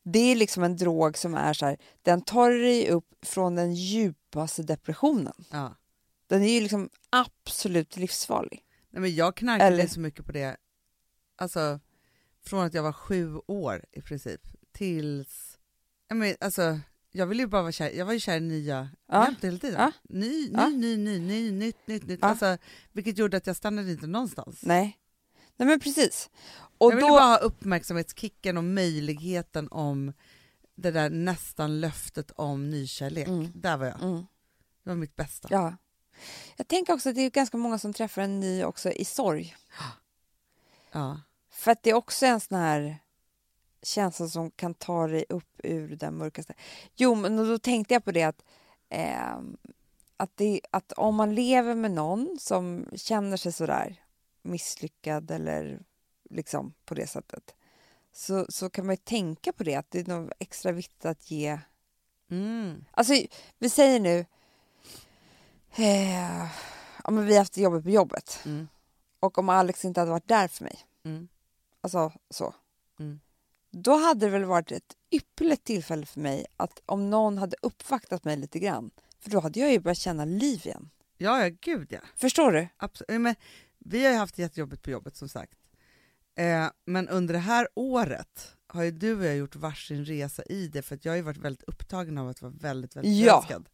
Det 0.03 0.18
är 0.18 0.37
liksom 0.37 0.62
en 0.62 0.77
drog 0.77 1.18
som 1.18 1.35
är 1.35 1.53
så 1.53 1.66
här, 1.66 1.77
den 2.03 2.23
tar 2.23 2.51
dig 2.51 2.90
upp 2.90 3.14
från 3.23 3.55
den 3.55 3.75
djupaste 3.75 4.62
depressionen. 4.62 5.44
Den 6.27 6.42
är 6.42 6.49
ju 6.53 6.61
liksom 6.61 6.88
absolut 7.11 7.97
livsfarlig. 7.97 8.64
Nej, 8.90 9.01
men 9.01 9.14
jag 9.14 9.37
knarkade 9.37 9.66
Eller- 9.75 9.87
så 9.87 10.01
mycket 10.01 10.27
på 10.27 10.33
det, 10.33 10.57
alltså 11.37 11.81
från 12.44 12.64
att 12.66 12.75
jag 12.75 12.83
var 12.83 12.92
sju 12.92 13.37
år 13.47 13.85
i 13.92 14.01
princip 14.03 14.40
tills, 14.73 15.59
jag, 16.09 16.16
men, 16.16 16.37
alltså, 16.40 16.81
jag 17.18 17.26
ville 17.26 17.42
ju 17.42 17.46
bara 17.46 17.62
vara 17.62 17.72
kär, 17.72 17.90
jag 17.90 18.07
var 18.07 18.12
ju 18.12 18.20
kär 18.20 18.37
i 18.37 18.40
nya 18.40 18.88
Ja. 19.09 19.24
jämt 19.24 19.44
hela 19.44 19.59
tiden. 19.59 19.81
Ja. 19.81 19.92
Ny, 20.09 20.28
ny, 20.28 20.50
Ja. 20.52 20.68
ny, 20.68 20.96
ny, 20.96 21.18
ny, 21.18 21.50
nytt, 21.52 21.87
nytt, 21.87 22.07
nytt. 22.07 22.18
Ja. 22.22 22.28
Alltså, 22.28 22.59
vilket 22.92 23.18
gjorde 23.18 23.37
att 23.37 23.46
jag 23.46 23.57
stannade 23.57 23.90
inte 23.92 24.07
någonstans. 24.07 24.59
Nej, 24.62 24.98
Nej 25.57 25.68
men 25.68 25.81
precis. 25.81 26.31
Och 26.78 26.92
jag 26.92 26.96
ville 26.96 27.09
då, 27.09 27.14
bara 27.14 27.24
ha 27.24 27.37
uppmärksamhetskicken 27.38 28.57
och 28.57 28.64
möjligheten 28.64 29.68
om 29.70 30.12
det 30.74 30.90
där 30.90 31.11
nästan 31.11 31.81
löftet 31.81 32.31
om 32.31 32.70
nykärlek. 32.70 33.28
Mm. 33.28 33.48
Där 33.54 33.76
var 33.76 33.87
jag. 33.87 34.02
mm, 34.02 34.16
Det 34.85 34.90
var 34.90 34.94
mitt 34.96 35.16
bästa. 35.16 35.48
ja. 35.50 35.76
Jag 36.57 36.68
tänker 36.68 36.92
också 36.92 37.09
att 37.09 37.14
det 37.14 37.20
är 37.22 37.31
ganska 37.31 37.57
många 37.57 37.78
som 37.78 37.92
träffar 37.92 38.22
en 38.22 38.40
ny 38.40 38.64
också 38.64 38.90
i 38.90 39.04
sorg. 39.04 39.57
Ja. 40.92 41.20
För 41.50 41.70
att 41.70 41.83
det 41.83 41.90
är 41.90 41.94
också 41.94 42.26
en 42.26 42.40
sån 42.40 42.59
här 42.59 42.98
känsla 43.82 44.28
som 44.28 44.50
kan 44.50 44.74
ta 44.74 45.06
dig 45.06 45.24
upp 45.28 45.60
ur 45.62 45.96
den 45.96 46.14
mörkaste. 46.16 46.54
Jo, 46.96 47.14
men 47.14 47.36
då 47.36 47.58
tänkte 47.58 47.94
jag 47.94 48.04
på 48.04 48.12
det 48.12 48.22
att, 48.22 48.44
ehm, 48.88 49.56
att, 50.16 50.30
det, 50.36 50.60
att 50.70 50.92
om 50.92 51.14
man 51.14 51.34
lever 51.34 51.74
med 51.74 51.90
någon 51.90 52.36
som 52.40 52.86
känner 52.94 53.36
sig 53.36 53.52
sådär 53.52 54.02
misslyckad 54.42 55.30
eller 55.30 55.82
liksom 56.30 56.74
på 56.84 56.94
det 56.94 57.06
sättet 57.06 57.54
så, 58.12 58.46
så 58.48 58.70
kan 58.70 58.86
man 58.86 58.92
ju 58.92 59.00
tänka 59.04 59.52
på 59.52 59.64
det, 59.64 59.74
att 59.74 59.90
det 59.90 60.00
är 60.00 60.04
något 60.04 60.32
extra 60.38 60.72
viktigt 60.72 61.04
att 61.04 61.30
ge 61.30 61.58
Mm. 62.30 62.84
Alltså, 62.90 63.12
vi 63.58 63.70
säger 63.70 64.00
nu... 64.00 64.26
Eh, 65.70 66.46
ja, 67.04 67.10
men 67.10 67.26
vi 67.26 67.32
har 67.32 67.38
haft 67.38 67.52
det 67.52 67.60
jobbigt 67.60 67.84
på 67.84 67.90
jobbet. 67.90 68.40
Mm. 68.44 68.68
Och 69.20 69.38
om 69.38 69.48
Alex 69.48 69.84
inte 69.84 70.00
hade 70.00 70.10
varit 70.10 70.28
där 70.28 70.48
för 70.48 70.64
mig, 70.64 70.78
Mm. 71.04 71.28
alltså 71.80 72.12
så. 72.30 72.54
Mm. 72.98 73.20
Då 73.70 73.96
hade 73.96 74.26
det 74.26 74.31
väl 74.33 74.44
varit 74.44 74.72
ett 74.72 74.96
ypperligt 75.11 75.64
tillfälle 75.64 76.07
för 76.07 76.20
mig 76.20 76.46
att 76.57 76.83
om 76.87 77.11
någon 77.11 77.38
hade 77.38 77.57
uppvaktat 77.62 78.24
mig 78.24 78.37
lite 78.37 78.59
grann. 78.59 78.90
För 79.20 79.31
då 79.31 79.40
hade 79.40 79.61
jag 79.61 79.72
ju 79.72 79.81
börjat 79.81 79.98
känna 79.98 80.24
liv 80.24 80.61
igen. 80.66 80.90
Ja, 81.16 81.42
ja, 81.46 81.57
gud 81.61 81.92
ja. 81.92 82.00
Förstår 82.16 82.52
du? 82.52 82.68
Absolut. 82.76 83.20
Men 83.20 83.35
vi 83.78 84.04
har 84.04 84.12
ju 84.12 84.18
haft 84.18 84.35
det 84.37 84.42
jättejobbigt 84.42 84.83
på 84.83 84.90
jobbet 84.90 85.16
som 85.16 85.28
sagt. 85.28 85.59
Eh, 86.38 86.70
men 86.85 87.09
under 87.09 87.35
det 87.35 87.40
här 87.40 87.68
året 87.74 88.54
har 88.66 88.83
ju 88.83 88.90
du 88.90 89.18
och 89.18 89.24
jag 89.24 89.37
gjort 89.37 89.57
varsin 89.57 90.04
resa 90.04 90.42
i 90.42 90.68
det 90.68 90.83
för 90.83 90.94
att 90.94 91.04
jag 91.04 91.12
har 91.12 91.16
ju 91.16 91.22
varit 91.22 91.37
väldigt 91.37 91.62
upptagen 91.68 92.18
av 92.18 92.28
att 92.28 92.42
vara 92.42 92.52
väldigt, 92.52 92.96
väldigt 92.96 93.26
Ja. 93.26 93.33
förälskad. 93.42 93.68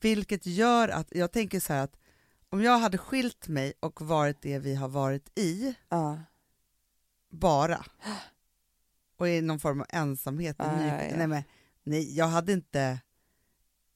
Vilket 0.00 0.46
gör 0.46 0.88
att, 0.88 1.08
jag 1.10 1.32
tänker 1.32 1.60
så 1.60 1.72
här 1.72 1.84
att 1.84 1.96
om 2.48 2.62
jag 2.62 2.78
hade 2.78 2.98
skilt 2.98 3.48
mig 3.48 3.72
och 3.80 4.00
varit 4.00 4.42
det 4.42 4.58
vi 4.58 4.74
har 4.74 4.88
varit 4.88 5.38
i, 5.38 5.74
Ja. 5.88 6.20
bara, 7.30 7.86
och 9.22 9.28
i 9.28 9.40
någon 9.40 9.60
form 9.60 9.80
av 9.80 9.86
ensamhet, 9.90 10.56
Ja, 10.58 10.76
ny, 10.76 10.86
ja, 10.88 11.02
ja. 11.10 11.16
Nej, 11.16 11.26
men, 11.26 11.42
nej, 11.84 12.16
jag 12.16 12.26
hade 12.26 12.52
inte, 12.52 12.98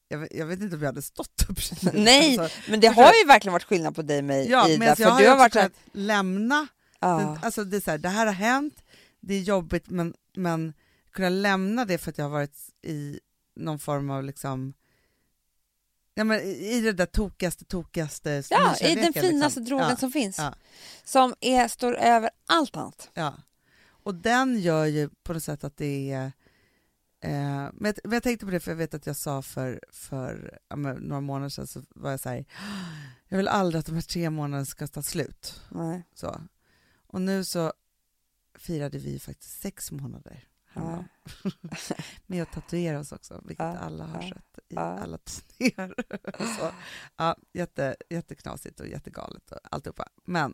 jag, 0.07 0.17
vet- 0.17 0.33
jag 0.33 0.45
vet 0.45 0.59
inte 0.61 0.75
om 0.75 0.81
jag 0.81 0.87
hade 0.87 1.01
stått 1.01 1.45
upp. 1.49 1.57
Nej, 1.93 2.39
Alltså, 2.39 2.59
Men 2.69 2.79
det 2.79 2.87
har 2.87 3.13
ju 3.21 3.27
verkligen 3.27 3.53
varit 3.53 3.63
skillnad 3.63 3.95
på 3.95 4.01
dig 4.01 4.17
och 4.17 4.23
mig, 4.23 4.49
ja, 4.49 4.69
Ida. 4.69 4.79
men 4.85 4.95
För 4.95 5.03
jag 5.03 5.09
har 5.09 5.21
du 5.21 5.27
har 5.29 5.37
varit 5.37 5.53
så 5.53 5.59
här, 5.59 5.71
lämna. 5.91 6.67
Den, 6.99 7.39
alltså 7.41 7.63
det, 7.63 7.77
är 7.77 7.81
så 7.81 7.91
här, 7.91 7.97
det 7.97 8.09
här 8.09 8.25
har 8.25 8.33
hänt, 8.33 8.83
det 9.19 9.33
är 9.33 9.41
jobbigt, 9.41 9.89
men, 9.89 10.13
men 10.35 10.73
kunna 11.11 11.29
lämna 11.29 11.85
det 11.85 11.97
för 11.97 12.09
att 12.11 12.17
jag 12.17 12.25
har 12.25 12.29
varit 12.29 12.57
i 12.83 13.19
någon 13.55 13.79
form 13.79 14.09
av 14.09 14.23
liksom 14.23 14.73
Ja, 16.13 16.23
men 16.23 16.39
i 16.41 16.81
det 16.81 16.91
där 16.93 17.05
tokigaste, 17.05 17.65
tokigaste 17.65 18.43
ja, 18.49 18.75
i 18.81 18.83
den 18.83 18.95
nykärleken, 18.95 19.13
finaste 19.23 19.59
liksom. 19.59 19.65
drogen 19.65 19.89
ja, 19.89 19.95
som 19.95 20.11
finns. 20.11 20.37
ja. 20.37 20.55
Som 21.03 21.33
är, 21.41 21.67
står 21.67 21.95
över 21.95 22.29
allt 22.47 22.75
annat. 22.75 23.09
ja. 23.13 23.35
Och 24.07 24.15
den 24.15 24.59
gör 24.59 24.85
ju 24.85 25.09
på 25.23 25.33
något 25.33 25.43
sätt 25.43 25.63
att 25.63 25.77
det 25.77 26.11
är 26.11 26.25
eh, 27.19 27.69
men, 27.73 27.85
jag, 27.85 27.95
men 28.03 28.13
jag 28.13 28.23
tänkte 28.23 28.45
på 28.45 28.51
det 28.51 28.59
för 28.59 28.71
jag 28.71 28.75
vet 28.75 28.93
att 28.93 29.05
jag 29.05 29.15
sa 29.15 29.41
för, 29.41 29.81
för 29.89 30.59
ja, 30.67 30.75
några 30.75 31.21
månader 31.21 31.49
sedan 31.49 31.67
så 31.67 31.83
var 31.89 32.11
jag 32.11 32.19
så 32.19 32.29
här, 32.29 32.45
jag 33.27 33.37
vill 33.37 33.47
aldrig 33.47 33.79
att 33.79 33.85
de 33.85 33.95
här 33.95 34.01
tre 34.01 34.29
månaderna 34.29 34.65
ska 34.65 34.87
ta 34.87 35.01
slut. 35.01 35.61
Nej. 35.69 36.03
Så. 36.13 36.41
Och 37.07 37.21
nu 37.21 37.43
så 37.43 37.73
firade 38.55 38.97
vi 38.97 39.19
faktiskt 39.19 39.61
sex 39.61 39.91
månader 39.91 40.43
hemma. 40.67 41.05
med 42.27 42.43
att 42.43 42.51
tatuera 42.51 42.99
oss 42.99 43.11
också, 43.11 43.41
vilket 43.45 43.65
Ja, 43.65 43.77
alla 43.77 44.05
har 44.05 44.23
ja, 44.23 44.29
sett 44.29 44.59
i 44.69 44.75
ja. 44.75 44.81
alla 44.81 45.17
tidningar. 45.17 45.93
så, 46.59 46.71
ja, 47.15 47.35
jätte, 47.53 47.95
jätteknasigt 48.09 48.79
och 48.79 48.87
jättegalet 48.87 49.51
och 49.51 49.59
alltihopa. 49.71 50.09
Men, 50.25 50.53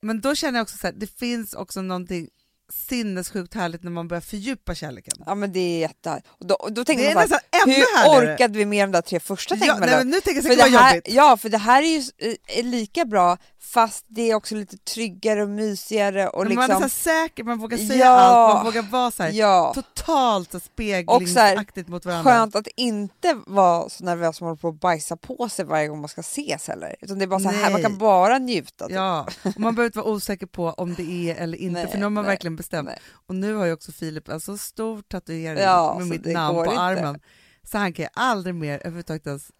men 0.00 0.20
då 0.20 0.34
känner 0.34 0.58
jag 0.58 0.62
också 0.62 0.76
så 0.76 0.86
här, 0.86 0.94
det 0.94 1.06
finns 1.06 1.54
också 1.54 1.82
någonting 1.82 2.28
sinnessjukt 2.72 3.54
härligt 3.54 3.82
när 3.82 3.90
man 3.90 4.08
börjar 4.08 4.20
fördjupa 4.20 4.74
kärleken. 4.74 5.14
Ja 5.26 5.34
men 5.34 5.52
det 5.52 5.60
är 5.60 5.78
jätte... 5.80 6.22
Och 6.28 6.46
då, 6.46 6.54
och 6.54 6.72
då 6.72 6.84
tänker 6.84 7.08
Det 7.08 7.14
man 7.14 7.28
så 7.28 7.34
här, 7.34 7.66
hur 7.66 7.96
härligare. 7.98 8.32
orkade 8.34 8.58
vi 8.58 8.64
med 8.64 8.88
de 8.88 8.92
där 8.92 9.02
tre 9.02 9.20
första? 9.20 9.56
Ja, 9.56 9.76
nej, 9.80 9.90
men 9.90 10.08
nu 10.10 10.20
tänker 10.20 10.34
jag 10.34 10.56
för 10.56 10.64
att 10.64 10.72
det 10.72 10.78
här, 10.78 10.94
jobbigt. 10.94 11.12
ja, 11.14 11.36
för 11.36 11.48
det 11.48 11.58
här 11.58 11.82
är 11.82 11.86
ju 11.86 11.98
eh, 12.18 12.58
är 12.58 12.62
lika 12.62 13.04
bra 13.04 13.36
fast 13.60 14.04
det 14.08 14.30
är 14.30 14.34
också 14.34 14.54
lite 14.54 14.76
tryggare 14.78 15.42
och 15.42 15.48
mysigare 15.48 16.28
och 16.28 16.44
Men 16.46 16.54
Man 16.54 16.70
är 16.70 16.74
så 16.74 16.80
liksom... 16.84 17.12
här 17.12 17.20
säker, 17.28 17.44
man 17.44 17.58
vågar 17.58 17.76
säga 17.78 17.96
Ja. 17.96 18.06
allt, 18.10 18.54
man 18.54 18.64
vågar 18.64 18.82
vara 18.82 19.10
så 19.10 19.22
här, 19.22 19.30
Ja, 19.30 19.72
totalt 19.74 20.52
så 20.52 20.60
så 20.60 20.64
speglingsaktigt 20.64 21.88
mot 21.88 22.04
varandra. 22.04 22.30
skönt 22.32 22.56
att 22.56 22.68
inte 22.76 23.38
vara 23.46 23.88
så 23.88 24.04
nervös 24.04 24.36
som 24.36 24.44
håller 24.46 24.56
på 24.56 24.68
att 24.68 24.80
bajsa 24.80 25.16
på 25.16 25.48
sig 25.48 25.64
varje 25.64 25.88
gång 25.88 26.00
man 26.00 26.08
ska 26.08 26.20
ses 26.20 26.68
heller. 26.68 26.96
Utan 27.00 27.18
det 27.18 27.24
är 27.24 27.26
bara 27.26 27.40
så 27.40 27.48
här, 27.48 27.62
Nej. 27.62 27.72
man 27.72 27.82
kan 27.82 27.98
bara 27.98 28.38
njuta. 28.38 28.86
typ. 28.86 28.94
Ja, 28.96 29.26
och 29.42 29.60
man 29.60 29.74
behöver 29.74 29.86
inte 29.88 29.98
vara 29.98 30.08
osäker 30.10 30.46
på 30.46 30.70
om 30.70 30.94
det 30.94 31.30
är 31.30 31.34
eller 31.42 31.58
inte, 31.58 31.80
Nej, 31.82 31.90
för 31.90 31.98
nu 31.98 32.02
har 32.04 32.10
man 32.10 32.24
nej, 32.24 32.30
verkligen 32.32 32.53
bestämt. 32.56 32.86
nej. 32.88 32.98
Och 33.26 33.34
nu 33.34 33.54
har 33.54 33.64
ju 33.66 33.72
också 33.72 33.92
Filip 33.92 34.28
en 34.28 34.40
så 34.40 34.58
stor 34.58 35.02
tatuering 35.02 35.62
Ja, 35.62 35.96
med 35.98 36.06
mitt 36.08 36.24
namn 36.24 36.54
på 36.58 36.64
inte. 36.64 36.78
armen, 36.80 37.20
så 37.62 37.78
han 37.78 37.92
kan 37.92 38.02
ju 38.04 38.08
aldrig 38.14 38.54
mer 38.54 38.78
överhuvudtaget 38.78 39.26
ens 39.26 39.50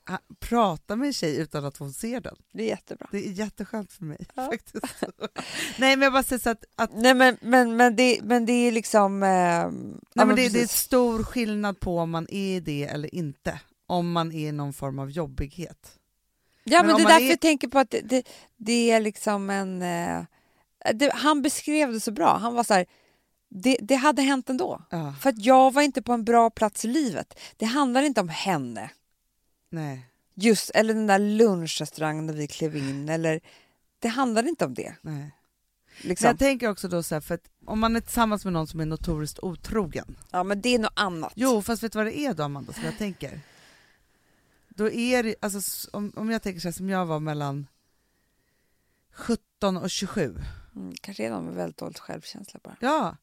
prata 0.41 0.97
med 0.97 1.07
en 1.07 1.13
tjej 1.13 1.37
utan 1.37 1.65
att 1.65 1.77
hon 1.77 1.93
ser 1.93 2.21
den. 2.21 2.37
Det 2.53 2.63
är 2.63 2.67
jättebra. 2.69 3.09
Det 3.11 3.27
är 3.27 3.31
jätteskönt 3.31 3.93
för 3.93 4.05
mig 4.05 4.27
Ja. 4.35 4.51
faktiskt. 4.51 4.85
Nej 5.79 5.97
men 5.97 6.03
jag 6.03 6.13
bara 6.13 6.23
säger 6.23 6.41
så 6.41 6.51
att, 6.51 6.65
att 6.77 6.91
Nej 6.95 7.15
men, 7.15 7.37
men, 7.41 7.77
men, 7.77 7.97
det, 7.97 8.21
men 8.23 8.47
det 8.47 8.53
är 8.53 8.73
liksom... 8.73 9.23
Eh, 9.23 9.29
ja, 9.29 9.69
nej, 10.15 10.27
men 10.27 10.37
det, 10.37 10.49
det 10.49 10.61
är 10.63 10.67
stor 10.67 11.23
skillnad 11.23 11.81
på 11.81 11.99
om 11.99 12.11
man 12.11 12.27
är 12.31 12.61
det 12.61 12.85
eller 12.85 13.15
inte. 13.15 13.61
Om 13.87 14.13
man 14.13 14.33
är 14.33 14.49
i 14.49 14.53
någon 14.53 14.73
form 14.73 14.99
av 14.99 15.11
jobbighet. 15.11 15.93
Ja, 16.65 16.79
Men 16.83 16.87
men, 16.87 16.97
det 16.97 17.03
är 17.03 17.07
därför 17.07 17.25
är- 17.25 17.31
jag 17.31 17.41
tänker 17.41 17.69
på 17.69 17.79
att 17.79 17.91
det, 17.91 18.01
det, 18.01 18.23
det 18.57 18.91
är 18.91 19.01
liksom 19.01 19.51
en... 19.51 19.83
Eh, 19.83 20.25
det, 20.95 21.11
han 21.15 21.43
beskrev 21.43 21.93
det 21.93 22.01
så 22.01 22.13
bra. 22.13 22.37
Han 22.39 22.55
var 22.55 22.65
så 22.65 22.75
här, 22.75 22.87
det, 23.49 23.77
det 23.81 23.95
hade 23.95 24.23
hänt 24.23 24.51
ändå. 24.51 24.83
Ja, 24.91 25.15
För 25.21 25.31
att 25.31 25.45
jag 25.45 25.73
var 25.73 25.83
inte 25.83 26.03
på 26.03 26.13
en 26.13 26.25
bra 26.25 26.51
plats 26.51 26.85
i 26.85 26.89
livet. 26.89 27.41
Det 27.57 27.67
handlar 27.67 28.03
inte 28.03 28.21
om 28.21 28.29
henne. 28.29 28.91
nej, 29.71 30.09
Just, 30.37 30.71
eller 30.71 30.95
den 30.95 31.07
där 31.07 31.19
lunchrestaurangen 31.19 32.27
där 32.27 32.35
vi 32.35 32.47
klev 32.47 32.77
in. 32.77 33.09
Eller, 33.09 33.41
det 33.99 34.09
handlar 34.09 34.49
inte 34.49 34.65
om 34.65 34.75
det. 34.75 34.95
nej. 35.03 35.31
Liksom. 36.03 36.27
jag 36.27 36.39
tänker 36.39 36.71
också 36.71 36.89
då 36.89 37.03
så 37.03 37.15
här, 37.15 37.21
för 37.21 37.35
att 37.35 37.51
om 37.67 37.81
man 37.81 37.97
är 37.97 38.01
tillsammans 38.01 38.45
med 38.45 38.53
någon 38.53 38.67
som 38.67 38.81
är 38.81 38.87
notoriskt 38.87 39.39
otrogen, 39.39 40.17
Ja, 40.31 40.43
men 40.43 40.61
det 40.61 40.75
är 40.75 40.79
något 40.79 40.93
annat. 40.97 41.33
Jo, 41.37 41.63
fast 41.63 41.83
vet 41.83 41.93
du 41.93 41.99
vad 41.99 42.07
det 42.07 42.19
är 42.19 42.35
då 42.35 42.43
Amanda, 42.43 42.73
som 42.73 42.85
jag 42.85 42.99
tänker? 42.99 43.41
Då 44.69 44.91
är 44.91 45.23
det, 45.23 45.35
alltså 45.41 45.91
om, 45.93 46.13
om 46.17 46.31
jag 46.31 46.43
tänker 46.43 46.61
så 46.61 46.69
här 46.69 46.73
som 46.73 46.91
jag 46.91 47.07
var 47.07 47.21
mellan 47.21 47.67
17 49.13 49.77
och 49.77 49.91
27. 49.91 50.37
Mm, 50.77 50.95
kanske 51.01 51.27
är 51.27 51.31
någon 51.31 51.45
med 51.45 51.55
väldigt 51.55 51.79
dålig 51.79 51.97
självkänsla 51.97 52.61
bara. 52.63 52.77
Ja, 52.81 53.17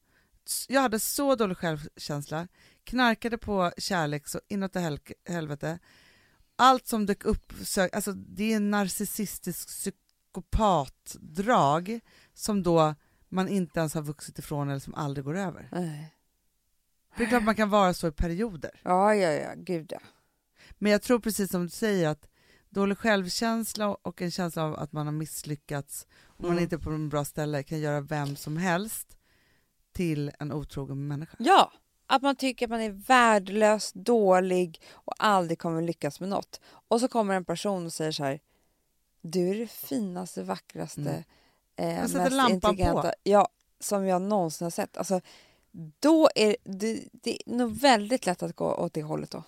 jag 0.67 0.81
hade 0.81 0.99
så 0.99 1.35
dålig 1.35 1.57
självkänsla, 1.57 2.47
knarkade 2.83 3.37
på 3.37 3.71
kärlek 3.77 4.27
så 4.27 4.41
inåt 4.47 4.75
hel 4.75 4.99
helvete. 5.29 5.79
Allt 6.55 6.87
som 6.87 7.05
dök 7.05 7.25
upp, 7.25 7.51
sö- 7.53 7.89
alltså 7.93 8.11
det 8.13 8.51
är 8.51 8.55
en 8.55 8.71
narcissistisk 8.71 9.67
psykopatdrag 9.67 11.99
som 12.33 12.63
då 12.63 12.95
man 13.29 13.47
inte 13.47 13.79
ens 13.79 13.93
har 13.93 14.01
vuxit 14.01 14.39
ifrån 14.39 14.69
eller 14.69 14.79
som 14.79 14.95
aldrig 14.95 15.25
går 15.25 15.37
över. 15.37 15.69
Nej. 15.71 16.15
Det 17.17 17.23
är 17.23 17.27
klart 17.27 17.43
man 17.43 17.55
kan 17.55 17.69
vara 17.69 17.93
så 17.93 18.07
i 18.07 18.11
perioder. 18.11 18.81
Ja, 18.83 19.15
ja, 19.15 19.29
ja, 19.31 19.53
gud 19.55 19.91
ja. 19.91 19.99
Men 20.77 20.91
jag 20.91 21.01
tror 21.01 21.19
precis 21.19 21.51
som 21.51 21.63
du 21.63 21.69
säger 21.69 22.09
att 22.09 22.27
dålig 22.71 22.97
självkänsla 22.97 23.95
och 24.01 24.21
en 24.21 24.31
känsla 24.31 24.63
av 24.63 24.79
att 24.79 24.91
man 24.91 25.05
har 25.07 25.13
misslyckats 25.13 26.07
och 26.23 26.41
man 26.43 26.51
Mm. 26.51 26.63
inte 26.63 26.75
är 26.75 26.77
på 26.77 26.89
en 26.89 27.09
bra 27.09 27.25
ställe 27.25 27.63
kan 27.63 27.79
göra 27.79 28.01
vem 28.01 28.35
som 28.35 28.57
helst 28.57 29.17
till 29.93 30.31
en 30.39 30.51
otrogen 30.51 31.07
människa. 31.07 31.35
Ja, 31.39 31.71
att 32.07 32.21
man 32.21 32.35
tycker 32.35 32.65
att 32.65 32.69
man 32.69 32.81
är 32.81 32.89
värdelös, 32.89 33.91
dålig 33.93 34.81
och 34.91 35.13
aldrig 35.17 35.59
kommer 35.59 35.81
lyckas 35.81 36.19
med 36.19 36.29
något. 36.29 36.61
Och 36.87 36.99
så 36.99 37.07
kommer 37.07 37.33
en 37.35 37.45
person 37.45 37.85
och 37.85 37.93
säger 37.93 38.11
så 38.11 38.23
här. 38.23 38.39
Du 39.21 39.49
är 39.49 39.55
det 39.57 39.67
finaste, 39.67 40.43
vackraste, 40.43 41.01
Mm. 41.01 41.23
eh, 41.75 41.85
Jag 41.89 42.01
mest 42.01 42.49
intelligenta 42.49 43.01
på. 43.01 43.11
Ja, 43.23 43.47
som 43.79 44.05
jag 44.05 44.21
någonsin 44.21 44.65
har 44.65 44.71
sett. 44.71 44.97
Alltså, 44.97 45.21
då 45.99 46.29
är 46.35 46.55
det, 46.63 47.03
det 47.13 47.31
är 47.45 47.55
nog 47.55 47.71
väldigt 47.79 48.25
lätt 48.25 48.43
att 48.43 48.55
gå 48.55 48.73
åt 48.75 48.93
det 48.93 49.03
hållet 49.03 49.31
då. 49.31 49.43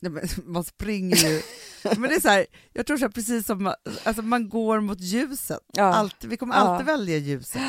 Nej, 0.00 0.12
men 0.12 0.22
man 0.52 0.64
springer 0.64 1.16
ju. 1.16 1.42
men 1.82 2.02
det 2.02 2.14
är 2.16 2.20
så 2.20 2.28
här, 2.28 2.46
jag 2.72 2.86
tror 2.86 2.96
så 2.96 3.04
här, 3.04 3.10
precis 3.12 3.46
som 3.46 3.62
man, 3.62 3.74
alltså 4.04 4.22
man 4.22 4.48
går 4.48 4.80
mot 4.80 5.00
ljuset. 5.00 5.58
Ja. 5.72 5.84
Alltid, 5.94 6.30
vi 6.30 6.36
kommer 6.36 6.54
Ja. 6.54 6.60
alltid 6.60 6.86
välja 6.86 7.16
ljuset. 7.16 7.62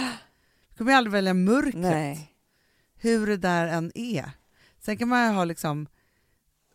Vi 0.69 0.77
kommer 0.77 0.93
aldrig 0.93 1.11
välja 1.11 1.33
mörkret, 1.33 1.75
Nej. 1.75 2.33
hur 2.95 3.27
det 3.27 3.37
där 3.37 3.67
än 3.67 3.91
är. 3.95 4.31
Sen 4.79 4.97
kan 4.97 5.07
man 5.07 5.25
ju 5.27 5.33
ha 5.33 5.43
liksom 5.43 5.87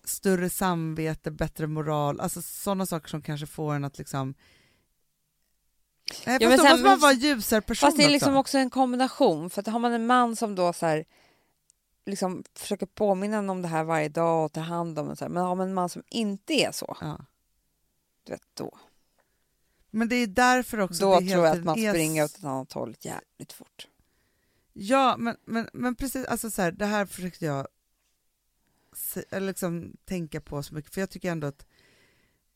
större 0.05 0.51
samvete, 0.51 1.31
bättre 1.31 1.67
moral, 1.67 2.21
alltså 2.21 2.43
sådana 2.43 2.87
saker 2.87 3.09
som 3.09 3.23
kanske 3.23 3.47
får 3.47 3.75
en 3.75 3.85
att 3.85 3.99
liksom 3.99 4.35
Nej, 6.27 6.39
Ja, 6.41 6.49
fast 6.49 6.51
men 6.51 6.59
då 6.59 6.65
sen- 6.65 6.71
måste 6.73 6.85
man 6.85 6.99
vara 7.01 7.13
ljusare 7.13 7.61
person 7.61 7.87
Fast 7.87 7.97
det 7.99 8.05
är 8.05 8.11
liksom 8.11 8.33
också. 8.37 8.41
också 8.41 8.59
en 8.59 8.71
kombination. 8.71 9.51
För 9.51 9.61
att 9.61 9.67
har 9.67 9.79
man 9.79 9.93
en 9.93 10.07
man 10.07 10.37
som 10.37 10.55
då 10.55 10.73
så 10.73 10.87
här, 10.87 11.05
liksom 12.07 12.45
försöker 12.55 12.87
påminna 12.87 13.37
en 13.37 13.51
om 13.51 13.63
det 13.63 13.69
här 13.69 13.85
varje 13.85 14.09
dag 14.09 14.45
och 14.45 14.53
ta 14.53 14.61
hand 14.61 14.99
om 14.99 15.09
det. 15.09 15.17
Så 15.17 15.25
här, 15.25 15.31
men 15.31 15.43
man 15.43 15.61
en 15.61 15.75
man 15.75 15.89
som 15.89 16.03
inte 16.11 16.53
är 16.53 16.73
så, 16.73 16.97
Ja. 17.01 17.25
du 18.25 18.33
vet, 18.33 18.43
då, 18.55 18.79
Men 19.91 20.09
det 20.09 20.17
är 20.17 20.27
därför 20.27 20.81
också 20.81 21.05
då 21.05 21.19
tror 21.19 21.31
jag 21.47 21.47
att 21.59 21.65
man 21.65 21.79
är 21.79 21.93
springer 21.93 22.25
åt 22.25 22.37
ett 22.39 22.45
annat 22.45 22.73
håll 22.73 22.97
jävligt 23.01 23.53
fort. 23.53 23.89
Ja, 24.73 25.17
men, 25.19 25.37
men, 25.45 25.69
men 25.73 25.95
precis, 25.95 26.27
alltså 26.27 26.51
så 26.51 26.63
här, 26.63 26.73
det 26.73 26.87
här 26.87 27.07
försökte 27.07 27.45
jag 27.45 27.69
se, 28.93 29.41
liksom 29.41 29.97
tänka 30.05 30.41
på 30.41 30.63
så 30.63 30.75
mycket, 30.75 30.95
för 30.95 31.01
jag 31.01 31.11
tycker 31.11 31.31
ändå 31.33 31.47
att 31.47 31.67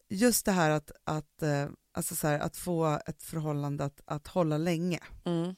just 0.09 0.45
det 0.47 0.53
här 0.53 0.71
att, 0.71 0.91
att, 1.05 1.43
eh, 1.43 1.69
alltså 1.93 2.17
så 2.17 2.27
här, 2.27 2.39
att 2.39 2.57
få 2.57 2.99
ett 3.07 3.23
förhållande 3.23 3.85
att, 3.85 4.01
att 4.05 4.27
hålla 4.27 4.59
länge, 4.59 5.01
Mm. 5.25 5.55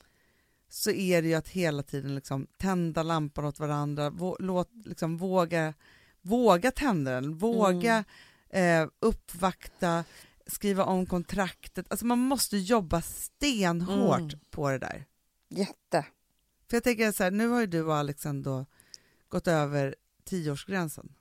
Så 0.72 0.90
är 0.90 1.22
det 1.22 1.28
ju 1.28 1.34
att 1.34 1.48
hela 1.48 1.82
tiden 1.82 2.14
liksom 2.14 2.46
tända 2.58 3.02
lampan 3.02 3.44
åt 3.44 3.58
varandra, 3.58 4.10
vå, 4.10 4.36
låt, 4.40 4.70
liksom 4.84 5.16
våga, 5.16 5.74
våga 6.22 6.70
tända 6.70 7.10
den, 7.10 7.38
våga 7.38 8.04
eh, 8.50 8.86
uppvakta, 9.00 10.04
skriva 10.46 10.84
om 10.84 11.06
kontraktet. 11.06 11.86
Alltså 11.90 12.06
man 12.06 12.18
måste 12.18 12.56
jobba 12.56 13.02
stenhårt 13.02 14.18
Mm. 14.20 14.40
på 14.50 14.70
det 14.70 14.78
där. 14.78 15.06
Jätte. 15.48 16.06
För 16.70 16.76
jag 16.76 16.84
tänker 16.84 17.12
så 17.12 17.22
här, 17.24 17.30
nu 17.30 17.48
har 17.48 17.60
ju 17.60 17.66
du 17.66 17.82
och 17.82 17.96
Alex 17.96 18.26
ändå 18.26 18.66
gått 19.28 19.48
över 19.48 19.94
tioårsgränsen. 20.24 21.14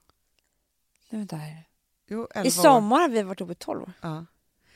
Nu 1.10 1.26
där. 1.26 1.64
Jo, 2.08 2.24
I 2.24 2.38
11 2.38 2.48
år. 2.48 2.52
sommar 2.52 3.00
har 3.00 3.10
vi 3.10 3.24
varit 3.24 3.42
uppe 3.42 3.52
i 3.52 3.56
12 3.56 3.82
år. 3.82 3.94
Ja. 4.02 4.26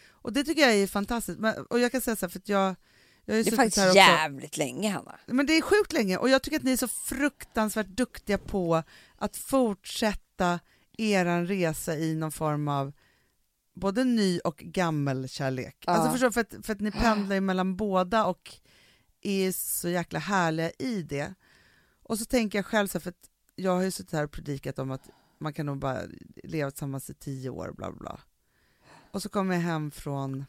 Och 0.09 0.33
det 0.33 0.43
tycker 0.43 0.61
jag 0.61 0.73
är 0.75 0.87
fantastiskt. 0.87 1.39
Men, 1.39 1.65
och 1.65 1.79
jag 1.79 1.91
kan 1.91 2.01
säga 2.01 2.15
så 2.15 2.25
här, 2.25 2.29
för 2.29 2.39
att 2.39 2.49
jag, 2.49 2.75
Det 3.25 3.33
är 3.33 3.55
faktiskt 3.55 3.95
jävligt 3.95 4.57
länge, 4.57 4.89
Hanna. 4.89 5.19
Men 5.25 5.45
det 5.45 5.53
är 5.53 5.61
sjukt 5.61 5.93
länge 5.93 6.17
och 6.17 6.29
jag 6.29 6.43
tycker 6.43 6.57
att 6.57 6.63
ni 6.63 6.71
är 6.71 6.77
så 6.77 6.87
fruktansvärt 6.87 7.87
duktiga 7.87 8.37
på 8.37 8.83
att 9.15 9.37
fortsätta 9.37 10.59
eran 10.97 11.47
resa 11.47 11.95
i 11.97 12.15
någon 12.15 12.31
form 12.31 12.67
av 12.67 12.93
både 13.73 14.03
ny 14.03 14.39
och 14.39 14.57
gammel 14.57 15.29
kärlek. 15.29 15.83
Ja. 15.85 15.93
Alltså 15.93 16.11
förstår, 16.11 16.31
för, 16.31 16.41
att, 16.41 16.65
för 16.65 16.73
att 16.73 16.81
ni 16.81 16.91
pendlar 16.91 17.35
ju 17.35 17.41
mellan 17.41 17.75
båda 17.75 18.25
och 18.25 18.51
är 19.21 19.51
så 19.51 19.89
jäkla 19.89 20.19
härliga 20.19 20.71
i 20.79 21.01
det. 21.01 21.33
Och 22.03 22.19
så 22.19 22.25
tänker 22.25 22.57
jag 22.57 22.65
själv 22.65 22.87
så 22.87 22.97
här, 22.97 23.01
för 23.01 23.09
att 23.09 23.29
jag 23.55 23.75
har 23.75 23.81
ju 23.81 23.91
suttit 23.91 24.13
här 24.13 24.23
och 24.23 24.31
predikat 24.31 24.79
om 24.79 24.91
att 24.91 25.09
man 25.37 25.53
kan 25.53 25.65
nog 25.65 25.77
bara 25.77 26.01
leva 26.43 26.71
tillsammans 26.71 27.09
i 27.09 27.13
tio 27.13 27.49
år, 27.49 27.73
bla 27.77 27.91
bla. 27.91 28.19
Och 29.11 29.21
så 29.21 29.29
kommer 29.29 29.55
jag 29.55 29.61
hem 29.61 29.91
från 29.91 30.45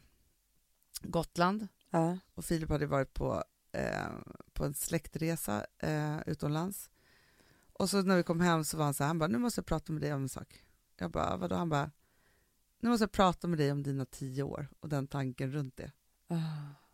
Gotland 1.03 1.69
Ja. 1.99 2.19
och 2.35 2.45
Filip 2.45 2.71
hade 2.71 2.87
varit 2.87 3.15
på, 3.15 3.45
eh, 3.73 4.09
på 4.53 4.65
en 4.65 4.75
släktresa 4.75 5.67
eh, 5.79 6.17
utomlands. 6.27 6.91
Och 7.73 7.91
så 7.91 8.03
när 8.03 8.17
vi 8.17 8.23
kom 8.23 8.41
hem 8.41 8.65
så 8.65 8.77
var 8.77 8.85
han 8.85 8.95
så 8.95 9.03
här, 9.03 9.09
han 9.09 9.19
bara, 9.19 9.27
nu 9.29 9.39
måste 9.39 9.59
jag 9.59 9.67
prata 9.67 9.93
med 9.93 10.03
dig 10.03 10.15
om 10.15 10.23
en 10.23 10.29
sak. 10.29 10.65
Jag 10.99 11.11
bara, 11.11 11.37
vadå? 11.37 11.57
Han 11.57 11.69
bara, 11.69 11.91
nu 12.81 12.89
måste 12.89 13.03
jag 13.03 13.13
prata 13.13 13.49
med 13.49 13.59
dig 13.59 13.73
om 13.73 13.83
dina 13.83 14.05
tio 14.07 14.43
år 14.43 14.69
och 14.81 14.89
den 14.89 15.07
tanken 15.07 15.53
runt 15.53 15.77
det. 15.77 15.93
Ah, 16.29 16.37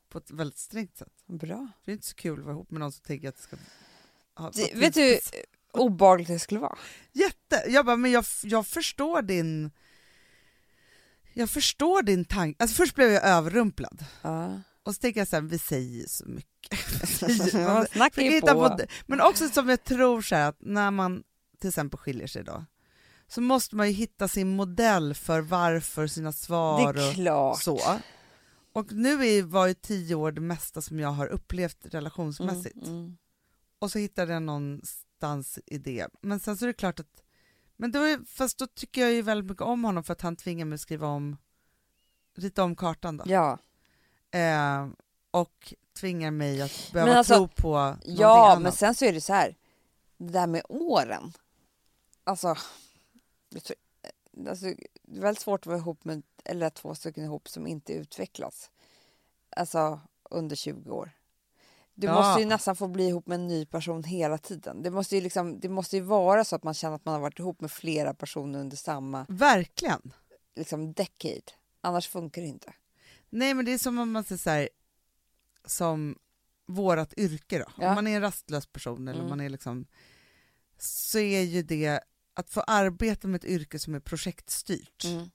På 0.08 0.18
ett 0.18 0.30
väldigt 0.30 0.58
strängt 0.58 0.96
sätt. 0.96 1.12
Bra. 1.26 1.56
För 1.56 1.84
det 1.84 1.90
är 1.90 1.94
inte 1.94 2.06
så 2.06 2.14
kul 2.14 2.38
att 2.38 2.44
vara 2.44 2.54
ihop 2.54 2.70
med 2.70 2.80
någon 2.80 2.92
som 2.92 3.02
tänker 3.02 3.28
att 3.28 3.36
det 3.36 3.42
ska... 3.42 3.56
ha- 4.34 4.50
Det, 4.50 4.74
vet 4.74 4.94
du 4.94 5.00
hur 5.00 5.18
obehagligt 5.72 6.28
det 6.28 6.38
skulle 6.38 6.60
vara? 6.60 6.78
Jätte! 7.12 7.64
Jag 7.68 7.86
bara, 7.86 7.96
men 7.96 8.10
jag, 8.10 8.24
jag 8.42 8.66
förstår 8.66 9.22
din... 9.22 9.70
Jag 11.32 11.50
förstår 11.50 12.02
din 12.02 12.24
tanke. 12.24 12.62
Alltså 12.62 12.74
först 12.76 12.94
blev 12.94 13.10
jag 13.10 13.24
överrumplad. 13.24 14.04
Ja. 14.22 14.60
Och 14.82 14.94
så 14.94 15.00
tänker 15.00 15.20
jag 15.20 15.28
så 15.28 15.36
här, 15.36 15.42
vi 15.42 15.58
säger 15.58 16.08
så 16.08 16.24
mycket. 16.26 16.50
Man 17.96 18.10
hitta 18.14 18.54
på. 18.54 18.68
på. 18.68 18.84
Men 19.06 19.20
också 19.20 19.48
som 19.48 19.68
jag 19.68 19.84
tror 19.84 20.22
så 20.22 20.34
här 20.34 20.48
att 20.48 20.56
när 20.60 20.90
man 20.90 21.22
till 21.60 21.68
exempel 21.68 21.98
skiljer 21.98 22.26
sig 22.26 22.44
då, 22.44 22.64
så 23.28 23.40
måste 23.40 23.76
man 23.76 23.86
ju 23.86 23.92
hitta 23.92 24.28
sin 24.28 24.48
modell 24.48 25.14
för 25.14 25.40
varför 25.40 26.06
sina 26.06 26.28
Det 26.28 26.36
svar 26.36 26.96
och 27.32 27.58
så. 27.58 27.80
Och 28.72 28.92
nu 28.92 29.26
är, 29.26 29.42
var 29.42 29.66
ju 29.66 29.74
tio 29.74 30.14
år 30.14 30.32
det 30.32 30.40
mesta 30.40 30.82
som 30.82 30.98
jag 30.98 31.08
har 31.08 31.26
upplevt 31.26 31.78
relationsmässigt. 31.82 32.76
Mm, 32.76 32.98
mm. 32.98 33.16
Och 33.78 33.90
så 33.90 33.98
hittade 33.98 34.32
jag 34.32 34.42
någonstans 34.42 35.58
i 35.66 35.78
det. 35.78 36.08
Men 36.22 36.40
sen 36.40 36.56
så 36.56 36.64
är 36.64 36.66
det 36.66 36.72
klart 36.72 37.00
att, 37.00 37.22
men 37.76 37.92
då 37.92 37.98
är, 37.98 38.20
fast 38.26 38.58
då 38.58 38.66
tycker 38.66 39.00
jag 39.00 39.12
ju 39.12 39.22
väldigt 39.22 39.50
mycket 39.50 39.62
om 39.62 39.84
honom 39.84 40.04
för 40.04 40.12
att 40.12 40.20
han 40.20 40.36
tvingar 40.36 40.64
mig 40.64 40.74
att 40.74 40.80
skriva 40.80 41.06
om, 41.06 41.36
rita 42.36 42.64
om 42.64 42.76
kartan 42.76 43.16
då. 43.16 43.24
Ja. 43.26 43.58
Eh, 44.30 44.86
och 45.30 45.74
tvingar 46.00 46.30
mig 46.30 46.62
att 46.62 46.90
behöva 46.92 47.14
alltså, 47.14 47.34
tro 47.34 47.48
på 47.48 47.72
någonting 47.78 48.14
Ja, 48.16 48.58
men 48.62 48.72
sen 48.72 48.94
så 48.94 49.04
är 49.04 49.12
det 49.12 49.20
så 49.20 49.32
här. 49.32 49.56
Det 50.18 50.32
där 50.32 50.46
med 50.46 50.62
åren. 50.68 51.32
Alltså, 52.24 52.54
tror, 53.62 53.76
alltså 54.48 54.64
det 54.66 55.16
är 55.16 55.20
väldigt 55.20 55.42
svårt 55.42 55.60
att 55.60 55.66
vara 55.66 55.78
ihop 55.78 56.04
med, 56.04 56.22
eller 56.44 56.70
två 56.70 56.94
stycken 56.94 57.24
ihop 57.24 57.48
som 57.48 57.66
inte 57.66 57.92
utvecklas. 57.92 58.70
Alltså 59.56 60.00
under 60.30 60.56
20 60.56 60.90
år. 60.90 61.10
Du 61.94 62.06
Ja. 62.06 62.14
måste 62.14 62.40
ju 62.42 62.46
nästan 62.48 62.76
få 62.76 62.88
bli 62.88 63.08
ihop 63.08 63.26
med 63.26 63.34
en 63.34 63.48
ny 63.48 63.66
person 63.66 64.04
hela 64.04 64.38
tiden. 64.38 64.82
Det 64.82 64.90
måste 64.90 65.16
ju, 65.16 65.20
liksom, 65.22 65.60
det 65.60 65.68
måste 65.68 65.96
ju 65.96 66.02
vara 66.02 66.44
så 66.44 66.56
att 66.56 66.62
man 66.64 66.74
känner 66.74 66.96
att 66.96 67.04
man 67.04 67.14
har 67.14 67.20
varit 67.20 67.38
ihop 67.38 67.60
med 67.60 67.70
flera 67.70 68.14
personer 68.14 68.58
under 68.58 68.76
samma 68.76 69.26
Verkligen. 69.28 70.12
liksom, 70.56 70.92
decade. 70.92 71.42
Annars 71.80 72.08
funkar 72.08 72.42
det 72.42 72.48
inte. 72.48 72.72
Nej, 73.30 73.54
men 73.54 73.64
det 73.64 73.72
är 73.72 73.78
som 73.78 73.98
om 73.98 74.10
man 74.12 74.24
säger 74.24 74.38
så 74.38 74.50
här, 74.50 74.68
som 75.64 76.18
vårat 76.66 77.14
yrke 77.16 77.58
då. 77.58 77.64
Ja. 77.78 77.88
Om 77.88 77.94
man 77.94 78.06
är 78.06 78.16
en 78.16 78.22
rastlös 78.22 78.66
person 78.66 79.08
eller 79.08 79.18
Mm. 79.20 79.28
man 79.30 79.40
är 79.40 79.48
liksom, 79.48 79.86
så 80.78 81.18
är 81.18 81.40
ju 81.42 81.62
det 81.62 82.00
att 82.34 82.50
få 82.50 82.60
arbeta 82.60 83.28
med 83.28 83.38
ett 83.44 83.50
yrke 83.50 83.78
som 83.78 83.94
är 83.94 84.00
projektstyrt. 84.00 85.04
Mm. 85.04 85.30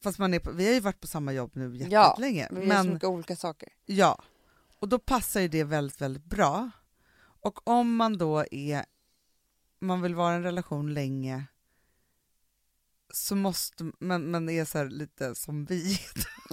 Fast 0.00 0.18
man 0.18 0.34
är 0.34 0.38
på, 0.38 0.52
vi 0.52 0.66
har 0.66 0.72
ju 0.74 0.80
varit 0.80 1.00
på 1.00 1.06
samma 1.06 1.32
jobb 1.32 1.50
nu 1.54 1.76
Ja, 1.76 2.08
jättelänge. 2.08 2.48
Vi 2.50 2.56
gör 2.56 2.62
så 2.62 2.68
men 2.68 2.92
mycket 2.92 3.08
olika 3.08 3.36
saker. 3.36 3.68
ja, 3.86 4.22
och 4.78 4.88
då 4.88 4.98
passar 4.98 5.40
ju 5.40 5.48
det 5.48 5.64
väldigt, 5.64 6.00
väldigt 6.00 6.24
bra. 6.24 6.70
Och 7.16 7.68
om 7.68 7.96
man 7.96 8.18
då 8.18 8.44
är, 8.50 8.84
man 9.78 10.02
vill 10.02 10.14
vara 10.14 10.32
i 10.32 10.36
en 10.36 10.42
relation 10.42 10.94
länge 10.94 11.44
så 13.12 13.36
måste 13.36 13.92
man, 14.00 14.30
man 14.30 14.48
är 14.48 14.64
så 14.64 14.84
lite 14.84 15.34
som 15.34 15.64
vi. 15.64 15.98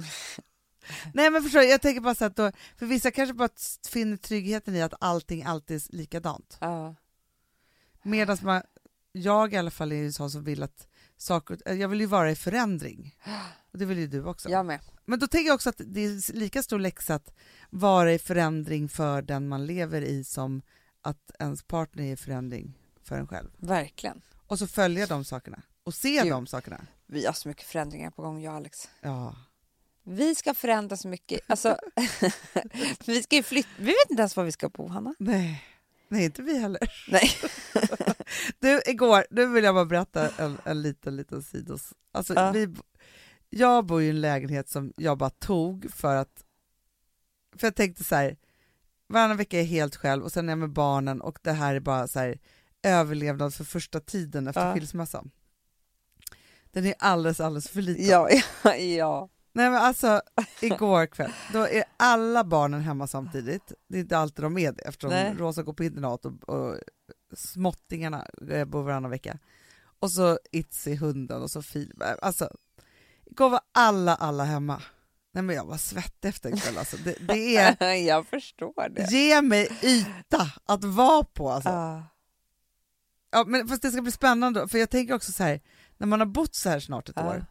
Nej 1.13 1.29
men 1.29 1.43
förstår 1.43 1.61
jag 1.61 1.81
tänker 1.81 2.01
bara 2.01 2.15
så 2.15 2.25
att 2.25 2.35
då, 2.35 2.51
för 2.77 2.85
vissa 2.85 3.11
kanske 3.11 3.33
bara 3.33 3.49
finner 3.89 4.17
tryggheten 4.17 4.75
i 4.75 4.81
att 4.81 4.93
allting 4.99 5.43
alltid 5.43 5.77
är 5.77 5.95
likadant. 5.95 6.57
Ja. 6.61 6.95
Medan 8.03 8.37
man, 8.41 8.61
jag 9.11 9.53
i 9.53 9.57
alla 9.57 9.71
fall 9.71 9.91
är 9.91 9.95
ju 9.95 10.11
sån 10.11 10.31
som 10.31 10.43
vill 10.43 10.63
att 10.63 10.87
saker, 11.17 11.73
jag 11.73 11.87
vill 11.87 11.99
ju 11.99 12.05
vara 12.05 12.31
i 12.31 12.35
förändring. 12.35 13.15
Och 13.71 13.79
det 13.79 13.85
vill 13.85 13.99
ju 13.99 14.07
du 14.07 14.25
också. 14.25 14.49
Jag 14.49 14.65
med. 14.65 14.79
Men 15.05 15.19
då 15.19 15.27
tänker 15.27 15.47
jag 15.47 15.55
också 15.55 15.69
att 15.69 15.81
det 15.85 16.01
är 16.01 16.33
lika 16.33 16.63
stor 16.63 16.79
läxa 16.79 17.15
att 17.15 17.33
vara 17.69 18.13
i 18.13 18.19
förändring 18.19 18.89
för 18.89 19.21
den 19.21 19.47
man 19.47 19.65
lever 19.65 20.01
i 20.01 20.23
som 20.23 20.61
att 21.01 21.31
ens 21.39 21.63
partner 21.63 22.03
är 22.03 22.13
i 22.13 22.17
förändring 22.17 22.77
för 23.03 23.15
en 23.15 23.27
själv. 23.27 23.49
Verkligen. 23.57 24.21
Och 24.47 24.59
så 24.59 24.67
följa 24.67 25.05
de 25.05 25.25
sakerna 25.25 25.61
och 25.83 25.93
se 25.93 26.21
Gud. 26.21 26.31
de 26.31 26.47
sakerna. 26.47 26.85
Vi 27.05 27.25
har 27.25 27.33
så 27.33 27.47
mycket 27.47 27.65
förändringar 27.65 28.11
på 28.11 28.21
gång, 28.21 28.41
jag 28.41 28.51
och 28.51 28.57
Alex. 28.57 28.89
Ja. 29.01 29.35
Vi 30.03 30.35
ska 30.35 30.53
förändra 30.53 30.97
så 30.97 31.07
mycket. 31.07 31.39
Alltså, 31.47 31.77
vi 33.05 33.23
ska 33.23 33.35
ju 33.35 33.43
flytta. 33.43 33.69
Vi 33.77 33.85
vet 33.85 34.09
inte 34.09 34.21
ens 34.21 34.35
var 34.35 34.43
vi 34.43 34.51
ska 34.51 34.69
bo, 34.69 34.87
Hanna. 34.87 35.15
Nej. 35.19 35.63
Nej, 36.07 36.25
inte 36.25 36.41
vi 36.41 36.59
heller. 36.59 36.79
Nej. 37.07 37.31
Du, 38.59 38.81
igår, 38.85 39.25
nu 39.29 39.45
vill 39.45 39.63
jag 39.63 39.75
bara 39.75 39.85
berätta 39.85 40.29
en, 40.29 40.57
en 40.63 40.81
liten, 40.81 41.15
liten 41.15 41.43
sidos. 41.43 41.93
Alltså, 42.11 42.33
Ja. 42.33 42.51
vi, 42.51 42.75
jag 43.49 43.85
bor 43.85 44.01
i 44.01 44.09
en 44.09 44.21
lägenhet 44.21 44.69
som 44.69 44.93
jag 44.97 45.17
bara 45.17 45.29
tog 45.29 45.91
för 45.91 46.15
att... 46.15 46.43
För 47.55 47.67
jag 47.67 47.75
tänkte 47.75 48.03
så 48.03 48.15
här, 48.15 48.37
varannan 49.07 49.37
vecka 49.37 49.57
är 49.57 49.61
jag 49.61 49.67
helt 49.67 49.95
själv 49.95 50.23
och 50.23 50.31
sen 50.31 50.49
är 50.49 50.51
jag 50.51 50.59
med 50.59 50.69
barnen 50.73 51.21
och 51.21 51.39
det 51.41 51.51
här 51.51 51.75
är 51.75 51.79
bara 51.79 52.07
så 52.07 52.19
här 52.19 52.39
överlevnad 52.83 53.53
för 53.53 53.63
första 53.63 53.99
tiden 53.99 54.47
efter 54.47 54.67
Ja. 54.67 54.73
skilsmässan. 54.73 55.31
Den 56.71 56.85
är 56.85 56.93
alldeles, 56.99 57.39
alldeles 57.39 57.69
för 57.69 57.81
liten. 57.81 58.05
Ja, 58.07 58.29
ja, 58.63 58.75
ja. 58.75 59.29
Nej 59.53 59.69
men 59.69 59.81
alltså, 59.81 60.21
igår 60.61 61.05
kväll, 61.05 61.31
då 61.53 61.67
är 61.67 61.83
alla 61.97 62.43
barnen 62.43 62.81
hemma 62.81 63.07
samtidigt. 63.07 63.73
Det 63.87 63.97
är 63.97 64.01
inte 64.01 64.17
alltid 64.17 64.43
de 64.45 64.57
är 64.57 64.71
det 64.71 64.81
eftersom 64.81 65.09
Nej. 65.09 65.33
Rosa 65.37 65.63
går 65.63 65.73
på 65.73 65.83
internat 65.83 66.25
och, 66.25 66.49
och 66.49 66.75
småttingarna 67.35 68.25
eh, 68.51 68.65
bor 68.65 68.83
varannan 68.83 69.11
vecka. 69.11 69.37
Och 69.99 70.11
så 70.11 70.39
Itzy, 70.51 70.95
hunden 70.95 71.41
och 71.41 71.51
så 71.51 71.61
Filip. 71.61 71.97
Alltså, 72.21 72.49
igår 73.25 73.49
var 73.49 73.61
alla, 73.71 74.15
alla 74.15 74.43
hemma. 74.43 74.81
Nej 75.33 75.43
men 75.43 75.55
jag 75.55 75.65
var 75.65 75.77
svettig 75.77 76.29
efter 76.29 76.49
en 76.49 76.57
kväll 76.57 76.77
alltså. 76.77 76.97
Det, 76.97 77.15
det 77.27 77.57
är, 77.57 77.93
Jag 78.07 78.27
förstår 78.27 78.89
det. 78.89 79.11
ge 79.11 79.41
mig 79.41 79.69
yta 79.83 80.51
att 80.65 80.83
vara 80.83 81.23
på 81.23 81.51
alltså. 81.51 81.69
Ja. 81.69 82.03
Ja, 83.31 83.43
men 83.47 83.67
fast 83.67 83.81
det 83.81 83.91
ska 83.91 84.01
bli 84.01 84.11
spännande, 84.11 84.67
för 84.67 84.77
jag 84.77 84.89
tänker 84.89 85.13
också 85.13 85.31
så 85.31 85.43
här, 85.43 85.61
när 85.97 86.07
man 86.07 86.19
har 86.19 86.27
bott 86.27 86.55
så 86.55 86.69
här 86.69 86.79
snart 86.79 87.09
ett 87.09 87.15
Ja. 87.15 87.29
år, 87.29 87.45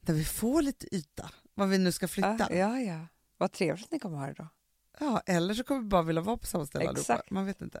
när 0.00 0.14
vi 0.14 0.24
får 0.24 0.62
lite 0.62 0.96
yta, 0.96 1.30
vad 1.54 1.68
vi 1.68 1.78
nu 1.78 1.92
ska 1.92 2.08
flytta. 2.08 2.48
Ja, 2.50 2.56
ja, 2.56 2.80
ja. 2.80 3.06
Vad 3.38 3.52
trevligt 3.52 3.84
att 3.84 3.92
ni 3.92 3.98
kommer 3.98 4.18
ha 4.18 4.26
det 4.26 4.32
då. 4.32 4.48
Ja, 5.00 5.22
eller 5.26 5.54
så 5.54 5.64
kommer 5.64 5.80
vi 5.80 5.86
bara 5.86 6.02
vilja 6.02 6.22
vara 6.22 6.36
på 6.36 6.46
samma 6.46 6.66
ställe 6.66 6.88
allihopa. 6.88 7.12
Exakt. 7.12 7.30
Man 7.30 7.46
vet 7.46 7.60
inte. 7.60 7.80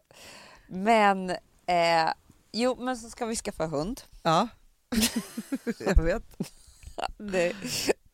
Men, 0.68 1.30
eh, 1.66 2.12
jo, 2.52 2.76
men 2.84 2.96
så 2.96 3.10
ska 3.10 3.26
vi 3.26 3.36
skaffa 3.36 3.66
hund. 3.66 4.00
Ja, 4.22 4.48
jag 5.78 6.02
vet. 6.02 6.36
Det, 7.18 7.52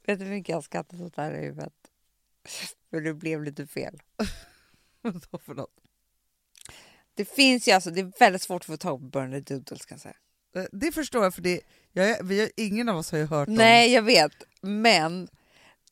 vet 0.07 0.19
du 0.19 0.25
hur 0.25 0.31
mycket 0.31 0.49
jag 0.49 0.57
har 0.57 0.63
skrattat 0.63 1.01
åt 1.01 1.17
det 1.17 1.23
här 1.23 1.33
i 1.33 1.45
huvudet? 1.45 1.73
För 2.91 3.01
det 3.01 3.15
blev 3.15 3.45
lite 3.45 3.67
fel. 3.67 4.03
Vadå 5.03 5.39
för 5.39 5.55
något? 5.55 5.81
Det 7.15 7.25
finns 7.25 7.69
ju 7.69 7.73
alltså, 7.73 7.91
det 7.91 8.01
är 8.01 8.13
väldigt 8.19 8.43
svårt 8.43 8.63
att 8.63 8.67
få 8.67 8.77
tag 8.77 9.01
på 9.01 9.07
Burner 9.07 9.41
Doodles 9.41 9.87
kan 9.87 9.95
jag 9.95 10.03
säga. 10.03 10.17
Eh, 10.57 10.65
Det 10.73 10.93
förstår 10.93 11.23
jag, 11.25 11.35
för 11.35 11.43
det, 11.43 11.61
jag, 11.93 12.25
vi 12.25 12.51
ingen 12.57 12.89
av 12.89 12.97
oss 12.97 13.11
har 13.11 13.19
ju 13.19 13.27
hört 13.27 13.49
om... 13.49 13.55
Nej, 13.55 13.93
jag 13.93 14.03
vet. 14.03 14.33
Men 14.61 15.29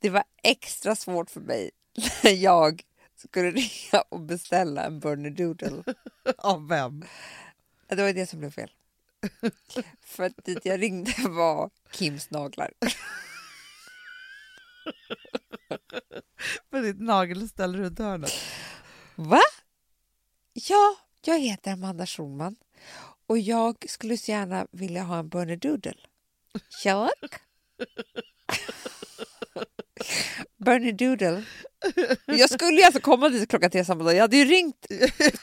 det 0.01 0.11
var 0.11 0.25
extra 0.43 0.97
svårt 0.97 1.31
för 1.31 1.41
mig 1.41 1.71
när 2.23 2.31
jag 2.33 2.83
skulle 3.17 3.51
ringa 3.61 4.03
och 4.09 4.21
beställa 4.21 4.85
en 4.85 5.01
Burner 5.01 5.31
Doodle. 5.31 5.83
Av 6.39 6.69
vem? 6.69 7.05
Det 7.89 8.03
var 8.03 8.13
det 8.13 8.27
som 8.27 8.39
blev 8.39 8.51
fel. 8.51 8.71
För 10.03 10.25
att 10.25 10.45
dit 10.45 10.65
jag 10.65 10.83
ringde 10.83 11.13
var 11.29 11.71
Kims 11.93 12.31
naglar. 12.31 12.71
För 16.71 16.83
ditt 16.83 17.01
nagelställ 17.01 17.77
runt 17.77 17.99
hörnet. 17.99 18.33
Va? 19.15 19.41
Ja, 20.53 20.97
jag 21.25 21.39
heter 21.41 21.73
Amanda 21.73 22.07
Schulman 22.07 22.57
och 23.35 23.39
jag 23.39 23.85
skulle 23.89 24.17
så 24.17 24.31
gärna 24.31 24.67
vilja 24.71 25.03
ha 25.03 25.19
en 25.19 25.29
Burner 25.29 25.57
Doodle. 25.57 25.95
Jag? 26.85 27.11
Burner 30.65 30.93
Doodle. 30.93 31.45
Jag 32.27 32.51
skulle 32.51 32.77
ju 32.77 32.83
alltså 32.83 33.01
komma 33.01 33.29
dit 33.29 33.51
klockan 33.51 33.71
tre 33.71 33.85
samma 33.85 34.05
dag. 34.05 34.15
Jag 34.15 34.21
hade 34.21 34.37
ju 34.37 34.45
ringt 34.45 34.87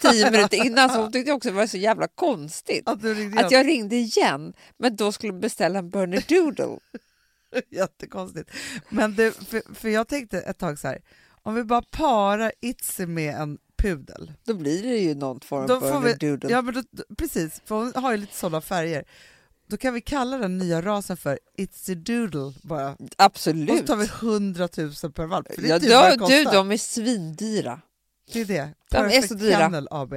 tio 0.01 0.31
minuter 0.31 0.65
innan 0.65 0.89
så 0.89 1.01
hon 1.01 1.11
tyckte 1.11 1.31
också 1.31 1.49
det 1.49 1.55
var 1.55 1.67
så 1.67 1.77
jävla 1.77 2.07
konstigt. 2.07 2.87
Att 2.87 3.05
Att 3.37 3.51
jag 3.51 3.67
ringde 3.67 3.95
igen 3.95 4.53
men 4.77 4.95
då 4.95 5.11
skulle 5.11 5.33
beställa 5.33 5.79
en 5.79 5.89
Burner 5.89 6.23
Doodle. 6.27 6.79
Jättekonstigt. 7.69 8.51
Men 8.89 9.15
du, 9.15 9.31
för, 9.31 9.75
för 9.75 9.89
jag 9.89 10.07
tänkte 10.07 10.41
ett 10.41 10.57
tag 10.57 10.79
så 10.79 10.87
här, 10.87 11.01
om 11.43 11.55
vi 11.55 11.63
bara 11.63 11.81
parar 11.81 12.51
Itzy 12.61 13.05
med 13.05 13.35
en 13.35 13.57
pudel. 13.81 14.33
Då 14.43 14.53
blir 14.53 14.83
det 14.83 14.97
ju 14.97 15.15
någon 15.15 15.39
form 15.39 15.67
Då 15.67 15.75
av 15.75 16.03
vi- 16.03 16.13
Doodle. 16.13 16.49
Ja, 16.49 16.61
men 16.61 16.73
då, 16.73 17.03
precis, 17.17 17.61
för 17.65 17.75
hon 17.75 17.93
har 17.95 18.11
ju 18.11 18.17
lite 18.17 18.35
sådana 18.35 18.61
färger. 18.61 19.05
Då 19.67 19.77
kan 19.77 19.93
vi 19.93 20.01
kalla 20.01 20.37
den 20.37 20.57
nya 20.57 20.81
rasen 20.81 21.17
för 21.17 21.39
Itzy 21.57 21.95
Doodle 21.95 22.53
bara. 22.63 22.91
Och 22.91 22.97
så 22.99 23.05
Absolut. 23.17 23.87
tar 23.87 23.95
vi 23.95 24.05
100 24.05 24.69
000 24.77 25.11
per 25.13 25.25
valp. 25.25 25.47
Är 25.49 25.65
Ja, 25.67 25.79
typ 25.79 26.19
då, 26.19 26.27
du, 26.27 26.43
de 26.43 26.71
är 26.71 26.77
svindyra. 26.77 27.81
Det 28.33 28.41
är 28.41 28.45
det. 28.45 28.69
De 28.91 28.97
är 28.97 29.03
Perfect 29.03 29.27
så 29.27 29.33
dyra. 29.33 29.57
Kennel 29.57 29.87
AB. 29.91 30.09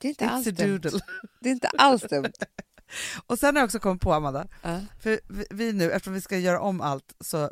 Det 0.00 0.08
är 0.08 0.08
inte 0.08 0.28
alls 0.28 0.46
Itzy 0.46 0.64
dumt. 0.66 1.00
Det 1.40 1.48
är 1.48 1.52
inte 1.52 1.68
alls 1.68 2.02
dumt. 2.02 2.32
Och 3.26 3.38
sen 3.38 3.54
har 3.54 3.60
jag 3.60 3.64
också 3.66 3.78
kommit 3.78 4.02
på, 4.02 4.12
Amanda, 4.12 4.46
Ja. 4.62 4.80
för 5.02 5.20
vi, 5.28 5.46
vi 5.50 5.72
nu, 5.72 5.90
eftersom 5.92 6.14
vi 6.14 6.20
ska 6.20 6.38
göra 6.38 6.60
om 6.60 6.80
allt, 6.80 7.14
så 7.20 7.50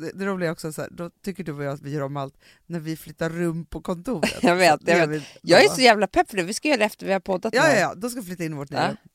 det, 0.00 0.12
det 0.14 0.24
roliga 0.26 0.48
är 0.48 0.52
också 0.52 0.72
så 0.72 0.80
här, 0.82 0.90
då 0.90 1.10
tycker 1.24 1.44
du 1.44 1.52
och 1.52 1.64
jag 1.64 1.72
att 1.74 1.82
vi 1.82 1.90
gör 1.90 2.02
om 2.02 2.16
allt 2.16 2.34
när 2.66 2.80
vi 2.80 2.96
flyttar 2.96 3.30
rum 3.30 3.64
på 3.64 3.80
kontoret. 3.80 4.42
Jag 4.42 4.56
vet, 4.56 4.80
jag 4.84 5.06
vet. 5.06 5.22
Jag 5.42 5.64
är 5.64 5.68
så 5.68 5.80
jävla 5.80 6.06
pepp 6.06 6.30
för 6.30 6.36
det. 6.36 6.42
Vi 6.42 6.54
ska 6.54 6.68
göra 6.68 6.78
det 6.78 6.84
efter 6.84 7.06
vi 7.06 7.12
har 7.12 7.20
poddat 7.20 7.54
Ja, 7.54 7.68
ja, 7.68 7.78
ja, 7.78 7.94
då 7.94 8.10
ska 8.10 8.20
vi 8.20 8.26
flytta 8.26 8.44
in 8.44 8.52
i 8.52 8.56
vårt 8.56 8.70
nya 8.70 8.96
Ja. 9.02 9.10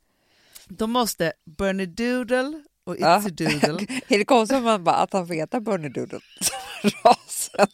Då 0.67 0.87
måste 0.87 1.33
Bernie 1.57 1.85
Doodle 1.85 2.63
och 2.85 2.95
Ja. 2.99 3.17
Itzy 3.17 3.29
Doodle, 3.29 3.85
Är 4.07 4.17
det 4.17 4.25
konstigt 4.25 4.63
man 4.63 4.83
bara 4.83 4.95
att 4.95 5.13
han 5.13 5.27
får 5.27 5.33
heta 5.33 5.59
Burner 5.59 5.89
Doodle? 5.89 6.19
Rasen. 6.83 7.67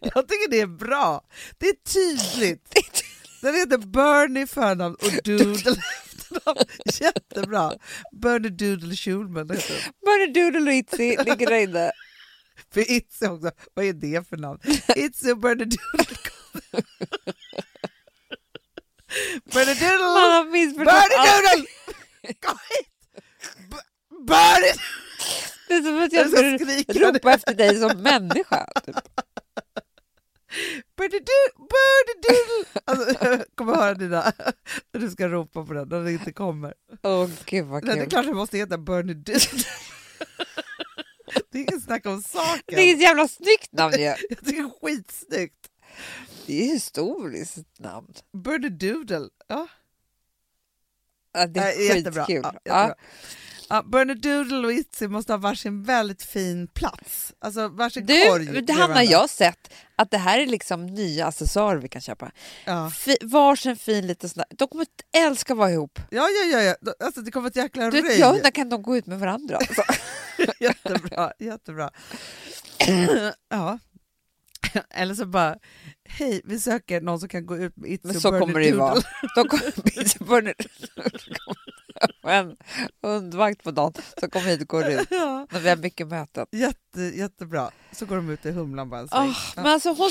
jag 0.00 0.28
tycker 0.28 0.50
det 0.50 0.60
är 0.60 0.66
bra. 0.66 1.24
Det 1.58 1.66
är 1.66 1.76
tydligt. 1.92 2.74
Den 3.42 3.54
heter 3.54 3.78
Bernie 3.78 4.46
förnamn 4.46 4.94
och 4.94 5.22
Doodle 5.24 5.76
efternamn. 6.30 6.64
Jättebra. 7.00 7.72
Bernie 8.12 8.50
Doodle 8.50 8.96
Schulman 8.96 9.50
heter. 9.50 9.76
Burner 10.04 10.34
Doodle 10.34 10.70
och 10.70 10.76
Itzy 10.76 11.16
ligger 11.24 11.46
där 11.46 11.58
inne. 11.58 11.92
För 12.74 12.90
Itzy 12.90 13.26
också, 13.26 13.50
vad 13.74 13.84
är 13.84 13.92
det 13.92 14.28
för 14.28 14.36
namn? 14.36 14.58
Itzy 14.96 15.30
och 15.32 15.38
Bernie 15.38 15.64
Doodle. 15.64 16.16
Bernie 19.52 19.74
Man 19.74 19.98
Doodle! 19.98 20.20
har 20.20 20.44
missförstått 20.50 20.84
Bernie 20.86 21.18
allt. 21.18 21.56
Doodle! 21.56 22.34
Kom 22.40 22.58
hit! 22.70 22.88
B- 23.70 23.76
Bernie! 24.26 24.74
Det 25.68 25.74
är 25.74 25.82
som 25.82 26.02
att 26.02 26.12
Jag 26.12 26.28
skulle 26.28 27.12
ropa 27.12 27.32
efter 27.34 27.54
dig 27.54 27.78
som 27.80 28.02
människa. 28.02 28.66
Typ. 28.86 28.96
Bernie 30.96 31.20
Doodle! 31.20 31.68
Bernie 31.70 32.20
Doodle! 32.22 32.80
Alltså, 32.84 33.24
jag 33.30 33.44
kommer 33.54 33.74
höra 33.74 33.94
dina, 33.94 34.32
när 34.92 35.00
du 35.00 35.10
ska 35.10 35.28
ropa 35.28 35.64
på 35.64 35.72
den, 35.72 35.88
när 35.88 36.00
det 36.00 36.12
inte 36.12 36.32
kommer. 36.32 36.74
Åh 37.02 37.28
gud 37.44 37.66
vad 37.66 37.84
Nej, 37.84 37.94
det 37.94 38.00
är 38.00 38.04
kul. 38.04 38.10
klart 38.10 38.26
det 38.26 38.34
måste 38.34 38.58
heta 38.58 38.78
Bernie 38.78 39.14
Doodle. 39.14 39.64
Det 41.50 41.58
är 41.58 41.62
inget 41.62 41.82
snack 41.84 42.06
om 42.06 42.22
saken. 42.22 42.62
Det 42.66 42.80
är 42.82 42.94
ett 42.94 43.00
jävla 43.02 43.28
snyggt 43.28 43.72
namn 43.72 43.94
ju. 43.94 44.00
Jag 44.04 44.18
tycker 44.18 44.52
det 44.52 44.58
är 44.58 44.70
skitsnyggt. 44.82 45.66
Det 46.46 46.62
är 46.62 46.66
historiskt 46.66 47.78
namn. 47.78 48.14
Bernie 48.32 48.68
Doodle. 48.70 49.28
Ja. 49.48 49.68
Ja, 51.32 51.46
det 51.46 51.60
är 51.60 51.96
jättebra. 51.96 52.24
skitkul. 52.26 52.42
Ja, 52.44 52.52
jättebra. 52.82 52.94
Ja, 53.72 53.82
Bernie 53.82 54.14
Doodle 54.14 54.66
och 54.66 54.72
Itzy 54.72 55.08
måste 55.08 55.32
ha 55.32 55.38
varsin 55.38 55.82
väldigt 55.82 56.22
fin 56.22 56.68
plats. 56.68 57.32
Alltså 57.38 57.68
varsin 57.68 58.06
korg. 58.06 58.16
Du, 58.46 58.52
det 58.52 58.52
bredvid 58.52 58.70
Hanna, 58.70 59.04
jag 59.04 59.18
har 59.18 59.28
sett 59.28 59.72
att 59.96 60.10
det 60.10 60.18
här 60.18 60.38
är 60.38 60.46
liksom 60.46 60.86
nya 60.86 61.26
accessoarer 61.26 61.78
vi 61.78 61.88
kan 61.88 62.02
köpa. 62.02 62.30
Ja. 62.64 62.90
Fi, 62.90 63.16
varsin 63.22 63.76
fin 63.76 64.06
liten 64.06 64.30
sån 64.30 64.42
där. 64.48 64.56
De 64.56 64.68
kommer 64.68 64.82
att 64.82 65.16
älska 65.26 65.52
att 65.52 65.58
vara 65.58 65.70
ihop. 65.70 65.98
Ja, 66.10 66.28
ja, 66.28 66.44
ja, 66.58 66.62
ja. 66.62 66.92
Alltså, 67.04 67.20
det 67.20 67.30
kommer 67.30 67.48
ett 67.48 67.56
jäkla 67.56 67.90
Du, 67.90 68.02
röj. 68.02 68.18
jag 68.18 68.34
undrar, 68.34 68.50
kan 68.50 68.68
de 68.68 68.82
gå 68.82 68.96
ut 68.96 69.06
med 69.06 69.20
varandra? 69.20 69.56
Alltså. 69.68 69.82
jättebra, 70.60 71.32
jättebra. 71.38 71.90
ja. 73.48 73.78
Eller 74.90 75.14
så 75.14 75.26
bara, 75.26 75.56
hej, 76.04 76.40
vi 76.44 76.60
söker 76.60 77.00
någon 77.00 77.20
som 77.20 77.28
kan 77.28 77.46
gå 77.46 77.56
ut 77.56 77.76
med 77.76 77.90
Itzy 77.90 78.06
Men 78.08 78.20
så 78.20 78.38
kommer 78.38 78.60
det 78.60 78.66
ju 78.66 78.76
vara. 78.76 79.00
De 79.36 79.48
kommer 80.18 80.54
en 82.22 82.56
hundvakt 83.02 83.62
på 83.62 83.70
dagen 83.70 83.92
som 84.20 84.30
kommer 84.30 84.46
hit 84.46 84.60
och 84.60 84.68
går 84.68 84.88
ut 84.88 85.08
Ja, 85.10 85.46
när 85.50 85.60
vi 85.60 85.68
har 85.68 85.76
mycket 85.76 86.08
möten. 86.08 86.46
jätte, 86.52 87.00
jättebra. 87.00 87.70
Så 87.92 88.06
går 88.06 88.16
de 88.16 88.30
ut 88.30 88.46
i 88.46 88.50
Humlan 88.50 88.90
bara 88.90 89.00
en 89.00 89.08
sväng. 89.08 89.28
Oh, 89.28 89.36
men 89.56 89.66
alltså 89.66 89.92
hon, 89.92 90.10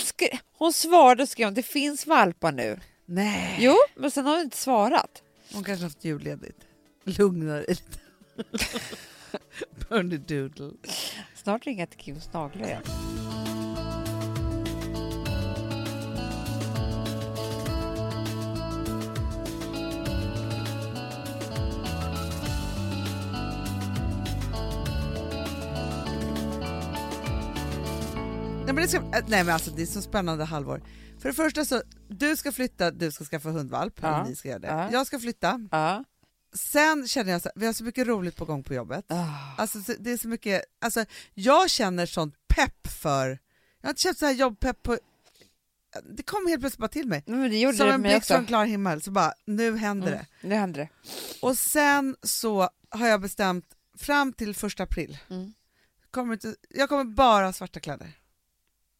hon 0.57 0.73
svarade 0.73 1.23
och 1.23 1.29
skrev 1.29 1.53
det 1.53 1.63
finns 1.63 2.07
valpar 2.07 2.51
nu. 2.51 2.79
Nej. 3.05 3.57
Jo, 3.59 3.75
men 3.95 4.11
sen 4.11 4.25
har 4.25 4.33
hon 4.33 4.41
inte 4.41 4.57
svarat. 4.57 5.23
Hon 5.53 5.63
kanske 5.63 5.85
haft 5.85 6.05
julledigt. 6.05 6.57
Lugna 7.03 7.53
dig 7.53 7.65
lite. 7.67 7.99
Bernie 9.89 10.17
Doodle. 10.17 10.71
Snart 11.35 11.65
ringer 11.65 11.79
jag 11.79 11.89
till 11.89 11.99
Kims 11.99 12.33
naglar 12.33 12.65
igen. 12.67 12.81
Nej 28.65 28.73
men, 28.73 28.75
det 28.75 28.87
ska, 28.87 28.97
äh, 28.97 29.23
nej 29.27 29.43
men 29.43 29.49
alltså 29.53 29.71
det 29.71 29.81
är 29.81 29.85
så 29.85 30.01
spännande 30.01 30.43
halvår. 30.43 30.81
För 31.19 31.29
det 31.29 31.35
första 31.35 31.65
så, 31.65 31.81
du 32.07 32.35
ska 32.37 32.51
flytta, 32.51 32.91
du 32.91 33.11
ska 33.11 33.23
skaffa 33.23 33.49
hundvalp, 33.49 33.99
Ja. 34.01 34.23
ni 34.23 34.35
ska 34.35 34.49
göra 34.49 34.59
det. 34.59 34.67
Ja. 34.67 34.89
Jag 34.91 35.07
ska 35.07 35.19
flytta. 35.19 35.67
Ja. 35.71 36.03
Sen 36.53 37.07
känner 37.07 37.31
jag 37.31 37.41
så 37.41 37.49
vi 37.55 37.65
har 37.65 37.73
så 37.73 37.83
mycket 37.83 38.07
roligt 38.07 38.35
på 38.35 38.45
gång 38.45 38.63
på 38.63 38.73
jobbet. 38.73 39.05
Ah. 39.07 39.25
Alltså 39.57 39.81
så- 39.81 39.95
det 39.99 40.11
är 40.11 40.17
så 40.17 40.27
mycket, 40.27 40.61
alltså 40.81 41.05
jag 41.33 41.69
känner 41.69 42.05
sånt 42.05 42.35
pepp 42.47 42.87
för, 42.87 43.39
jag 43.81 43.87
har 43.87 43.89
inte 43.89 44.01
känt 44.01 44.17
så 44.17 44.25
här 44.25 44.33
jobbpepp 44.33 44.83
på, 44.83 44.97
det 46.15 46.23
kom 46.23 46.47
helt 46.47 46.59
plötsligt 46.61 46.79
bara 46.79 46.87
till 46.87 47.07
mig. 47.07 47.23
Men 47.27 47.49
det 47.49 47.57
gjorde 47.59 47.77
Som 47.77 47.87
det 47.87 47.93
en 47.93 48.01
blixt 48.01 48.27
från 48.27 48.45
klar 48.45 48.65
himmel, 48.65 49.01
så 49.01 49.11
bara 49.11 49.33
nu 49.45 49.77
händer 49.77 50.07
Mm, 50.07 50.19
det. 50.41 50.47
nu 50.47 50.55
händer 50.55 50.79
det. 50.81 50.89
Och 51.41 51.57
sen 51.57 52.15
så 52.23 52.69
har 52.89 53.07
jag 53.07 53.21
bestämt, 53.21 53.65
fram 53.97 54.33
till 54.33 54.55
första 54.55 54.83
april, 54.83 55.17
Mm. 55.29 55.53
kommer 56.11 56.33
inte, 56.33 56.55
jag 56.69 56.89
kommer 56.89 57.03
bara 57.03 57.45
ha 57.45 57.53
svarta 57.53 57.79
kläder. 57.79 58.11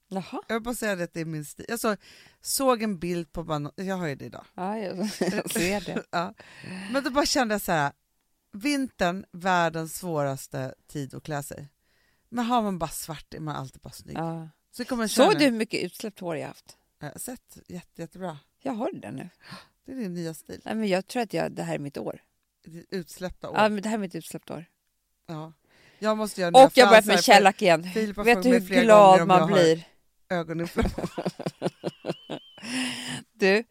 Jaha. 0.09 0.41
Jag 0.47 0.55
vill 0.55 0.63
bara 0.63 0.75
säga 0.75 1.03
att 1.03 1.13
det 1.13 1.19
är 1.21 1.25
min 1.25 1.45
stil. 1.45 1.65
Jag 1.69 1.79
så, 1.79 1.95
såg 2.41 2.83
en 2.83 2.99
bild 2.99 3.31
på, 3.31 3.43
bara, 3.43 3.71
jag 3.75 3.95
har 3.95 4.07
ju 4.07 4.15
det 4.15 4.25
idag. 4.25 4.45
Ja, 4.55 4.77
jag, 4.77 4.97
jag 5.19 5.51
ser 5.51 5.81
det. 5.85 6.03
Ja. 6.11 6.33
Men 6.91 7.03
då 7.03 7.09
bara 7.09 7.25
kände 7.25 7.53
jag 7.53 7.61
så 7.61 7.71
här, 7.71 7.91
vintern, 8.51 9.25
världens 9.31 9.97
svåraste 9.97 10.73
tid 10.87 11.13
att 11.13 11.23
klä 11.23 11.43
sig. 11.43 11.69
Men 12.29 12.45
har 12.45 12.61
man 12.61 12.79
bara 12.79 12.89
svart 12.89 13.33
är 13.33 13.39
man 13.39 13.55
alltid 13.55 13.81
bara 13.81 13.93
snygg. 13.93 14.17
Ja. 14.17 14.49
Så 14.71 14.85
kommer 14.85 15.07
Såg 15.07 15.37
du 15.39 15.45
hur 15.45 15.51
mycket 15.51 15.83
utsläppt 15.83 16.19
hår 16.19 16.37
jag 16.37 16.47
haft? 16.47 16.77
Jag 16.99 17.07
har 17.11 17.19
sett, 17.19 17.57
jätte, 17.67 18.01
jättebra. 18.01 18.37
Jag 18.61 18.73
har 18.73 18.91
det 18.93 19.11
nu. 19.11 19.29
Det 19.85 19.91
är 19.91 19.95
din 19.95 20.13
nya 20.13 20.33
stil. 20.33 20.61
Nej, 20.65 20.75
men 20.75 20.87
jag 20.87 21.07
tror 21.07 21.21
att 21.21 21.33
jag, 21.33 21.51
det 21.51 21.63
här 21.63 21.75
är 21.75 21.79
mitt 21.79 21.97
år. 21.97 22.21
Utsläppta 22.89 23.49
år. 23.49 23.57
Ja, 23.57 23.69
men 23.69 23.81
det 23.81 23.89
här 23.89 23.95
är 23.95 23.99
mitt 23.99 24.15
utsläppta 24.15 24.53
år. 24.53 24.65
Ja. 25.27 25.53
Jag 25.99 26.17
måste 26.17 26.41
göra 26.41 26.65
Och 26.65 26.71
jag 26.77 26.85
har 26.85 26.91
börjat 26.91 27.05
med 27.05 27.15
för 27.15 27.23
shellack 27.23 27.61
igen. 27.61 27.81
Vet 28.15 28.43
du 28.43 28.49
hur 28.49 28.81
glad 28.81 29.27
man 29.27 29.51
blir? 29.51 29.87
Ögoninflammation. 30.29 31.23
Du, 33.33 33.63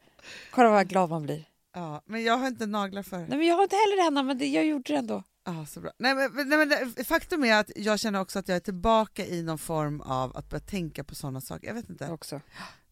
kolla 0.51 0.71
vad 0.71 0.89
glad 0.89 1.11
man 1.11 1.23
blir. 1.23 1.45
Ja, 1.75 2.03
men 2.07 2.23
jag 2.25 2.37
har 2.39 2.47
inte 2.47 2.67
naglar 2.67 3.03
för 3.03 3.19
Nej, 3.19 3.29
men 3.39 3.47
jag 3.47 3.55
har 3.55 3.63
inte 3.63 3.77
heller 3.77 3.97
det 3.97 4.03
Hanna, 4.03 4.23
men 4.23 4.39
det, 4.39 4.47
jag 4.47 4.65
gjorde 4.67 4.93
det 4.93 4.99
ändå. 4.99 5.23
Ja, 5.45 5.67
så 5.67 5.81
bra. 5.81 5.91
Nej, 5.99 6.15
men, 6.15 6.49
nej, 6.49 6.67
men 6.67 7.05
faktum 7.05 7.45
är 7.45 7.55
att 7.61 7.71
jag 7.77 8.01
känner 8.01 8.21
också 8.21 8.39
att 8.39 8.49
jag 8.49 8.57
är 8.57 8.61
tillbaka 8.61 9.27
i 9.27 9.43
någon 9.43 9.59
form 9.59 10.01
av 10.01 10.37
att 10.37 10.49
börja 10.51 10.61
tänka 10.61 11.05
på 11.05 11.15
sådana 11.15 11.41
saker. 11.41 11.67
Jag 11.67 11.75
vet 11.75 11.91
inte. 11.91 12.09
Också. 12.11 12.41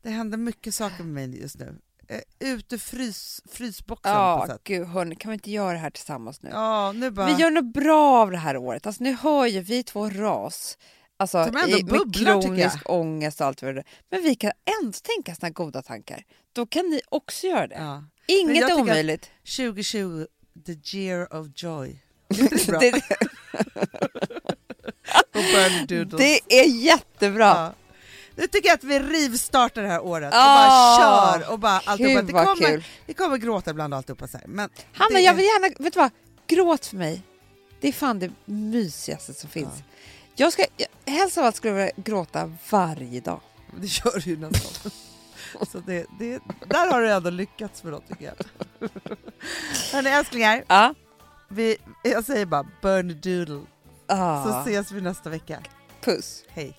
Det 0.02 0.10
händer 0.10 0.38
mycket 0.38 0.74
saker 0.74 1.04
med 1.04 1.28
mig 1.30 1.40
just 1.40 1.58
nu. 1.58 1.78
Eh, 2.08 2.20
Ut 2.38 2.72
ur 2.72 2.78
frys, 2.78 3.42
frysboxen 3.50 4.12
på 4.12 4.18
Ja, 4.18 4.36
något 4.38 4.48
sätt. 4.48 4.60
gud 4.64 4.86
hörni, 4.86 5.16
kan 5.16 5.30
vi 5.30 5.34
inte 5.34 5.50
göra 5.50 5.72
det 5.72 5.78
här 5.78 5.90
tillsammans 5.90 6.42
nu? 6.42 6.50
Ja, 6.52 6.92
nu 6.92 7.10
bara... 7.10 7.26
Vi 7.26 7.32
gör 7.42 7.50
något 7.50 7.72
bra 7.74 8.20
av 8.22 8.30
det 8.30 8.36
här 8.38 8.56
året. 8.56 8.86
Alltså, 8.86 9.04
nu 9.04 9.12
hör 9.14 9.46
ju 9.46 9.60
vi 9.60 9.82
två 9.82 10.08
ras. 10.10 10.78
Alltså, 11.18 11.38
i, 11.48 11.50
med 11.50 11.84
bubblar, 11.86 12.32
jag. 12.32 12.42
kronisk 12.42 12.78
ångest 12.90 13.40
och 13.40 13.46
allt 13.46 13.62
vad 13.62 13.74
det 13.74 13.80
är. 13.80 13.84
Men 14.10 14.22
vi 14.22 14.34
kan 14.34 14.52
ändå 14.82 14.98
tänka 15.02 15.34
såna 15.34 15.50
goda 15.50 15.82
tankar. 15.82 16.24
Då 16.52 16.66
kan 16.66 16.90
ni 16.90 17.00
också 17.08 17.46
göra 17.46 17.66
det. 17.66 17.74
ja. 17.74 18.04
Inget 18.26 18.70
är 18.70 18.74
omöjligt. 18.80 19.30
2020, 19.56 20.26
the 20.66 20.98
year 20.98 21.34
of 21.34 21.46
joy. 21.56 22.02
Är 22.28 22.48
det 22.50 22.66
bra? 22.66 22.78
Det, 22.80 23.02
Och 26.00 26.06
det 26.18 26.40
är 26.60 26.64
jättebra. 26.66 27.44
Ja. 27.46 27.72
Nu 28.36 28.46
tycker 28.46 28.68
jag 28.68 28.74
att 28.74 28.84
vi 28.84 28.98
rivstartar 29.00 29.82
det 29.82 29.88
här 29.88 30.00
året 30.04 30.32
och 30.34 30.40
Ah, 30.40 30.68
bara 30.68 31.40
kör 31.40 31.52
och 31.52 31.58
bara 31.58 31.80
alltihopa. 31.84 32.22
Det 32.22 32.32
kommer, 32.32 32.68
kul. 32.70 32.84
vi 33.06 33.14
kommer 33.14 33.36
gråta 33.36 33.70
ibland 33.70 33.94
och 33.94 33.98
alltihopa 33.98 34.28
så 34.28 34.38
här. 34.38 34.46
Men 34.46 34.70
Hanna, 34.92 35.14
det 35.18 35.20
jag 35.20 35.32
är- 35.32 35.36
vill 35.36 35.44
gärna, 35.44 35.84
vet 35.84 35.92
du 35.92 35.98
vad? 36.00 36.10
Gråt 36.46 36.86
för 36.86 36.96
mig. 36.96 37.22
Det 37.80 37.88
är 37.88 37.92
fan 37.92 38.18
det 38.18 38.30
mysigaste 38.44 39.34
som 39.34 39.50
finns. 39.50 39.72
Jag 40.36 40.52
ska, 40.52 40.64
jag, 40.76 41.12
helst 41.12 41.38
av 41.38 41.44
allt 41.44 41.56
skulle 41.56 41.70
jag 41.72 41.76
vilja 41.86 42.02
gråta 42.04 42.52
varje 42.70 43.20
dag. 43.20 43.40
Det 43.80 43.86
gör 43.86 44.20
du 44.24 44.30
ju 44.30 44.36
nästan. 44.36 44.90
Så 45.72 45.78
det, 45.78 46.06
det, 46.18 46.42
där 46.68 46.90
har 46.92 47.00
du 47.00 47.10
ändå 47.10 47.30
lyckats 47.30 47.82
med 47.84 47.92
något 47.92 48.08
tycker 48.08 48.24
jag. 48.24 48.34
Hörni 49.92 50.10
älsklingar, 50.10 50.64
Ja. 50.68 50.94
vi, 51.48 51.76
jag 52.04 52.24
säger 52.24 52.46
bara 52.46 52.66
burn 52.82 53.08
doodle 53.20 53.60
Ah, 54.08 54.44
så 54.44 54.70
ses 54.70 54.92
vi 54.92 55.00
nästa 55.00 55.30
vecka. 55.30 55.58
puss. 56.00 56.44
Hej! 56.48 56.78